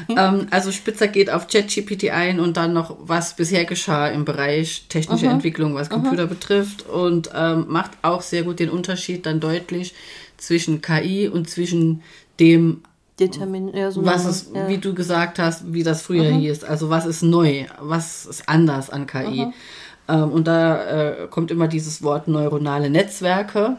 ähm, 0.09 0.49
also 0.51 0.73
Spitzer 0.73 1.07
geht 1.07 1.31
auf 1.31 1.47
ChatGPT 1.47 2.11
ein 2.11 2.41
und 2.41 2.57
dann 2.57 2.73
noch, 2.73 2.97
was 3.01 3.37
bisher 3.37 3.65
geschah 3.65 4.09
im 4.09 4.25
Bereich 4.25 4.87
technische 4.89 5.27
Entwicklung, 5.27 5.75
was 5.75 5.89
Computer 5.89 6.27
betrifft 6.27 6.89
und 6.89 7.31
ähm, 7.33 7.67
macht 7.69 7.93
auch 8.03 8.23
sehr 8.23 8.43
gut 8.43 8.59
den 8.59 8.71
Unterschied 8.71 9.25
dann 9.25 9.39
deutlich 9.39 9.95
zwischen 10.37 10.83
KI 10.83 11.29
und 11.29 11.49
zwischen 11.49 12.03
dem 12.41 12.83
Determin 13.19 13.75
ja, 13.75 13.91
so 13.91 14.05
was 14.05 14.27
ist, 14.27 14.55
ja. 14.55 14.69
wie 14.69 14.79
du 14.79 14.95
gesagt 14.95 15.39
hast, 15.39 15.73
wie 15.73 15.83
das 15.83 16.03
früher 16.03 16.31
hieß. 16.31 16.65
Also 16.65 16.91
was 16.91 17.07
ist 17.07 17.23
neu, 17.23 17.65
was 17.81 18.27
ist 18.27 18.49
anders 18.49 18.91
an 18.91 19.07
KI. 19.07 19.53
Ähm, 20.09 20.31
und 20.31 20.47
da 20.47 20.85
äh, 20.85 21.27
kommt 21.29 21.51
immer 21.51 21.67
dieses 21.67 22.03
Wort 22.03 22.29
neuronale 22.29 22.91
Netzwerke. 22.91 23.77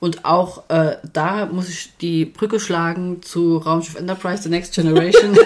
Und 0.00 0.24
auch 0.24 0.68
äh, 0.68 0.96
da 1.12 1.46
muss 1.46 1.68
ich 1.68 1.96
die 2.00 2.24
Brücke 2.24 2.60
schlagen 2.60 3.22
zu 3.22 3.58
Raumschiff 3.58 3.96
Enterprise, 3.96 4.44
The 4.44 4.48
Next 4.48 4.74
Generation. 4.74 5.36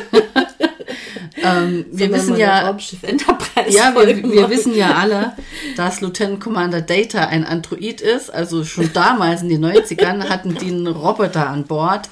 ähm, 1.42 1.86
wir 1.90 2.12
wissen 2.12 2.36
ja, 2.36 2.66
Raumschiff 2.66 3.02
Enterprise 3.02 3.42
ja, 3.68 3.94
wir, 3.94 4.22
wir 4.22 4.50
wissen 4.50 4.74
ja 4.74 4.94
alle, 4.94 5.32
dass 5.76 6.00
Lieutenant 6.00 6.40
Commander 6.40 6.80
Data 6.80 7.26
ein 7.26 7.44
Android 7.44 8.00
ist. 8.00 8.32
Also 8.32 8.64
schon 8.64 8.92
damals 8.92 9.42
in 9.42 9.48
den 9.48 9.64
90ern 9.64 10.28
hatten 10.28 10.54
die 10.54 10.68
einen 10.68 10.86
Roboter 10.86 11.48
an 11.48 11.64
Bord, 11.64 12.08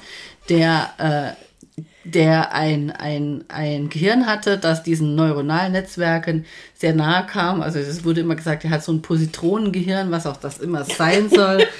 der, 0.49 0.89
äh, 0.97 1.81
der 2.03 2.53
ein, 2.53 2.91
ein, 2.91 3.43
ein 3.47 3.89
Gehirn 3.89 4.25
hatte, 4.25 4.57
das 4.57 4.83
diesen 4.83 5.15
neuronalen 5.15 5.73
Netzwerken 5.73 6.45
sehr 6.75 6.93
nahe 6.93 7.25
kam. 7.25 7.61
Also 7.61 7.79
es 7.79 8.03
wurde 8.03 8.21
immer 8.21 8.35
gesagt, 8.35 8.65
er 8.65 8.71
hat 8.71 8.83
so 8.83 8.91
ein 8.91 9.01
Positronengehirn, 9.01 10.11
was 10.11 10.25
auch 10.25 10.37
das 10.37 10.57
immer 10.59 10.83
sein 10.83 11.29
soll. 11.29 11.65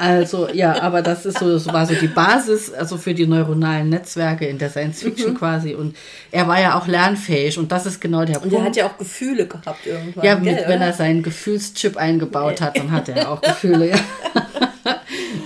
Also 0.00 0.48
ja, 0.50 0.80
aber 0.80 1.02
das 1.02 1.26
ist 1.26 1.38
so, 1.40 1.52
das 1.52 1.66
war 1.66 1.84
so 1.84 1.92
die 1.92 2.06
Basis, 2.08 2.72
also 2.72 2.96
für 2.96 3.12
die 3.12 3.26
neuronalen 3.26 3.90
Netzwerke 3.90 4.46
in 4.46 4.56
der 4.56 4.70
Science 4.70 5.02
Fiction 5.02 5.34
quasi. 5.34 5.74
Und 5.74 5.94
er 6.30 6.48
war 6.48 6.58
ja 6.58 6.78
auch 6.78 6.86
lernfähig 6.86 7.58
und 7.58 7.70
das 7.70 7.84
ist 7.84 8.00
genau 8.00 8.24
der 8.24 8.36
Und 8.36 8.48
Punkt. 8.48 8.56
er 8.56 8.64
hat 8.64 8.76
ja 8.76 8.86
auch 8.86 8.96
Gefühle 8.96 9.46
gehabt 9.46 9.86
irgendwann. 9.86 10.24
Ja, 10.24 10.36
mit, 10.36 10.56
wenn 10.66 10.80
er 10.80 10.94
seinen 10.94 11.22
Gefühlschip 11.22 11.98
eingebaut 11.98 12.62
hat, 12.62 12.78
dann 12.78 12.90
hat 12.92 13.10
er 13.10 13.30
auch 13.30 13.42
Gefühle. 13.42 13.90
Ja. 13.90 13.96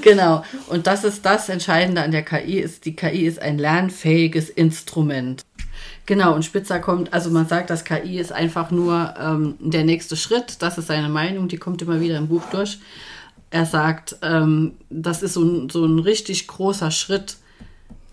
genau. 0.05 0.45
Und 0.69 0.87
das 0.87 1.03
ist 1.03 1.25
das 1.25 1.49
Entscheidende 1.49 2.03
an 2.03 2.13
der 2.13 2.23
KI, 2.23 2.61
ist, 2.61 2.85
die 2.85 2.95
KI 2.95 3.27
ist 3.27 3.41
ein 3.41 3.59
lernfähiges 3.59 4.51
Instrument. 4.51 5.43
Genau, 6.07 6.35
und 6.35 6.45
Spitzer 6.45 6.81
kommt, 6.81 7.13
also 7.13 7.31
man 7.31 7.49
sagt, 7.49 7.71
dass 7.71 7.85
KI 7.85 8.19
ist 8.19 8.31
einfach 8.31 8.71
nur 8.71 9.15
ähm, 9.19 9.57
der 9.59 9.85
nächste 9.85 10.17
Schritt. 10.17 10.61
Das 10.61 10.79
ist 10.79 10.87
seine 10.87 11.09
Meinung, 11.09 11.49
die 11.49 11.57
kommt 11.57 11.83
immer 11.83 12.01
wieder 12.01 12.19
im 12.19 12.29
Buch 12.29 12.43
durch. 12.51 12.79
Er 13.51 13.67
sagt, 13.67 14.17
ähm, 14.23 14.73
das 14.91 15.23
ist 15.23 15.35
so 15.35 15.43
ein, 15.43 15.71
so 15.71 15.85
ein 15.85 15.99
richtig 15.99 16.47
großer 16.47 16.91
Schritt 16.91 17.37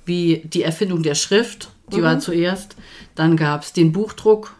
wie 0.05 0.41
die 0.45 0.63
Erfindung 0.63 1.03
der 1.03 1.15
Schrift, 1.15 1.69
die 1.91 2.01
war 2.01 2.19
zuerst. 2.19 2.75
Dann 3.15 3.37
gab 3.37 3.63
es 3.63 3.73
den 3.73 3.91
Buchdruck, 3.91 4.53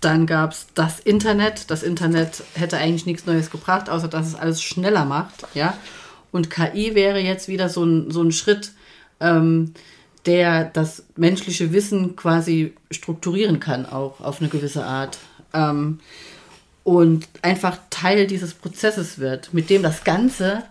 dann 0.00 0.26
gab 0.26 0.52
es 0.52 0.66
das 0.74 1.00
Internet. 1.00 1.70
Das 1.70 1.82
Internet 1.82 2.42
hätte 2.54 2.76
eigentlich 2.76 3.06
nichts 3.06 3.26
Neues 3.26 3.50
gebracht, 3.50 3.90
außer 3.90 4.08
dass 4.08 4.26
es 4.26 4.34
alles 4.34 4.62
schneller 4.62 5.04
macht. 5.04 5.46
Ja? 5.54 5.74
Und 6.30 6.50
KI 6.50 6.94
wäre 6.94 7.20
jetzt 7.20 7.48
wieder 7.48 7.68
so 7.68 7.84
ein, 7.84 8.10
so 8.10 8.22
ein 8.22 8.32
Schritt, 8.32 8.72
ähm, 9.20 9.74
der 10.26 10.64
das 10.64 11.04
menschliche 11.16 11.72
Wissen 11.72 12.16
quasi 12.16 12.74
strukturieren 12.90 13.60
kann, 13.60 13.86
auch 13.86 14.20
auf 14.20 14.40
eine 14.40 14.50
gewisse 14.50 14.84
Art. 14.84 15.18
Ähm, 15.54 16.00
und 16.84 17.28
einfach 17.42 17.78
Teil 17.90 18.26
dieses 18.26 18.54
Prozesses 18.54 19.18
wird, 19.18 19.52
mit 19.52 19.68
dem 19.68 19.82
das 19.82 20.04
Ganze, 20.04 20.64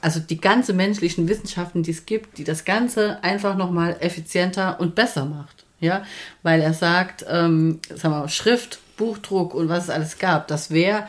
also 0.00 0.20
die 0.20 0.40
ganze 0.40 0.72
menschlichen 0.72 1.28
Wissenschaften, 1.28 1.82
die 1.82 1.92
es 1.92 2.04
gibt, 2.04 2.38
die 2.38 2.44
das 2.44 2.64
Ganze 2.64 3.22
einfach 3.22 3.56
nochmal 3.56 3.96
effizienter 4.00 4.78
und 4.80 4.94
besser 4.94 5.24
macht. 5.24 5.64
Ja, 5.78 6.04
weil 6.42 6.62
er 6.62 6.72
sagt, 6.72 7.24
ähm, 7.28 7.80
sagen 7.88 8.14
wir 8.14 8.20
mal, 8.20 8.28
Schrift, 8.28 8.80
Buchdruck 8.96 9.54
und 9.54 9.68
was 9.68 9.84
es 9.84 9.90
alles 9.90 10.18
gab, 10.18 10.48
das 10.48 10.70
wäre, 10.70 11.06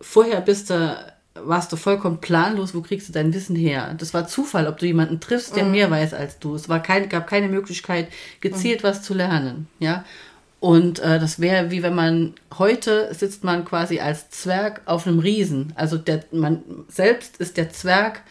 vorher 0.00 0.40
bist 0.40 0.70
du, 0.70 0.96
warst 1.44 1.72
du 1.72 1.76
vollkommen 1.76 2.18
planlos, 2.20 2.74
wo 2.74 2.80
kriegst 2.80 3.08
du 3.08 3.12
dein 3.12 3.32
Wissen 3.34 3.56
her? 3.56 3.94
Das 3.98 4.14
war 4.14 4.26
Zufall, 4.26 4.66
ob 4.66 4.78
du 4.78 4.86
jemanden 4.86 5.20
triffst, 5.20 5.56
der 5.56 5.64
mehr 5.64 5.90
weiß 5.90 6.14
als 6.14 6.38
du. 6.38 6.54
Es 6.54 6.68
war 6.68 6.82
kein, 6.82 7.08
gab 7.08 7.26
keine 7.26 7.48
Möglichkeit, 7.48 8.08
gezielt 8.40 8.82
was 8.82 9.02
zu 9.02 9.14
lernen. 9.14 9.68
Ja, 9.78 10.04
und 10.60 10.98
äh, 11.00 11.18
das 11.20 11.38
wäre 11.38 11.70
wie 11.70 11.82
wenn 11.82 11.94
man 11.94 12.34
heute 12.58 13.14
sitzt 13.14 13.44
man 13.44 13.64
quasi 13.64 14.00
als 14.00 14.30
Zwerg 14.30 14.80
auf 14.86 15.06
einem 15.06 15.18
Riesen. 15.18 15.72
Also 15.76 15.98
der 15.98 16.24
man 16.32 16.62
selbst 16.88 17.36
ist 17.36 17.56
der 17.56 17.70
Zwerg 17.70 18.22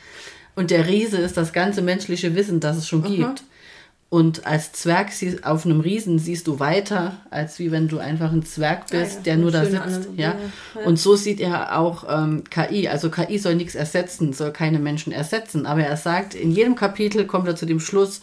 und 0.56 0.72
der 0.72 0.88
Riese 0.88 1.18
ist 1.18 1.38
das 1.38 1.54
ganze 1.54 1.82
menschliche 1.82 2.36
Wissen, 2.36 2.60
das 2.60 2.78
es 2.78 2.88
schon 2.88 3.04
gibt. 3.04 3.44
Und 4.10 4.46
als 4.46 4.72
Zwerg 4.72 5.12
sie- 5.12 5.44
auf 5.44 5.66
einem 5.66 5.82
Riesen 5.82 6.20
siehst 6.20 6.48
du 6.48 6.60
weiter, 6.60 7.18
als 7.32 7.60
wie 7.60 7.72
wenn 7.72 7.88
du 7.88 7.98
einfach 7.98 8.32
ein 8.32 8.46
Zwerg 8.46 8.88
bist, 8.92 9.16
ja, 9.18 9.22
der 9.24 9.38
nur 9.38 9.52
da 9.52 9.66
sitzt. 9.66 9.82
Analogie, 9.82 10.22
Ja? 10.22 10.36
ja. 10.76 10.82
Und 10.86 10.98
so 11.00 11.16
sieht 11.16 11.42
er 11.42 11.78
auch 11.80 12.06
ähm, 12.08 12.44
KI. 12.50 12.88
Also 12.88 13.10
KI 13.10 13.38
soll 13.40 13.56
nichts 13.56 13.76
ersetzen, 13.76 14.32
soll 14.32 14.52
keine 14.52 14.80
Menschen 14.80 15.12
ersetzen. 15.12 15.66
Aber 15.66 15.82
er 15.84 15.98
sagt, 15.98 16.34
in 16.36 16.52
jedem 16.52 16.76
Kapitel 16.76 17.26
kommt 17.26 17.48
er 17.48 17.56
zu 17.56 17.66
dem 17.66 17.80
Schluss, 17.80 18.22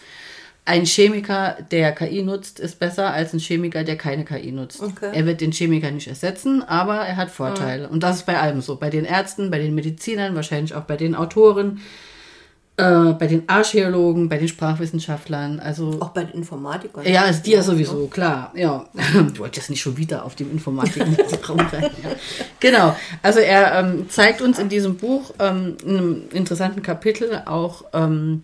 ein 0.64 0.84
Chemiker, 0.86 1.56
der 1.72 1.90
KI 1.90 2.22
nutzt, 2.22 2.60
ist 2.60 2.78
besser 2.78 3.12
als 3.12 3.32
ein 3.34 3.40
Chemiker, 3.40 3.82
der 3.82 3.96
keine 3.96 4.24
KI 4.24 4.52
nutzt. 4.52 4.80
Okay. 4.80 5.10
Er 5.12 5.26
wird 5.26 5.40
den 5.40 5.50
Chemiker 5.50 5.90
nicht 5.90 6.06
ersetzen, 6.06 6.62
aber 6.62 6.98
er 6.98 7.16
hat 7.16 7.30
Vorteile. 7.32 7.88
Und 7.88 8.04
das 8.04 8.18
ist 8.18 8.26
bei 8.26 8.38
allem 8.38 8.60
so. 8.60 8.76
Bei 8.76 8.88
den 8.88 9.04
Ärzten, 9.04 9.50
bei 9.50 9.58
den 9.58 9.74
Medizinern, 9.74 10.36
wahrscheinlich 10.36 10.74
auch 10.76 10.84
bei 10.84 10.96
den 10.96 11.16
Autoren, 11.16 11.80
äh, 12.76 13.12
bei 13.12 13.26
den 13.26 13.48
Archäologen, 13.48 14.28
bei 14.28 14.38
den 14.38 14.48
Sprachwissenschaftlern. 14.48 15.60
Also 15.60 15.98
Auch 16.00 16.10
bei 16.10 16.24
den 16.24 16.34
Informatikern. 16.34 17.04
ja, 17.06 17.24
ist 17.24 17.42
dir 17.42 17.62
sowieso, 17.62 18.06
klar. 18.06 18.52
Ja. 18.54 18.86
Du 19.12 19.38
wolltest 19.40 19.56
jetzt 19.56 19.70
nicht 19.70 19.82
schon 19.82 19.96
wieder 19.96 20.24
auf 20.24 20.34
dem 20.34 20.50
Informatik-Raum 20.50 21.60
rein. 21.72 21.82
Ja. 21.82 22.10
Genau. 22.60 22.96
Also 23.22 23.40
er 23.40 23.78
ähm, 23.78 24.08
zeigt 24.08 24.40
uns 24.40 24.58
in 24.58 24.68
diesem 24.68 24.96
Buch 24.96 25.32
ähm, 25.38 25.76
in 25.84 25.96
einem 25.98 26.22
interessanten 26.32 26.82
Kapitel 26.82 27.42
auch, 27.44 27.84
ähm, 27.92 28.42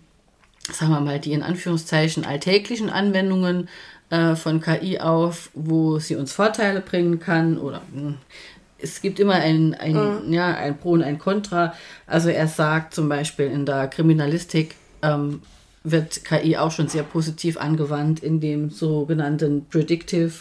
sagen 0.71 0.91
wir 0.91 1.01
mal, 1.01 1.19
die 1.19 1.33
in 1.33 1.41
Anführungszeichen 1.41 2.23
alltäglichen 2.25 2.89
Anwendungen 2.91 3.67
äh, 4.11 4.35
von 4.35 4.61
KI 4.61 4.99
auf, 4.99 5.49
wo 5.55 5.97
sie 5.99 6.15
uns 6.15 6.33
Vorteile 6.33 6.81
bringen 6.81 7.19
kann 7.19 7.57
oder 7.57 7.81
mh, 7.93 8.13
es 8.81 9.01
gibt 9.01 9.19
immer 9.19 9.35
ein, 9.35 9.73
ein, 9.73 9.93
mhm. 10.25 10.33
ja, 10.33 10.53
ein 10.55 10.77
Pro 10.77 10.91
und 10.91 11.03
ein 11.03 11.19
Contra. 11.19 11.73
Also 12.07 12.29
er 12.29 12.47
sagt 12.47 12.93
zum 12.93 13.09
Beispiel 13.09 13.47
in 13.47 13.65
der 13.65 13.87
Kriminalistik 13.87 14.75
ähm, 15.01 15.41
wird 15.83 16.25
KI 16.25 16.57
auch 16.57 16.71
schon 16.71 16.87
sehr 16.87 17.03
positiv 17.03 17.57
angewandt 17.57 18.21
in 18.21 18.39
dem 18.39 18.69
sogenannten 18.69 19.65
Predictive 19.69 20.33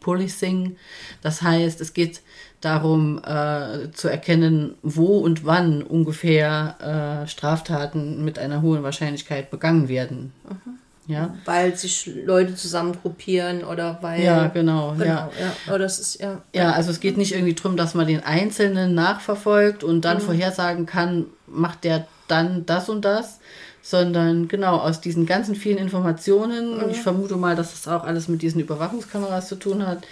Policing. 0.00 0.76
Das 1.22 1.42
heißt, 1.42 1.80
es 1.80 1.92
geht 1.92 2.22
darum 2.60 3.20
äh, 3.24 3.90
zu 3.92 4.08
erkennen, 4.08 4.76
wo 4.82 5.18
und 5.18 5.44
wann 5.44 5.82
ungefähr 5.82 7.24
äh, 7.24 7.28
Straftaten 7.28 8.24
mit 8.24 8.38
einer 8.38 8.62
hohen 8.62 8.82
Wahrscheinlichkeit 8.82 9.50
begangen 9.50 9.88
werden. 9.88 10.32
Mhm. 10.48 10.78
Ja. 11.06 11.34
Weil 11.44 11.76
sich 11.76 12.10
Leute 12.24 12.54
zusammengruppieren 12.56 13.62
oder 13.62 13.98
weil. 14.00 14.22
Ja, 14.22 14.48
genau. 14.48 14.92
genau 14.92 15.04
ja. 15.04 15.30
ja. 15.40 15.72
Oder 15.72 15.84
das 15.84 16.00
ist, 16.00 16.20
ja. 16.20 16.42
ja, 16.52 16.72
also 16.72 16.90
es 16.90 17.00
geht 17.00 17.16
nicht 17.16 17.32
irgendwie 17.32 17.54
darum, 17.54 17.76
dass 17.76 17.94
man 17.94 18.06
den 18.06 18.24
Einzelnen 18.24 18.94
nachverfolgt 18.94 19.84
und 19.84 20.04
dann 20.04 20.18
mhm. 20.18 20.22
vorhersagen 20.22 20.86
kann, 20.86 21.26
macht 21.46 21.84
der 21.84 22.06
dann 22.26 22.66
das 22.66 22.88
und 22.88 23.04
das, 23.04 23.38
sondern 23.82 24.48
genau 24.48 24.78
aus 24.78 25.00
diesen 25.00 25.26
ganzen 25.26 25.54
vielen 25.54 25.78
Informationen, 25.78 26.74
mhm. 26.74 26.82
und 26.82 26.90
ich 26.90 27.00
vermute 27.00 27.36
mal, 27.36 27.54
dass 27.54 27.70
das 27.70 27.86
auch 27.86 28.02
alles 28.02 28.26
mit 28.26 28.42
diesen 28.42 28.60
Überwachungskameras 28.60 29.46
zu 29.46 29.54
tun 29.54 29.86
hat, 29.86 30.04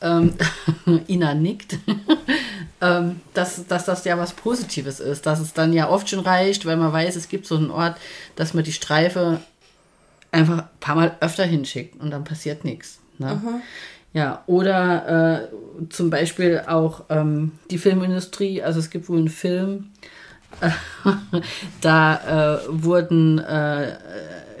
ähm, 0.00 0.34
Ina 1.08 1.34
nickt, 1.34 1.76
ähm, 2.80 3.20
dass, 3.34 3.66
dass 3.66 3.84
das 3.84 4.04
ja 4.04 4.16
was 4.16 4.32
Positives 4.32 5.00
ist, 5.00 5.26
dass 5.26 5.40
es 5.40 5.52
dann 5.52 5.74
ja 5.74 5.90
oft 5.90 6.08
schon 6.08 6.20
reicht, 6.20 6.64
weil 6.64 6.76
man 6.76 6.92
weiß, 6.92 7.16
es 7.16 7.28
gibt 7.28 7.46
so 7.46 7.56
einen 7.56 7.70
Ort, 7.70 7.96
dass 8.36 8.54
man 8.54 8.64
die 8.64 8.72
Streife 8.72 9.40
einfach 10.32 10.58
ein 10.58 10.68
paar 10.80 10.94
Mal 10.96 11.16
öfter 11.20 11.44
hinschickt 11.44 12.00
und 12.00 12.10
dann 12.10 12.24
passiert 12.24 12.64
nichts. 12.64 13.00
Ne? 13.18 13.40
Mhm. 13.42 13.62
Ja, 14.12 14.42
oder 14.46 15.48
äh, 15.50 15.88
zum 15.90 16.10
Beispiel 16.10 16.62
auch 16.66 17.04
ähm, 17.10 17.52
die 17.70 17.78
Filmindustrie, 17.78 18.62
also 18.62 18.80
es 18.80 18.90
gibt 18.90 19.08
wohl 19.08 19.18
einen 19.18 19.28
Film, 19.28 19.90
da 21.80 22.56
äh, 22.56 22.66
wurden 22.68 23.38
äh, 23.38 23.96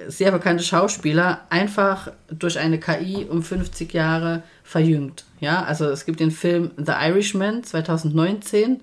sehr 0.08 0.32
bekannte 0.32 0.62
Schauspieler 0.62 1.42
einfach 1.50 2.12
durch 2.30 2.58
eine 2.58 2.78
KI 2.78 3.26
um 3.28 3.42
50 3.42 3.92
Jahre 3.92 4.42
verjüngt. 4.62 5.24
Ja, 5.40 5.64
also 5.64 5.86
es 5.86 6.04
gibt 6.04 6.20
den 6.20 6.30
Film 6.30 6.70
The 6.76 6.92
Irishman 6.92 7.64
2019 7.64 8.82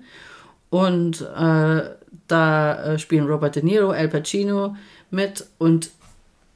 und 0.70 1.20
äh, 1.20 1.82
da 2.28 2.84
äh, 2.84 2.98
spielen 2.98 3.26
Robert 3.26 3.56
De 3.56 3.62
Niro, 3.62 3.90
Al 3.90 4.08
Pacino 4.08 4.76
mit 5.10 5.46
und 5.58 5.90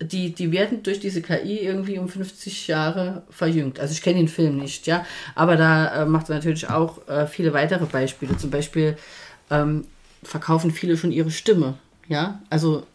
die, 0.00 0.32
die 0.32 0.50
werden 0.52 0.82
durch 0.82 1.00
diese 1.00 1.22
KI 1.22 1.58
irgendwie 1.58 1.98
um 1.98 2.08
50 2.08 2.68
Jahre 2.68 3.22
verjüngt. 3.30 3.78
Also 3.78 3.92
ich 3.92 4.02
kenne 4.02 4.18
den 4.18 4.28
Film 4.28 4.56
nicht, 4.56 4.86
ja, 4.86 5.04
aber 5.34 5.56
da 5.56 6.02
äh, 6.02 6.06
macht 6.06 6.28
er 6.28 6.36
natürlich 6.36 6.68
auch 6.70 7.06
äh, 7.08 7.26
viele 7.26 7.52
weitere 7.52 7.84
Beispiele. 7.84 8.36
Zum 8.36 8.50
Beispiel 8.50 8.96
ähm, 9.50 9.84
verkaufen 10.22 10.70
viele 10.70 10.96
schon 10.96 11.12
ihre 11.12 11.30
Stimme, 11.30 11.74
ja, 12.08 12.40
also 12.48 12.86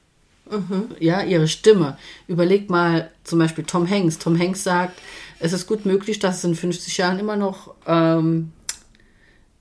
mhm. 0.49 0.89
ja, 0.99 1.21
ihre 1.21 1.47
Stimme. 1.47 1.97
Überlegt 2.27 2.69
mal 2.69 3.11
zum 3.23 3.39
Beispiel 3.39 3.63
Tom 3.65 3.89
Hanks. 3.89 4.17
Tom 4.17 4.39
Hanks 4.39 4.63
sagt, 4.63 4.99
es 5.39 5.53
ist 5.53 5.67
gut 5.67 5.85
möglich, 5.85 6.19
dass 6.19 6.39
es 6.39 6.43
in 6.43 6.55
50 6.55 6.97
Jahren 6.97 7.19
immer 7.19 7.35
noch 7.35 7.75
ähm, 7.85 8.51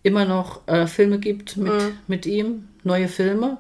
immer 0.03 0.25
noch 0.27 0.67
äh, 0.69 0.87
Filme 0.87 1.19
gibt 1.19 1.57
mit, 1.57 1.73
mhm. 1.73 1.99
mit 2.07 2.27
ihm, 2.27 2.69
neue 2.85 3.09
Filme. 3.09 3.59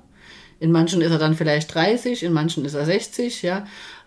In 0.64 0.72
manchen 0.72 1.03
ist 1.03 1.11
er 1.11 1.18
dann 1.18 1.35
vielleicht 1.35 1.74
30, 1.74 2.22
in 2.22 2.33
manchen 2.33 2.64
ist 2.64 2.72
er 2.72 2.87
60, 2.87 3.42
ja. 3.42 3.66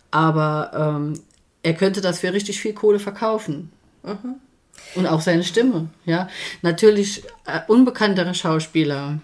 Aber 0.10 0.72
ähm, 0.74 1.22
er 1.62 1.76
könnte 1.76 2.02
das 2.02 2.22
für 2.22 2.34
richtig 2.34 2.60
viel 2.60 2.74
Kohle 2.74 2.98
verkaufen. 2.98 3.72
Mhm. 4.02 4.38
Und 4.96 5.06
auch 5.06 5.22
seine 5.22 5.44
Stimme, 5.44 5.90
ja. 6.06 6.28
Natürlich 6.64 7.24
äh, 7.46 7.60
unbekanntere 7.68 8.34
Schauspieler 8.34 9.20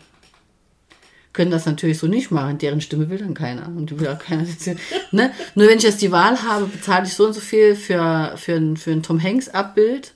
können 1.34 1.50
das 1.50 1.65
natürlich 1.65 1.98
so 1.98 2.06
nicht 2.06 2.30
machen. 2.30 2.60
Deren 2.60 2.82
Stimme 2.82 3.10
will 3.10 3.17
dann 3.17 3.34
keiner. 3.34 3.65
Und 3.65 3.89
die 3.89 4.00
will 4.00 4.10
auch 4.10 4.19
keiner. 4.19 4.46
ne? 5.12 5.32
Nur 5.56 5.67
wenn 5.67 5.80
ich 5.80 5.84
jetzt 5.84 6.04
die 6.04 6.12
Wahl 6.12 6.43
habe, 6.43 6.67
bezahle 6.67 7.08
ich 7.08 7.15
so 7.15 7.26
und 7.26 7.34
so 7.34 7.41
viel 7.41 7.76
für, 7.76 8.36
für, 8.38 8.54
ein, 8.54 8.78
für 8.78 8.91
ein 8.91 9.02
Tom 9.02 9.19
Hanks-Abbild, 9.19 10.13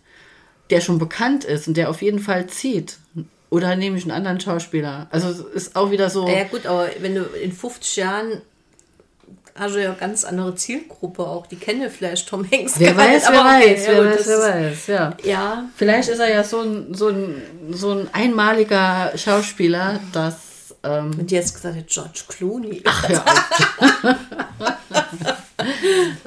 der 0.69 0.81
schon 0.81 0.99
bekannt 0.99 1.45
ist 1.45 1.67
und 1.67 1.77
der 1.77 1.89
auf 1.89 2.03
jeden 2.03 2.19
Fall 2.19 2.45
zieht. 2.45 2.99
Oder 3.49 3.75
nehme 3.75 3.97
ich 3.97 4.03
einen 4.03 4.11
anderen 4.11 4.39
Schauspieler? 4.39 5.07
Also 5.09 5.29
es 5.29 5.39
ist 5.39 5.75
auch 5.75 5.91
wieder 5.91 6.09
so. 6.09 6.27
Ja 6.27 6.43
gut, 6.43 6.65
aber 6.65 6.89
wenn 6.99 7.15
du 7.15 7.23
in 7.23 7.51
50 7.51 7.95
Jahren 7.95 8.41
hast 9.57 9.75
du 9.75 9.81
ja 9.81 9.89
eine 9.89 9.97
ganz 9.97 10.23
andere 10.23 10.55
Zielgruppe 10.55 11.23
auch. 11.23 11.47
Die 11.47 11.55
kennen 11.55 11.89
vielleicht 11.89 12.27
Tom 12.29 12.49
Hanks. 12.49 12.73
Wer 12.77 12.95
weiß, 12.95 13.23
wer 13.31 13.43
weiß, 13.43 13.87
wer 13.87 14.05
weiß, 14.05 14.27
wer 14.27 14.39
weiß, 14.39 14.87
ja. 14.87 15.17
ja. 15.23 15.65
Vielleicht 15.75 16.09
ist 16.09 16.19
er 16.19 16.29
ja 16.29 16.43
so 16.43 16.61
ein, 16.61 16.93
so 16.93 17.09
ein, 17.09 17.41
so 17.71 17.91
ein 17.91 18.09
einmaliger 18.13 19.13
Schauspieler, 19.15 19.99
dass. 20.11 20.75
Ähm 20.83 21.11
Und 21.17 21.31
jetzt 21.31 21.55
gesagt 21.55 21.87
George 21.87 22.23
Clooney. 22.27 22.83
Ach, 22.85 23.09
ja. 23.09 23.25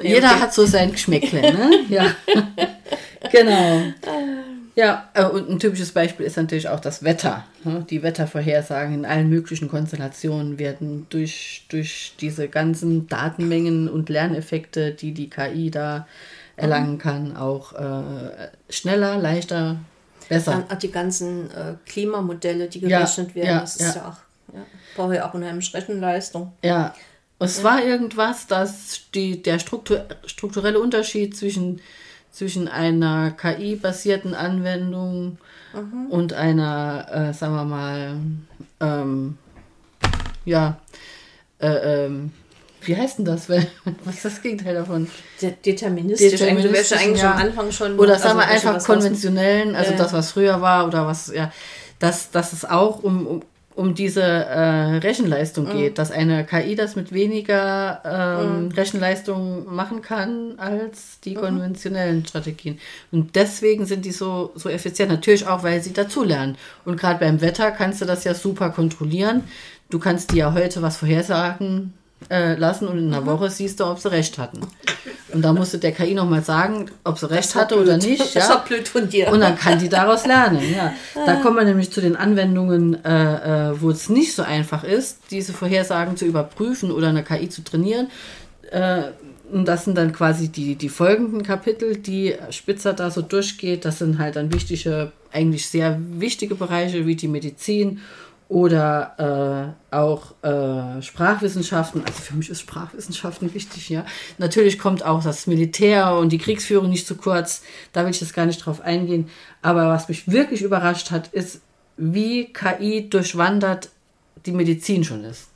Jeder 0.03 0.31
okay. 0.33 0.41
hat 0.41 0.55
so 0.55 0.67
sein 0.67 0.93
Geschmäckle, 0.93 1.41
ne? 1.41 1.71
Ja. 1.89 2.15
genau. 3.31 3.83
Ja, 4.81 5.11
äh, 5.13 5.25
und 5.25 5.51
ein 5.51 5.59
typisches 5.59 5.93
Beispiel 5.93 6.25
ist 6.25 6.39
natürlich 6.39 6.71
auch 6.71 6.81
das 6.81 7.05
Wetter. 7.05 7.45
Ne? 7.65 7.85
Die 7.91 8.03
Wettervorhersagen 8.03 8.95
in 8.95 9.05
allen 9.05 9.29
möglichen 9.29 9.69
Konstellationen 9.69 10.59
werden 10.59 11.07
durch, 11.11 11.67
durch 11.69 12.15
diese 12.19 12.49
ganzen 12.49 13.07
Datenmengen 13.07 13.91
und 13.91 14.09
Lerneffekte, 14.09 14.93
die 14.93 15.13
die 15.13 15.29
KI 15.29 15.71
da 15.71 16.07
erlangen 16.57 16.95
mhm. 16.95 16.99
kann, 16.99 17.37
auch 17.37 17.75
äh, 17.75 18.49
schneller, 18.71 19.19
leichter, 19.19 19.77
besser. 20.31 20.65
Auch 20.71 20.77
die 20.77 20.91
ganzen 20.91 21.51
äh, 21.51 21.75
Klimamodelle, 21.85 22.69
die 22.69 22.81
gerechnet 22.81 23.29
ja, 23.31 23.35
werden, 23.35 23.49
ja, 23.49 23.61
das 23.61 23.77
ist 23.77 23.97
ja, 23.97 24.01
ja 24.01 24.09
auch, 24.09 24.55
ja, 24.55 24.67
braucht 24.97 25.15
ja 25.15 25.29
auch 25.29 25.35
unheimlich 25.35 25.75
Rechenleistung. 25.75 26.53
Ja, 26.65 26.95
es 27.39 27.63
war 27.63 27.85
irgendwas, 27.85 28.47
dass 28.47 29.03
die, 29.15 29.43
der 29.43 29.59
Struktur, 29.59 30.07
strukturelle 30.25 30.81
Unterschied 30.81 31.37
zwischen 31.37 31.83
zwischen 32.31 32.69
einer 32.69 33.33
KI-basierten 33.33 34.35
Anwendung 34.35 35.39
mhm. 35.75 36.07
und 36.11 36.33
einer, 36.33 37.07
äh, 37.11 37.35
sagen 37.35 37.55
wir 37.55 37.65
mal, 37.65 38.17
ähm, 38.81 39.39
ja, 40.45 40.79
äh, 41.61 42.07
ähm, 42.07 42.33
wie 42.83 42.97
heißt 42.97 43.19
denn 43.19 43.25
das? 43.25 43.49
Was 44.05 44.15
ist 44.15 44.25
das 44.25 44.43
Gegenteil 44.43 44.75
davon? 44.75 45.09
Deterministisch. 45.41 46.31
Deterministisch 46.31 46.99
eigentlich 46.99 47.23
ja. 47.23 47.33
am 47.33 47.39
Anfang 47.39 47.73
schon. 47.73 47.99
Oder 47.99 48.19
sagen 48.19 48.39
wir 48.39 48.47
also 48.47 48.69
einfach 48.69 48.87
konventionellen, 48.87 49.77
also 49.77 49.93
ja. 49.93 49.99
das, 49.99 50.13
was 50.13 50.33
früher 50.33 50.61
war 50.61 50.87
oder 50.87 51.07
was, 51.07 51.33
ja, 51.33 51.53
dass, 51.99 52.31
dass 52.31 52.53
es 52.53 52.65
auch 52.65 53.03
um, 53.03 53.27
um, 53.27 53.43
um 53.77 53.95
diese 53.95 54.23
äh, 54.23 54.99
Rechenleistung 54.99 55.67
mhm. 55.67 55.73
geht, 55.73 55.99
dass 55.99 56.11
eine 56.11 56.45
KI 56.45 56.75
das 56.75 56.97
mit 56.97 57.13
weniger 57.13 58.03
ähm, 58.05 58.65
mhm. 58.65 58.73
Rechenleistung 58.73 59.73
machen 59.73 60.03
kann 60.03 60.59
als 60.59 61.21
die 61.21 61.37
mhm. 61.37 61.41
konventionellen 61.41 62.27
Strategien. 62.27 62.79
Und 63.13 63.37
deswegen 63.37 63.87
sind 63.87 64.05
die 64.05 64.13
so, 64.13 64.53
so 64.55 64.69
effizient. 64.69 65.11
Natürlich 65.11 65.47
auch, 65.47 65.63
weil 65.63 65.83
sie 65.83 65.93
dazulernen. 65.93 66.57
Und 66.85 66.99
gerade 66.99 67.21
beim 67.21 67.41
Wetter 67.41 67.71
kannst 67.71 68.01
du 68.01 68.07
das 68.07 68.25
ja 68.25 68.35
super 68.35 68.71
kontrollieren. 68.71 69.45
Du 69.89 69.99
kannst 69.99 70.33
dir 70.33 70.39
ja 70.39 70.55
heute 70.55 70.83
was 70.83 70.99
vorhersagen, 70.99 71.95
äh, 72.29 72.55
lassen 72.55 72.87
und 72.89 72.99
in 72.99 73.07
einer 73.13 73.23
mhm. 73.23 73.27
Woche 73.27 73.51
siehst 73.51 73.81
du, 73.81 73.87
ob 73.87 73.99
sie 73.99 74.11
recht 74.11 74.39
hatten. 74.39 74.61
Und 75.33 75.43
da 75.43 75.53
musste 75.53 75.79
der 75.79 75.93
KI 75.93 76.15
nochmal 76.15 76.43
sagen, 76.43 76.91
ob 77.05 77.19
sie 77.19 77.31
recht 77.31 77.55
hatte 77.55 77.77
blöd. 77.77 77.87
oder 77.87 77.97
nicht. 77.97 78.21
Das 78.35 78.49
ja? 78.49 78.55
war 78.55 78.65
blöd 78.65 78.87
von 78.87 79.09
dir. 79.09 79.33
Und 79.33 79.41
dann 79.41 79.57
kann 79.57 79.79
die 79.79 79.89
daraus 79.89 80.27
lernen. 80.27 80.61
Ja. 80.75 80.93
Da 81.27 81.37
kommen 81.37 81.57
wir 81.57 81.65
nämlich 81.65 81.91
zu 81.91 82.01
den 82.01 82.17
Anwendungen, 82.17 83.05
äh, 83.05 83.71
äh, 83.71 83.81
wo 83.81 83.91
es 83.91 84.09
nicht 84.09 84.35
so 84.35 84.43
einfach 84.43 84.85
ist, 84.85 85.19
diese 85.31 85.53
Vorhersagen 85.53 86.17
zu 86.17 86.25
überprüfen 86.25 86.91
oder 86.91 87.09
eine 87.09 87.25
KI 87.25 87.49
zu 87.49 87.65
trainieren. 87.65 88.09
Äh, 88.71 89.03
und 89.53 89.67
das 89.67 89.85
sind 89.85 89.99
dann 89.99 90.13
quasi 90.13 90.49
die, 90.49 90.77
die 90.77 90.89
folgenden 90.89 91.43
Kapitel, 91.43 91.97
die 91.97 92.37
Spitzer 92.51 92.93
da 92.93 93.11
so 93.11 93.21
durchgeht. 93.21 93.85
Das 93.85 93.99
sind 93.99 94.19
halt 94.19 94.37
dann 94.37 94.53
wichtige, 94.53 95.11
eigentlich 95.33 95.69
sehr 95.69 95.99
wichtige 95.99 96.55
Bereiche 96.55 97.07
wie 97.07 97.17
die 97.17 97.29
Medizin 97.29 98.01
oder 98.51 99.77
äh, 99.93 99.95
auch 99.95 100.35
äh, 100.43 101.01
Sprachwissenschaften. 101.01 102.03
Also 102.05 102.21
für 102.21 102.35
mich 102.35 102.51
ist 102.51 102.61
Sprachwissenschaften 102.61 103.55
wichtig, 103.55 103.89
ja. 103.89 104.05
Natürlich 104.39 104.81
kommt 104.81 105.05
auch 105.05 105.23
das 105.23 105.47
Militär 105.47 106.17
und 106.17 106.31
die 106.31 106.39
Kriegsführung 106.39 106.91
nicht 106.91 107.07
zu 107.07 107.15
kurz. 107.15 107.63
Da 107.93 108.03
will 108.03 108.11
ich 108.11 108.21
jetzt 108.21 108.35
gar 108.35 108.47
nicht 108.47 108.67
drauf 108.67 108.81
eingehen. 108.81 109.29
Aber 109.63 109.89
was 109.89 110.09
mich 110.09 110.31
wirklich 110.33 110.63
überrascht 110.63 111.13
hat, 111.13 111.29
ist, 111.29 111.61
wie 111.97 112.53
KI 112.53 113.09
durchwandert 113.09 113.89
die 114.45 114.53
Medizin 114.53 115.05
schon 115.05 115.23
ist. 115.23 115.47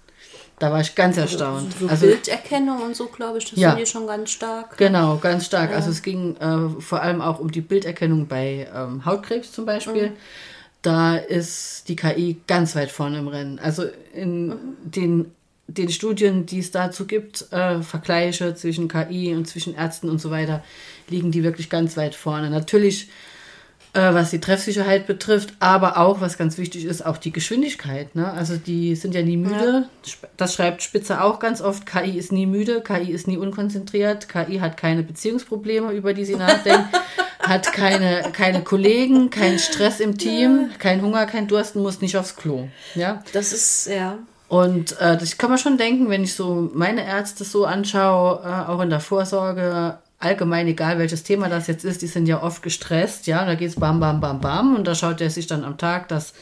Da 0.61 0.71
war 0.71 0.81
ich 0.81 0.95
ganz 0.95 1.17
erstaunt. 1.17 1.73
So, 1.73 1.87
so 1.87 1.91
also, 1.91 2.07
Bilderkennung 2.07 2.81
und 2.81 2.95
so, 2.95 3.07
glaube 3.07 3.39
ich, 3.39 3.51
das 3.51 3.59
ja, 3.59 3.71
sind 3.71 3.81
die 3.81 3.87
schon 3.87 4.07
ganz 4.07 4.31
stark. 4.31 4.79
Genau, 4.79 5.17
ganz 5.17 5.47
stark. 5.47 5.71
Ja. 5.71 5.77
Also 5.77 5.91
es 5.91 6.01
ging 6.01 6.37
äh, 6.37 6.81
vor 6.81 7.03
allem 7.03 7.21
auch 7.21 7.41
um 7.41 7.51
die 7.51 7.61
Bilderkennung 7.61 8.29
bei 8.29 8.69
ähm, 8.73 9.05
Hautkrebs 9.05 9.51
zum 9.51 9.67
Beispiel. 9.67 10.11
Mhm 10.11 10.17
da 10.85 11.17
ist 11.17 11.89
die 11.89 11.97
KI 11.97 12.37
ganz 12.47 12.77
weit 12.77 12.91
vorne 12.91 13.19
im 13.19 13.29
Rennen. 13.29 13.59
Also 13.59 13.85
in 14.13 14.55
den 14.85 15.33
den 15.67 15.89
Studien, 15.89 16.45
die 16.45 16.59
es 16.59 16.71
dazu 16.71 17.07
gibt, 17.07 17.51
äh, 17.51 17.81
Vergleiche 17.81 18.55
zwischen 18.55 18.87
KI 18.87 19.35
und 19.35 19.47
zwischen 19.47 19.75
Ärzten 19.75 20.11
und 20.11 20.21
so 20.21 20.31
weiter, 20.31 20.63
liegen 21.09 21.31
die 21.31 21.43
wirklich 21.43 21.71
ganz 21.71 21.97
weit 21.97 22.15
vorne. 22.15 22.51
Natürlich 22.51 23.09
was 24.01 24.31
die 24.31 24.41
Treffsicherheit 24.41 25.07
betrifft, 25.07 25.55
aber 25.61 25.99
auch, 25.99 26.21
was 26.21 26.37
ganz 26.37 26.59
wichtig 26.59 26.85
ist, 26.85 27.07
auch 27.07 27.17
die 27.17 27.33
Geschwindigkeit. 27.33 28.15
Ne? 28.17 28.31
Also 28.31 28.57
die 28.57 28.97
sind 28.97 29.15
ja 29.15 29.23
nie 29.23 29.37
müde. 29.37 29.87
Ja. 30.05 30.29
Das 30.37 30.55
schreibt 30.55 30.83
Spitzer 30.83 31.25
auch 31.25 31.39
ganz 31.39 31.61
oft. 31.61 31.87
KI 31.87 32.19
ist 32.19 32.33
nie 32.33 32.47
müde, 32.47 32.83
KI 32.83 33.13
ist 33.13 33.29
nie 33.29 33.37
unkonzentriert, 33.37 34.29
KI 34.29 34.59
hat 34.59 34.77
keine 34.77 35.05
Beziehungsprobleme, 35.05 35.93
über 35.93 36.13
die 36.13 36.25
sie 36.25 36.35
nachdenkt, 36.35 36.89
hat 37.41 37.73
keine, 37.73 38.33
keine 38.33 38.63
Kollegen, 38.63 39.31
keinen 39.31 39.61
Stress 39.61 40.01
im 40.01 40.19
Team, 40.19 40.71
kein 40.79 41.01
Hunger, 41.01 41.27
kein 41.27 41.47
Dursten, 41.47 41.81
muss 41.81 42.01
nicht 42.01 42.17
aufs 42.17 42.35
Klo. 42.35 42.69
Ja? 42.97 43.23
Das 43.33 43.53
ist, 43.53 43.87
ja. 43.87 44.19
Und 44.49 45.01
äh, 45.01 45.17
das 45.17 45.39
kann 45.39 45.51
man 45.51 45.59
schon 45.59 45.79
denken, 45.79 46.11
wenn 46.11 46.23
ich 46.23 46.35
so 46.35 46.71
meine 46.75 47.07
Ärzte 47.07 47.45
so 47.45 47.65
anschaue, 47.65 48.43
äh, 48.45 48.71
auch 48.71 48.81
in 48.81 48.91
der 48.91 49.01
Vorsorge, 49.01 49.99
allgemein, 50.19 50.67
egal 50.67 50.99
welches 50.99 51.23
Thema 51.23 51.49
das 51.49 51.67
jetzt 51.67 51.85
ist, 51.85 52.03
die 52.03 52.07
sind 52.07 52.27
ja 52.27 52.43
oft 52.43 52.63
gestresst, 52.63 53.27
ja, 53.27 53.45
da 53.45 53.55
geht 53.55 53.69
es 53.71 53.77
bam, 53.77 54.01
bam, 54.01 54.21
bam, 54.21 54.41
bam 54.41 54.77
und 54.77 54.87
da 54.87 54.95
schaut 54.95 55.21
er 55.21 55.31
sich 55.31 55.47
dann 55.47 55.65
am 55.65 55.79
Tag 55.79 56.09
das 56.09 56.33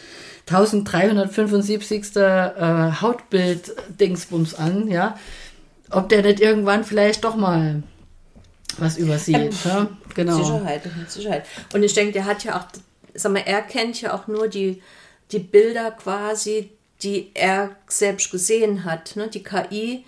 1375. 0.49 2.17
Äh, 2.17 2.93
Hautbild-Dingsbums 3.01 4.55
an, 4.55 4.89
ja, 4.89 5.17
ob 5.91 6.09
der 6.09 6.23
nicht 6.23 6.41
irgendwann 6.41 6.85
vielleicht 6.85 7.25
doch 7.25 7.37
mal 7.37 7.83
was 8.79 8.97
übersieht. 8.97 9.37
Ähm, 9.37 9.53
ja? 9.65 9.89
Genau. 10.15 10.37
Sicherheit, 10.37 10.83
Sicherheit. 11.09 11.47
Und 11.73 11.83
ich 11.83 11.95
denke, 11.95 12.13
der 12.13 12.25
hat 12.25 12.45
ja 12.45 12.59
auch, 12.59 12.65
sag 13.15 13.33
mal, 13.33 13.43
er 13.45 13.63
kennt 13.63 14.01
ja 14.01 14.15
auch 14.15 14.27
nur 14.27 14.49
die, 14.49 14.83
die 15.31 15.39
Bilder 15.39 15.91
quasi, 15.91 16.71
die 17.03 17.31
er 17.35 17.71
selbst 17.87 18.31
gesehen 18.31 18.85
hat. 18.85 19.17
Ne? 19.17 19.29
Die 19.29 19.43
KI 19.43 20.05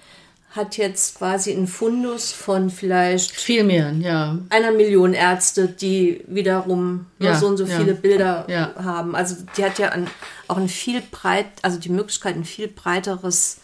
hat 0.55 0.77
jetzt 0.77 1.19
quasi 1.19 1.53
einen 1.53 1.67
Fundus 1.67 2.31
von 2.31 2.71
vielleicht 2.71 3.33
viel 3.33 3.65
mehr, 3.65 3.93
ja. 3.93 4.39
Einer 4.51 4.71
Million 4.71 5.13
Ärzte, 5.13 5.67
die 5.67 6.23
wiederum 6.29 7.07
ja, 7.19 7.35
so 7.35 7.49
und 7.49 7.57
so 7.57 7.65
ja, 7.65 7.77
viele 7.77 7.95
Bilder 7.95 8.47
ja. 8.49 8.73
haben. 8.77 9.17
Also 9.17 9.37
die 9.57 9.65
hat 9.65 9.81
ja 9.81 9.89
ein, 9.89 10.07
auch 10.47 10.57
ein 10.57 10.69
viel 10.69 11.03
breit, 11.11 11.47
also 11.63 11.81
die 11.81 11.89
Möglichkeit, 11.89 12.37
ein 12.37 12.45
viel 12.45 12.69
breiteres 12.69 13.59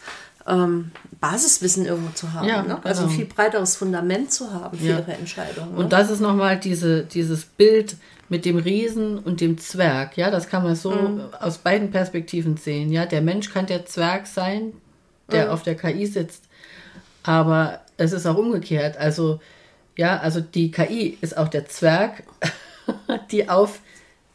ähm, 0.49 0.91
Basiswissen 1.21 1.87
irgendwo 1.87 2.13
zu 2.13 2.33
haben. 2.33 2.49
Ja, 2.49 2.63
ne? 2.63 2.81
Also 2.83 3.03
ein 3.03 3.09
genau. 3.09 3.19
viel 3.19 3.27
breiteres 3.27 3.77
Fundament 3.77 4.33
zu 4.33 4.53
haben 4.53 4.77
für 4.77 4.87
ihre 4.87 5.13
Entscheidungen. 5.13 5.75
Ne? 5.75 5.79
Und 5.79 5.93
das 5.93 6.11
ist 6.11 6.21
nochmal 6.21 6.59
diese, 6.59 7.05
dieses 7.05 7.45
Bild 7.45 7.97
mit 8.29 8.45
dem 8.45 8.57
Riesen 8.57 9.19
und 9.19 9.41
dem 9.41 9.59
Zwerg. 9.59 10.17
Ja, 10.17 10.33
das 10.33 10.49
kann 10.49 10.65
man 10.65 10.75
so 10.75 10.91
mhm. 10.91 11.21
aus 11.39 11.59
beiden 11.59 11.93
Perspektiven 11.93 12.57
sehen. 12.57 12.91
Ja, 12.91 13.07
der 13.07 13.21
Mensch 13.21 13.53
kann 13.53 13.67
der 13.67 13.87
Zwerg 13.87 14.27
sein, 14.27 14.73
der 15.31 15.47
mhm. 15.47 15.51
auf 15.53 15.63
der 15.63 15.77
KI 15.77 16.07
sitzt 16.07 16.50
aber 17.23 17.81
es 17.97 18.13
ist 18.13 18.27
auch 18.27 18.37
umgekehrt. 18.37 18.97
Also, 18.97 19.41
ja, 19.97 20.19
also 20.19 20.41
die 20.41 20.71
KI 20.71 21.19
ist 21.21 21.37
auch 21.37 21.49
der 21.49 21.67
Zwerg, 21.67 22.23
die 23.31 23.49
auf 23.49 23.81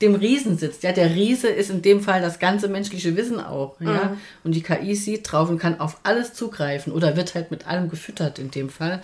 dem 0.02 0.16
Riesen 0.16 0.58
sitzt. 0.58 0.84
Ja, 0.84 0.92
der 0.92 1.16
Riese 1.16 1.48
ist 1.48 1.70
in 1.70 1.82
dem 1.82 2.02
Fall 2.02 2.22
das 2.22 2.40
ganze 2.40 2.68
menschliche 2.68 3.16
Wissen 3.16 3.40
auch. 3.40 3.80
Ja, 3.80 4.10
mhm. 4.10 4.18
und 4.44 4.56
die 4.56 4.62
KI 4.62 4.96
sieht 4.96 5.32
drauf 5.32 5.50
und 5.50 5.58
kann 5.58 5.80
auf 5.80 5.98
alles 6.04 6.34
zugreifen 6.34 6.92
oder 6.92 7.16
wird 7.16 7.34
halt 7.34 7.50
mit 7.50 7.68
allem 7.68 7.90
gefüttert 7.90 8.38
in 8.38 8.52
dem 8.52 8.70
Fall 8.70 9.02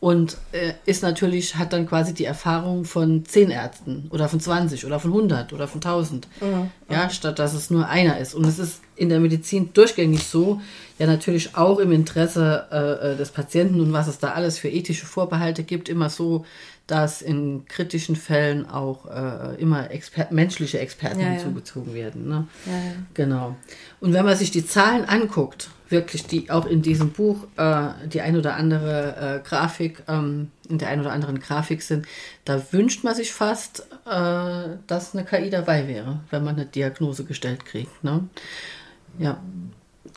und 0.00 0.38
äh, 0.52 0.72
ist 0.86 1.02
natürlich, 1.02 1.56
hat 1.56 1.74
dann 1.74 1.86
quasi 1.86 2.14
die 2.14 2.24
Erfahrung 2.24 2.86
von 2.86 3.26
zehn 3.26 3.50
Ärzten 3.50 4.08
oder 4.10 4.30
von 4.30 4.40
20 4.40 4.86
oder 4.86 4.98
von 4.98 5.12
100 5.12 5.52
oder 5.52 5.68
von 5.68 5.80
1000. 5.80 6.26
Mhm. 6.40 6.70
Ja, 6.88 7.10
statt 7.10 7.38
dass 7.38 7.52
es 7.52 7.68
nur 7.68 7.86
einer 7.86 8.18
ist. 8.18 8.34
Und 8.34 8.46
es 8.46 8.58
ist 8.58 8.80
in 8.96 9.10
der 9.10 9.20
Medizin 9.20 9.74
durchgängig 9.74 10.22
so, 10.24 10.60
ja 11.00 11.06
natürlich 11.06 11.56
auch 11.56 11.78
im 11.78 11.92
Interesse 11.92 12.66
äh, 12.70 13.12
äh, 13.12 13.16
des 13.16 13.30
Patienten 13.30 13.80
und 13.80 13.90
was 13.94 14.06
es 14.06 14.18
da 14.18 14.32
alles 14.32 14.58
für 14.58 14.68
ethische 14.68 15.06
Vorbehalte 15.06 15.62
gibt, 15.62 15.88
immer 15.88 16.10
so, 16.10 16.44
dass 16.86 17.22
in 17.22 17.64
kritischen 17.66 18.16
Fällen 18.16 18.68
auch 18.68 19.06
äh, 19.06 19.58
immer 19.58 19.90
Exper 19.90 20.26
menschliche 20.30 20.78
Experten 20.78 21.20
ja, 21.20 21.28
hinzugezogen 21.28 21.92
ja. 21.92 22.04
werden. 22.04 22.28
Ne? 22.28 22.46
Ja, 22.66 22.72
genau. 23.14 23.56
Und 24.00 24.12
wenn 24.12 24.26
man 24.26 24.36
sich 24.36 24.50
die 24.50 24.66
Zahlen 24.66 25.06
anguckt, 25.06 25.70
wirklich 25.88 26.26
die 26.26 26.50
auch 26.50 26.66
in 26.66 26.82
diesem 26.82 27.12
Buch 27.12 27.46
äh, 27.56 27.88
die 28.06 28.20
ein 28.20 28.36
oder 28.36 28.56
andere 28.56 29.40
äh, 29.42 29.48
Grafik, 29.48 30.02
ähm, 30.06 30.50
in 30.68 30.76
der 30.76 30.88
ein 30.88 31.00
oder 31.00 31.12
anderen 31.12 31.40
Grafik 31.40 31.80
sind, 31.80 32.06
da 32.44 32.60
wünscht 32.72 33.04
man 33.04 33.14
sich 33.14 33.32
fast, 33.32 33.86
äh, 34.04 34.76
dass 34.86 35.14
eine 35.14 35.24
KI 35.24 35.48
dabei 35.48 35.88
wäre, 35.88 36.20
wenn 36.28 36.44
man 36.44 36.56
eine 36.56 36.66
Diagnose 36.66 37.24
gestellt 37.24 37.64
kriegt. 37.64 38.04
Ne? 38.04 38.28
Ja, 39.18 39.40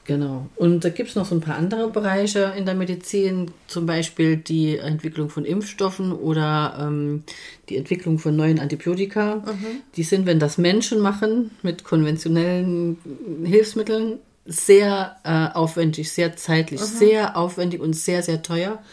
genau. 0.06 0.48
Und 0.56 0.84
da 0.84 0.90
gibt 0.90 1.10
es 1.10 1.16
noch 1.16 1.26
so 1.26 1.36
ein 1.36 1.42
paar 1.42 1.56
andere 1.56 1.90
Bereiche 1.90 2.54
in 2.58 2.66
der 2.66 2.76
Medizin, 2.76 3.52
zum 3.68 3.86
Beispiel 3.86 4.38
die 4.38 4.78
Entwicklung 4.78 5.30
von 5.30 5.46
Impfstoffen 5.46 6.12
oder 6.12 6.78
ähm, 6.80 7.24
die 7.70 7.78
Entwicklung 7.78 8.20
von 8.20 8.36
neuen 8.36 8.60
Antibiotika. 8.60 9.36
Mhm. 9.36 9.82
Die 9.96 10.04
sind, 10.04 10.26
wenn 10.26 10.40
das 10.40 10.58
Menschen 10.58 11.00
machen, 11.00 11.52
mit 11.62 11.84
konventionellen 11.84 12.98
Hilfsmitteln, 13.44 14.20
sehr 14.46 15.18
äh, 15.24 15.56
aufwendig, 15.56 16.12
sehr 16.12 16.36
zeitlich, 16.36 16.82
mhm. 16.82 16.86
sehr 16.86 17.38
aufwendig 17.38 17.80
und 17.80 17.94
sehr, 17.94 18.24
sehr 18.24 18.42
teuer. 18.42 18.84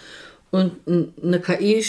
Und 0.50 0.72
eine 0.86 1.40
KI 1.40 1.84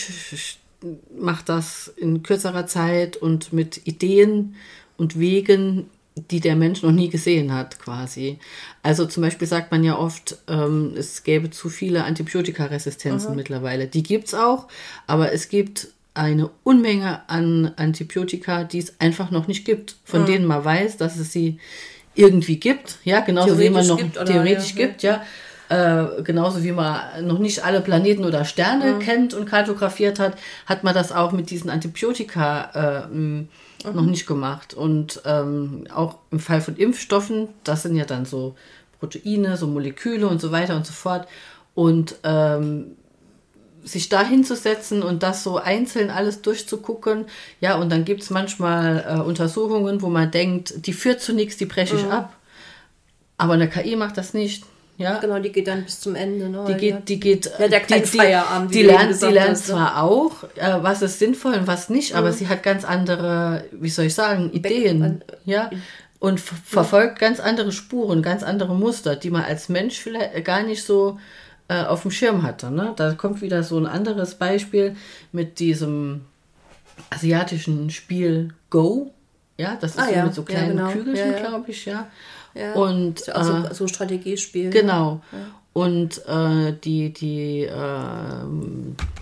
macht 1.17 1.49
das 1.49 1.93
in 1.97 2.23
kürzerer 2.23 2.67
Zeit 2.67 3.17
und 3.17 3.53
mit 3.53 3.85
Ideen 3.87 4.55
und 4.97 5.19
Wegen, 5.19 5.89
die 6.15 6.39
der 6.41 6.55
Mensch 6.55 6.83
noch 6.83 6.91
nie 6.91 7.09
gesehen 7.09 7.53
hat, 7.53 7.79
quasi. 7.79 8.37
Also 8.83 9.05
zum 9.05 9.23
Beispiel 9.23 9.47
sagt 9.47 9.71
man 9.71 9.83
ja 9.83 9.97
oft, 9.97 10.37
ähm, 10.47 10.93
es 10.97 11.23
gäbe 11.23 11.49
zu 11.49 11.69
viele 11.69 12.03
Antibiotikaresistenzen 12.03 13.31
mhm. 13.31 13.37
mittlerweile. 13.37 13.87
Die 13.87 14.03
gibt 14.03 14.27
es 14.27 14.33
auch, 14.33 14.67
aber 15.07 15.31
es 15.31 15.49
gibt 15.49 15.87
eine 16.13 16.49
Unmenge 16.63 17.21
an 17.29 17.71
Antibiotika, 17.77 18.65
die 18.65 18.79
es 18.79 18.99
einfach 18.99 19.31
noch 19.31 19.47
nicht 19.47 19.63
gibt, 19.63 19.95
von 20.03 20.23
mhm. 20.23 20.25
denen 20.25 20.45
man 20.45 20.65
weiß, 20.65 20.97
dass 20.97 21.17
es 21.17 21.31
sie 21.31 21.59
irgendwie 22.13 22.57
gibt, 22.57 22.97
ja, 23.05 23.21
genauso 23.21 23.57
wie 23.57 23.69
man 23.69 23.87
noch 23.87 23.97
gibt, 23.97 24.15
theoretisch 24.25 24.73
ja, 24.75 24.85
gibt, 24.85 25.03
ja. 25.03 25.23
Äh, 25.69 26.23
genauso 26.23 26.65
wie 26.65 26.73
man 26.73 27.25
noch 27.25 27.39
nicht 27.39 27.63
alle 27.63 27.79
Planeten 27.79 28.25
oder 28.25 28.43
Sterne 28.43 28.95
mhm. 28.95 28.99
kennt 28.99 29.33
und 29.33 29.45
kartografiert 29.45 30.19
hat, 30.19 30.37
hat 30.65 30.83
man 30.83 30.93
das 30.93 31.13
auch 31.13 31.31
mit 31.31 31.49
diesen 31.49 31.69
Antibiotika 31.69 33.07
äh, 33.07 33.15
mhm. 33.85 33.95
noch 33.95 34.05
nicht 34.05 34.25
gemacht. 34.25 34.73
Und 34.73 35.21
ähm, 35.25 35.85
auch 35.93 36.15
im 36.31 36.39
Fall 36.39 36.61
von 36.61 36.75
Impfstoffen, 36.75 37.49
das 37.63 37.83
sind 37.83 37.95
ja 37.95 38.05
dann 38.05 38.25
so 38.25 38.55
Proteine, 38.99 39.57
so 39.57 39.67
Moleküle 39.67 40.27
und 40.27 40.41
so 40.41 40.51
weiter 40.51 40.75
und 40.75 40.85
so 40.85 40.93
fort. 40.93 41.27
Und 41.73 42.15
ähm, 42.23 42.97
sich 43.83 44.09
da 44.09 44.23
hinzusetzen 44.23 45.01
und 45.01 45.23
das 45.23 45.43
so 45.43 45.57
einzeln 45.57 46.09
alles 46.09 46.41
durchzugucken. 46.41 47.25
Ja, 47.59 47.75
und 47.75 47.91
dann 47.91 48.05
gibt 48.05 48.21
es 48.21 48.29
manchmal 48.29 49.05
äh, 49.07 49.21
Untersuchungen, 49.21 50.01
wo 50.01 50.09
man 50.09 50.29
denkt, 50.31 50.85
die 50.85 50.93
führt 50.93 51.21
zu 51.21 51.33
nichts, 51.33 51.57
die 51.57 51.65
breche 51.65 51.95
ich 51.95 52.05
mhm. 52.05 52.11
ab. 52.11 52.37
Aber 53.37 53.53
eine 53.53 53.69
KI 53.69 53.95
macht 53.95 54.17
das 54.17 54.33
nicht. 54.33 54.65
Ja? 55.01 55.19
Genau, 55.19 55.39
die 55.39 55.51
geht 55.51 55.67
dann 55.67 55.83
bis 55.83 55.99
zum 55.99 56.15
Ende. 56.15 56.49
Ne? 56.49 56.65
Die 56.69 56.75
geht, 56.75 57.09
die 57.09 57.19
geht, 57.19 57.51
ja, 57.59 57.67
der 57.67 57.81
die, 57.81 58.05
Feierabend, 58.05 58.73
die, 58.73 58.83
lernt, 58.83 59.21
die 59.21 59.25
lernt 59.25 59.57
zwar 59.57 60.03
auch, 60.03 60.43
äh, 60.55 60.77
was 60.81 61.01
ist 61.01 61.19
sinnvoll 61.19 61.53
und 61.53 61.67
was 61.67 61.89
nicht, 61.89 62.11
mhm. 62.11 62.19
aber 62.19 62.31
sie 62.31 62.47
hat 62.47 62.63
ganz 62.63 62.85
andere, 62.85 63.65
wie 63.71 63.89
soll 63.89 64.05
ich 64.05 64.15
sagen, 64.15 64.51
Ideen. 64.53 65.23
ja, 65.45 65.69
und 66.19 66.39
verfolgt 66.39 67.17
ganz 67.17 67.39
andere 67.39 67.71
Spuren, 67.71 68.21
ganz 68.21 68.43
andere 68.43 68.75
Muster, 68.75 69.15
die 69.15 69.31
man 69.31 69.43
als 69.43 69.69
Mensch 69.69 69.99
vielleicht 69.99 70.45
gar 70.45 70.61
nicht 70.61 70.83
so 70.83 71.17
äh, 71.67 71.83
auf 71.83 72.03
dem 72.03 72.11
Schirm 72.11 72.43
hatte. 72.43 72.69
Ne? 72.69 72.93
Da 72.95 73.13
kommt 73.13 73.41
wieder 73.41 73.63
so 73.63 73.77
ein 73.79 73.87
anderes 73.87 74.35
Beispiel 74.35 74.95
mit 75.31 75.57
diesem 75.59 76.21
asiatischen 77.09 77.89
Spiel 77.89 78.53
Go. 78.69 79.11
Ja, 79.57 79.77
das 79.81 79.91
ist 79.91 79.99
ah, 79.99 80.05
so 80.05 80.13
ja. 80.13 80.25
mit 80.25 80.33
so 80.35 80.43
kleinen 80.43 80.77
ja, 80.77 80.89
genau. 80.89 80.91
Kügelchen, 80.91 81.31
ja, 81.31 81.39
glaube 81.39 81.71
ich, 81.71 81.85
ja. 81.85 82.07
Ja. 82.53 82.73
Und 82.73 83.29
also 83.29 83.53
äh, 83.53 83.73
so 83.73 83.87
Strategiespiel. 83.87 84.69
Genau. 84.69 85.21
Und 85.73 86.25
äh, 86.27 86.73
die, 86.83 87.13
die 87.13 87.61
äh, 87.61 88.45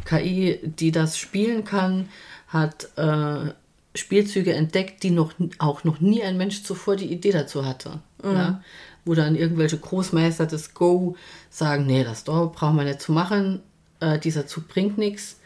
KI, 0.06 0.60
die 0.64 0.92
das 0.92 1.18
spielen 1.18 1.64
kann, 1.64 2.10
hat 2.48 2.90
äh, 2.98 3.54
Spielzüge 3.94 4.54
entdeckt, 4.54 5.04
die 5.04 5.12
noch 5.12 5.34
auch 5.60 5.84
noch 5.84 6.00
nie 6.00 6.24
ein 6.24 6.38
Mensch 6.38 6.64
zuvor 6.64 6.96
die 6.96 7.12
Idee 7.12 7.32
dazu 7.32 7.66
hatte. 7.66 8.00
Mhm. 8.24 8.34
Ja? 8.34 8.62
wo 9.06 9.16
dann 9.16 9.36
irgendwelche 9.36 9.78
Großmeister 9.78 10.46
des 10.46 10.76
Go 10.76 11.16
sagen, 11.50 11.88
nee, 11.88 12.04
das 12.04 12.26
doch, 12.26 12.52
brauchen 12.52 12.78
wir 12.78 12.84
nicht 12.84 13.02
zu 13.02 13.12
machen, 13.12 13.62
äh, 14.00 14.20
dieser 14.20 14.46
Zug 14.46 14.68
bringt 14.68 15.00
nichts, 15.00 15.40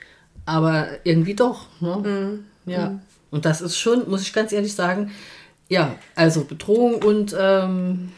aber 0.45 0.87
irgendwie 1.05 1.33
doch. 1.33 1.67
Ne? 1.79 2.43
Mhm. 2.65 2.71
Ja. 2.71 2.89
Mhm. 2.89 3.01
Und 3.31 3.45
das 3.45 3.61
ist 3.61 3.77
schon, 3.77 4.09
muss 4.09 4.21
ich 4.21 4.33
ganz 4.33 4.51
ehrlich 4.51 4.75
sagen, 4.75 5.11
ja, 5.73 5.95
also 6.15 6.43
Bedrohung 6.45 7.01
und 7.01 7.35
ähm, 7.37 8.11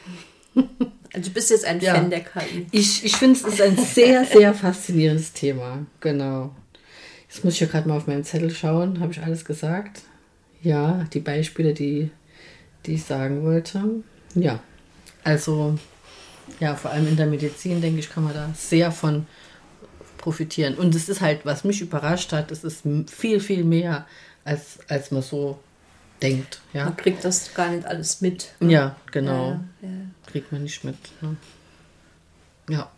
Also 1.15 1.29
du 1.29 1.33
bist 1.33 1.49
jetzt 1.49 1.63
ein 1.63 1.79
ja. 1.79 1.95
Fan 1.95 2.09
der 2.09 2.19
KI. 2.19 2.67
Ich, 2.71 3.05
ich 3.05 3.15
finde 3.15 3.39
es 3.39 3.45
ist 3.45 3.61
ein 3.61 3.77
sehr, 3.77 4.25
sehr 4.25 4.53
faszinierendes 4.53 5.31
Thema. 5.31 5.85
Genau. 6.01 6.53
Jetzt 7.29 7.45
muss 7.45 7.53
ich 7.53 7.61
ja 7.61 7.67
gerade 7.67 7.87
mal 7.87 7.95
auf 7.95 8.07
meinen 8.07 8.25
Zettel 8.25 8.51
schauen. 8.51 8.99
Habe 8.99 9.13
ich 9.13 9.21
alles 9.21 9.45
gesagt? 9.45 10.01
Ja, 10.61 11.05
die 11.13 11.21
Beispiele, 11.21 11.73
die, 11.73 12.11
die 12.85 12.95
ich 12.95 13.05
sagen 13.05 13.43
wollte. 13.43 13.81
Ja. 14.35 14.59
Also, 15.23 15.77
Ja, 16.59 16.75
vor 16.75 16.91
allem 16.91 17.07
in 17.07 17.15
der 17.15 17.27
Medizin, 17.27 17.79
denke 17.79 17.99
ich, 17.99 18.09
kann 18.09 18.25
man 18.25 18.33
da 18.33 18.49
sehr 18.53 18.91
von 18.91 19.25
profitieren. 20.17 20.75
Und 20.75 20.93
es 20.95 21.07
ist 21.07 21.21
halt, 21.21 21.45
was 21.45 21.63
mich 21.63 21.79
überrascht 21.79 22.33
hat, 22.33 22.51
es 22.51 22.65
ist 22.65 22.83
viel, 23.07 23.39
viel 23.39 23.63
mehr, 23.63 24.05
als, 24.43 24.79
als 24.89 25.11
man 25.11 25.21
so 25.21 25.59
denkt. 26.21 26.61
Ja, 26.73 26.85
Man 26.85 26.97
kriegt 26.97 27.23
das 27.25 27.53
gar 27.53 27.69
nicht 27.71 27.85
alles 27.85 28.21
mit. 28.21 28.51
ja 28.59 28.95
genau. 29.11 29.59
Ja, 29.81 29.89
ja. 29.89 29.95
Kriegt 30.27 30.51
man 30.51 30.63
nicht 30.63 30.83
mit. 30.83 30.95
Ne? 31.21 31.35
Ja. 32.69 32.89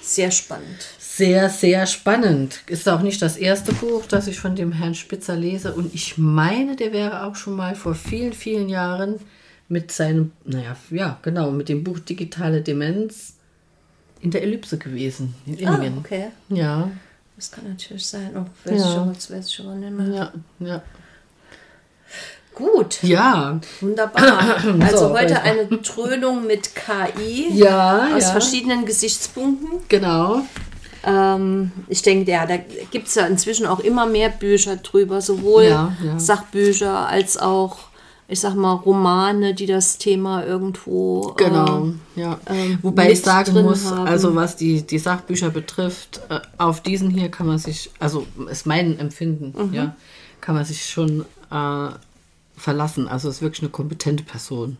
Sehr 0.00 0.30
spannend. 0.32 0.78
Sehr, 0.98 1.48
sehr 1.48 1.86
spannend. 1.86 2.60
Ist 2.66 2.88
auch 2.88 3.02
nicht 3.02 3.22
das 3.22 3.36
erste 3.36 3.72
Buch, 3.72 4.04
das 4.06 4.26
ich 4.26 4.40
von 4.40 4.56
dem 4.56 4.72
Herrn 4.72 4.94
Spitzer 4.96 5.36
lese. 5.36 5.74
Und 5.74 5.94
ich 5.94 6.18
meine, 6.18 6.74
der 6.74 6.92
wäre 6.92 7.24
auch 7.24 7.36
schon 7.36 7.54
mal 7.54 7.76
vor 7.76 7.94
vielen, 7.94 8.32
vielen 8.32 8.68
Jahren 8.68 9.20
mit 9.68 9.92
seinem, 9.92 10.32
naja, 10.44 10.76
ja, 10.90 11.18
genau, 11.22 11.52
mit 11.52 11.68
dem 11.68 11.84
Buch 11.84 12.00
Digitale 12.00 12.62
Demenz 12.62 13.34
in 14.20 14.30
der 14.32 14.42
Ellipse 14.42 14.76
gewesen, 14.76 15.34
in 15.46 15.54
Ah, 15.68 15.76
Illingen. 15.78 15.98
okay. 15.98 16.28
Ja, 16.48 16.90
Das 17.36 17.50
kann 17.50 17.68
natürlich 17.68 18.06
sein. 18.06 18.30
Oh, 18.36 18.44
weiß 18.68 18.80
Ja. 18.80 19.04
das 19.14 19.30
weiß 19.30 19.58
nicht 19.76 19.90
mehr. 19.92 20.08
ja, 20.08 20.32
ja. 20.66 20.82
Gut, 22.54 23.02
Ja, 23.02 23.60
wunderbar. 23.80 24.56
Also 24.80 25.08
So, 25.08 25.10
heute 25.18 25.40
eine 25.42 25.80
Trönung 25.82 26.46
mit 26.46 26.70
KI 26.74 27.46
ja, 27.54 28.08
aus 28.14 28.24
ja. 28.24 28.30
verschiedenen 28.30 28.84
Gesichtspunkten. 28.84 29.80
Genau. 29.88 30.42
Ähm, 31.04 31.72
ich 31.88 32.02
denke, 32.02 32.30
ja, 32.30 32.46
da 32.46 32.58
gibt 32.90 33.08
es 33.08 33.14
ja 33.14 33.26
inzwischen 33.26 33.66
auch 33.66 33.80
immer 33.80 34.06
mehr 34.06 34.28
Bücher 34.28 34.76
drüber, 34.76 35.20
sowohl 35.20 35.64
Ja, 35.64 35.96
ja. 36.04 36.18
Sachbücher 36.18 37.08
als 37.08 37.38
auch, 37.38 37.78
ich 38.28 38.38
sag 38.40 38.54
mal, 38.54 38.74
Romane, 38.74 39.54
die 39.54 39.66
das 39.66 39.98
Thema 39.98 40.44
irgendwo. 40.44 41.32
Genau, 41.36 41.88
Äh, 42.16 42.20
ja. 42.20 42.38
ähm, 42.46 42.78
Wobei 42.82 43.10
ich 43.12 43.22
sagen 43.22 43.62
muss, 43.62 43.90
haben. 43.90 44.06
also 44.06 44.34
was 44.36 44.56
die, 44.56 44.82
die 44.82 44.98
Sachbücher 44.98 45.50
betrifft, 45.50 46.20
äh, 46.28 46.38
auf 46.58 46.82
diesen 46.82 47.10
hier 47.10 47.30
kann 47.30 47.46
man 47.46 47.58
sich, 47.58 47.90
also 47.98 48.26
ist 48.50 48.66
mein 48.66 48.98
Empfinden, 48.98 49.54
Mhm. 49.70 49.74
ja, 49.74 49.96
kann 50.40 50.54
man 50.54 50.64
sich 50.64 50.84
schon 50.88 51.24
äh, 51.50 51.88
verlassen. 52.56 53.08
Also 53.08 53.28
ist 53.28 53.42
wirklich 53.42 53.62
eine 53.62 53.70
kompetente 53.70 54.24
Person. 54.24 54.76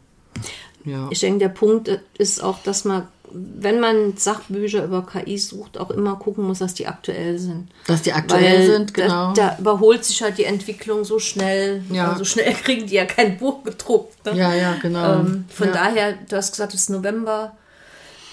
Ja. 0.85 1.09
Ich 1.11 1.20
denke, 1.20 1.39
der 1.41 1.49
Punkt 1.51 1.89
ist 2.18 2.43
auch, 2.43 2.62
dass 2.62 2.85
man, 2.85 3.07
wenn 3.33 3.81
man 3.81 4.16
Sachbücher 4.16 4.85
über 4.85 5.07
KI 5.07 5.39
sucht, 5.39 5.79
auch 5.79 5.91
immer 5.91 6.16
gucken 6.16 6.45
muss, 6.45 6.59
dass 6.59 6.75
die 6.75 6.87
aktuell 6.87 7.39
sind. 7.39 7.68
Dass 7.87 8.03
die 8.03 8.12
aktuell 8.12 8.61
Weil 8.61 8.66
sind, 8.66 8.95
genau. 8.95 9.33
Da, 9.33 9.51
da 9.51 9.59
überholt 9.59 10.05
sich 10.05 10.23
halt 10.23 10.39
die 10.39 10.45
Entwicklung 10.45 11.05
so 11.05 11.18
schnell. 11.18 11.83
Ja. 11.91 12.12
Also 12.12 12.25
schnell 12.25 12.53
kriegen 12.64 12.87
die 12.87 12.95
ja 12.95 13.05
kein 13.05 13.39
Buch 13.39 13.62
gedruckt. 13.62 14.25
Ne? 14.27 14.37
ja, 14.37 14.55
ja, 14.55 14.75
genau. 14.83 15.20
Ähm, 15.20 15.45
von 15.49 15.68
ja. 15.68 15.73
daher, 15.73 16.12
du 16.29 16.37
hast 16.37 16.53
gesagt, 16.53 16.75
es 16.75 16.81
ist 16.83 16.91
November 16.91 17.53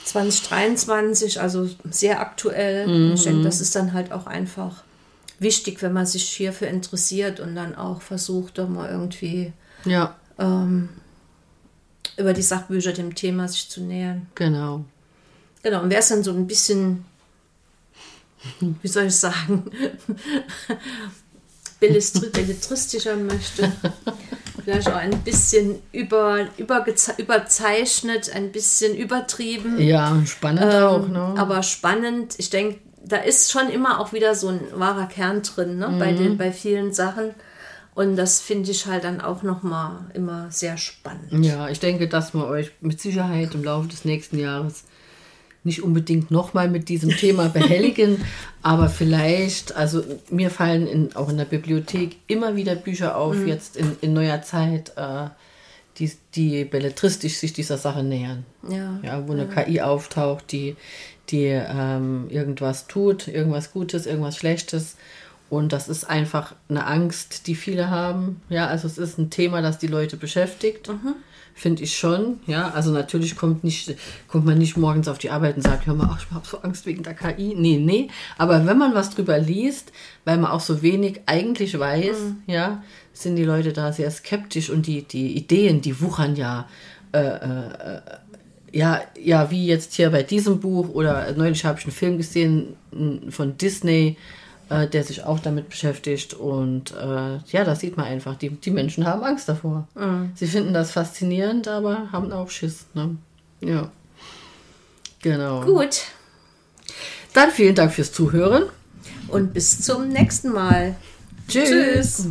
2023, 0.05 1.39
also 1.39 1.69
sehr 1.89 2.19
aktuell. 2.19 2.87
Und 2.87 3.13
Ich 3.13 3.21
Mhm. 3.21 3.29
denke, 3.29 3.43
das 3.43 3.61
ist 3.61 3.75
dann 3.75 3.93
halt 3.93 4.11
auch 4.11 4.25
einfach 4.27 4.83
wichtig, 5.39 5.81
wenn 5.81 5.93
man 5.93 6.05
sich 6.05 6.23
hierfür 6.29 6.67
interessiert 6.67 7.39
und 7.39 7.55
dann 7.55 7.75
auch 7.75 8.01
versucht, 8.01 8.57
doch 8.57 8.67
mal 8.69 8.89
irgendwie 8.89 9.53
Ja, 9.85 10.15
ähm, 10.37 10.89
über 12.17 12.33
die 12.33 12.41
Sachbücher 12.41 12.91
dem 12.93 13.15
Thema 13.15 13.47
sich 13.47 13.69
zu 13.69 13.81
nähern. 13.81 14.27
genau. 14.35 14.85
Genau, 15.63 15.81
und 15.83 15.89
wer 15.89 15.99
es 15.99 16.07
dann 16.09 16.23
so 16.23 16.31
ein 16.31 16.47
bisschen, 16.47 17.03
wie 18.59 18.87
soll 18.87 19.05
ich 19.07 19.15
sagen, 19.15 19.69
belletristischer 21.79 23.15
möchte, 23.15 23.71
vielleicht 24.63 24.89
auch 24.89 24.95
ein 24.95 25.21
bisschen 25.23 25.81
über, 25.91 26.47
übergeze- 26.57 27.17
überzeichnet, 27.19 28.33
ein 28.33 28.51
bisschen 28.51 28.95
übertrieben, 28.95 29.79
Ja, 29.79 30.21
spannend 30.25 30.73
auch, 30.73 31.07
ne? 31.07 31.27
Ähm, 31.33 31.37
aber 31.39 31.63
spannend. 31.63 32.35
Ich 32.37 32.49
denke, 32.49 32.79
da 33.09 33.17
ist 33.17 33.51
schon 33.51 33.69
immer 33.69 33.99
auch 33.99 34.13
wieder 34.13 34.35
so 34.35 34.47
ein 34.49 34.61
wahrer 34.73 35.07
Kern 35.07 35.41
drin, 35.41 35.77
ne? 35.77 35.95
bei, 35.99 36.13
den, 36.13 36.37
bei 36.37 36.51
vielen 36.51 36.93
Sachen. 36.93 37.31
Und 37.95 38.15
das 38.15 38.39
finde 38.39 38.71
ich 38.71 38.85
halt 38.85 39.03
dann 39.03 39.19
auch 39.19 39.43
nochmal 39.43 40.05
immer 40.13 40.49
sehr 40.51 40.77
spannend. 40.77 41.43
Ja, 41.43 41.69
ich 41.69 41.79
denke, 41.79 42.07
dass 42.07 42.33
wir 42.33 42.47
euch 42.47 42.71
mit 42.81 43.01
Sicherheit 43.01 43.53
im 43.55 43.63
Laufe 43.63 43.89
des 43.89 44.05
nächsten 44.05 44.39
Jahres 44.39 44.85
nicht 45.63 45.83
unbedingt 45.83 46.31
nochmal 46.31 46.69
mit 46.69 46.87
diesem 46.87 47.09
Thema 47.09 47.49
behelligen, 47.53 48.23
aber 48.61 48.87
vielleicht, 48.87 49.75
also 49.75 50.03
mir 50.29 50.49
fallen 50.49 50.87
in, 50.87 51.15
auch 51.15 51.29
in 51.29 51.37
der 51.37 51.45
Bibliothek 51.45 52.17
immer 52.27 52.55
wieder 52.55 52.75
Bücher 52.75 53.17
auf, 53.17 53.35
jetzt 53.45 53.75
in, 53.75 53.97
in 54.01 54.13
neuer 54.13 54.41
Zeit, 54.43 54.93
äh, 54.95 55.27
die, 55.99 56.11
die 56.35 56.65
belletristisch 56.65 57.37
sich 57.37 57.53
dieser 57.53 57.77
Sache 57.77 58.03
nähern. 58.03 58.45
Ja. 58.67 58.99
Ja, 59.03 59.27
wo 59.27 59.33
eine 59.33 59.47
KI 59.47 59.81
auftaucht, 59.81 60.51
die, 60.51 60.75
die 61.29 61.47
ähm, 61.47 62.27
irgendwas 62.29 62.87
tut, 62.87 63.27
irgendwas 63.27 63.71
Gutes, 63.71 64.05
irgendwas 64.05 64.37
Schlechtes. 64.37 64.95
Und 65.49 65.73
das 65.73 65.89
ist 65.89 66.03
einfach 66.03 66.55
eine 66.69 66.85
Angst, 66.85 67.47
die 67.47 67.55
viele 67.55 67.89
haben. 67.89 68.41
Ja, 68.49 68.67
also 68.67 68.87
es 68.87 68.97
ist 68.97 69.17
ein 69.17 69.29
Thema, 69.29 69.61
das 69.61 69.79
die 69.79 69.87
Leute 69.87 70.15
beschäftigt. 70.15 70.89
Finde 71.55 71.83
ich 71.83 71.97
schon. 71.97 72.39
Ja, 72.45 72.69
also 72.69 72.91
natürlich 72.91 73.35
kommt, 73.35 73.63
nicht, 73.63 73.95
kommt 74.27 74.45
man 74.45 74.57
nicht 74.57 74.77
morgens 74.77 75.07
auf 75.07 75.17
die 75.17 75.31
Arbeit 75.31 75.57
und 75.57 75.63
sagt, 75.63 75.87
hör 75.87 75.93
mal, 75.93 76.09
ach, 76.09 76.23
ich 76.23 76.33
habe 76.33 76.47
so 76.47 76.59
Angst 76.59 76.85
wegen 76.85 77.03
der 77.03 77.15
KI. 77.15 77.55
Nee, 77.57 77.79
nee. 77.79 78.09
Aber 78.37 78.65
wenn 78.65 78.77
man 78.77 78.93
was 78.93 79.09
drüber 79.09 79.39
liest, 79.39 79.91
weil 80.23 80.37
man 80.37 80.51
auch 80.51 80.61
so 80.61 80.81
wenig 80.81 81.21
eigentlich 81.25 81.77
weiß, 81.77 82.17
ja, 82.47 82.83
sind 83.23 83.35
die 83.35 83.43
Leute 83.43 83.73
da 83.73 83.91
sehr 83.91 84.11
skeptisch 84.11 84.69
und 84.69 84.87
die, 84.87 85.03
die 85.03 85.35
Ideen, 85.35 85.81
die 85.81 85.99
wuchern 86.01 86.35
ja 86.35 86.67
ja, 88.71 89.01
ja, 89.19 89.51
wie 89.51 89.65
jetzt 89.65 89.93
hier 89.93 90.09
bei 90.11 90.23
diesem 90.23 90.59
Buch 90.59 90.89
oder 90.89 91.31
neulich 91.33 91.65
habe 91.65 91.79
ich 91.79 91.85
einen 91.85 91.93
Film 91.93 92.17
gesehen 92.17 92.75
von 93.29 93.57
Disney, 93.57 94.17
äh, 94.69 94.87
der 94.87 95.03
sich 95.03 95.23
auch 95.23 95.39
damit 95.39 95.69
beschäftigt 95.69 96.33
und 96.33 96.91
äh, 96.91 97.37
ja, 97.47 97.63
da 97.63 97.75
sieht 97.75 97.97
man 97.97 98.05
einfach, 98.05 98.35
die, 98.35 98.49
die 98.49 98.71
Menschen 98.71 99.05
haben 99.05 99.23
Angst 99.23 99.49
davor. 99.49 99.87
Sie 100.35 100.47
finden 100.47 100.73
das 100.73 100.91
faszinierend, 100.91 101.67
aber 101.67 102.11
haben 102.11 102.31
auch 102.31 102.49
Schiss. 102.49 102.85
Ne? 102.93 103.17
Ja. 103.61 103.91
Genau. 105.21 105.61
Gut, 105.61 106.03
Dann 107.33 107.51
vielen 107.51 107.75
Dank 107.75 107.91
fürs 107.91 108.11
Zuhören. 108.13 108.63
und 109.27 109.53
bis 109.53 109.81
zum 109.81 110.09
nächsten 110.09 110.49
Mal. 110.49 110.95
Tschüss. 111.47 111.69
Tschüss. 111.69 112.27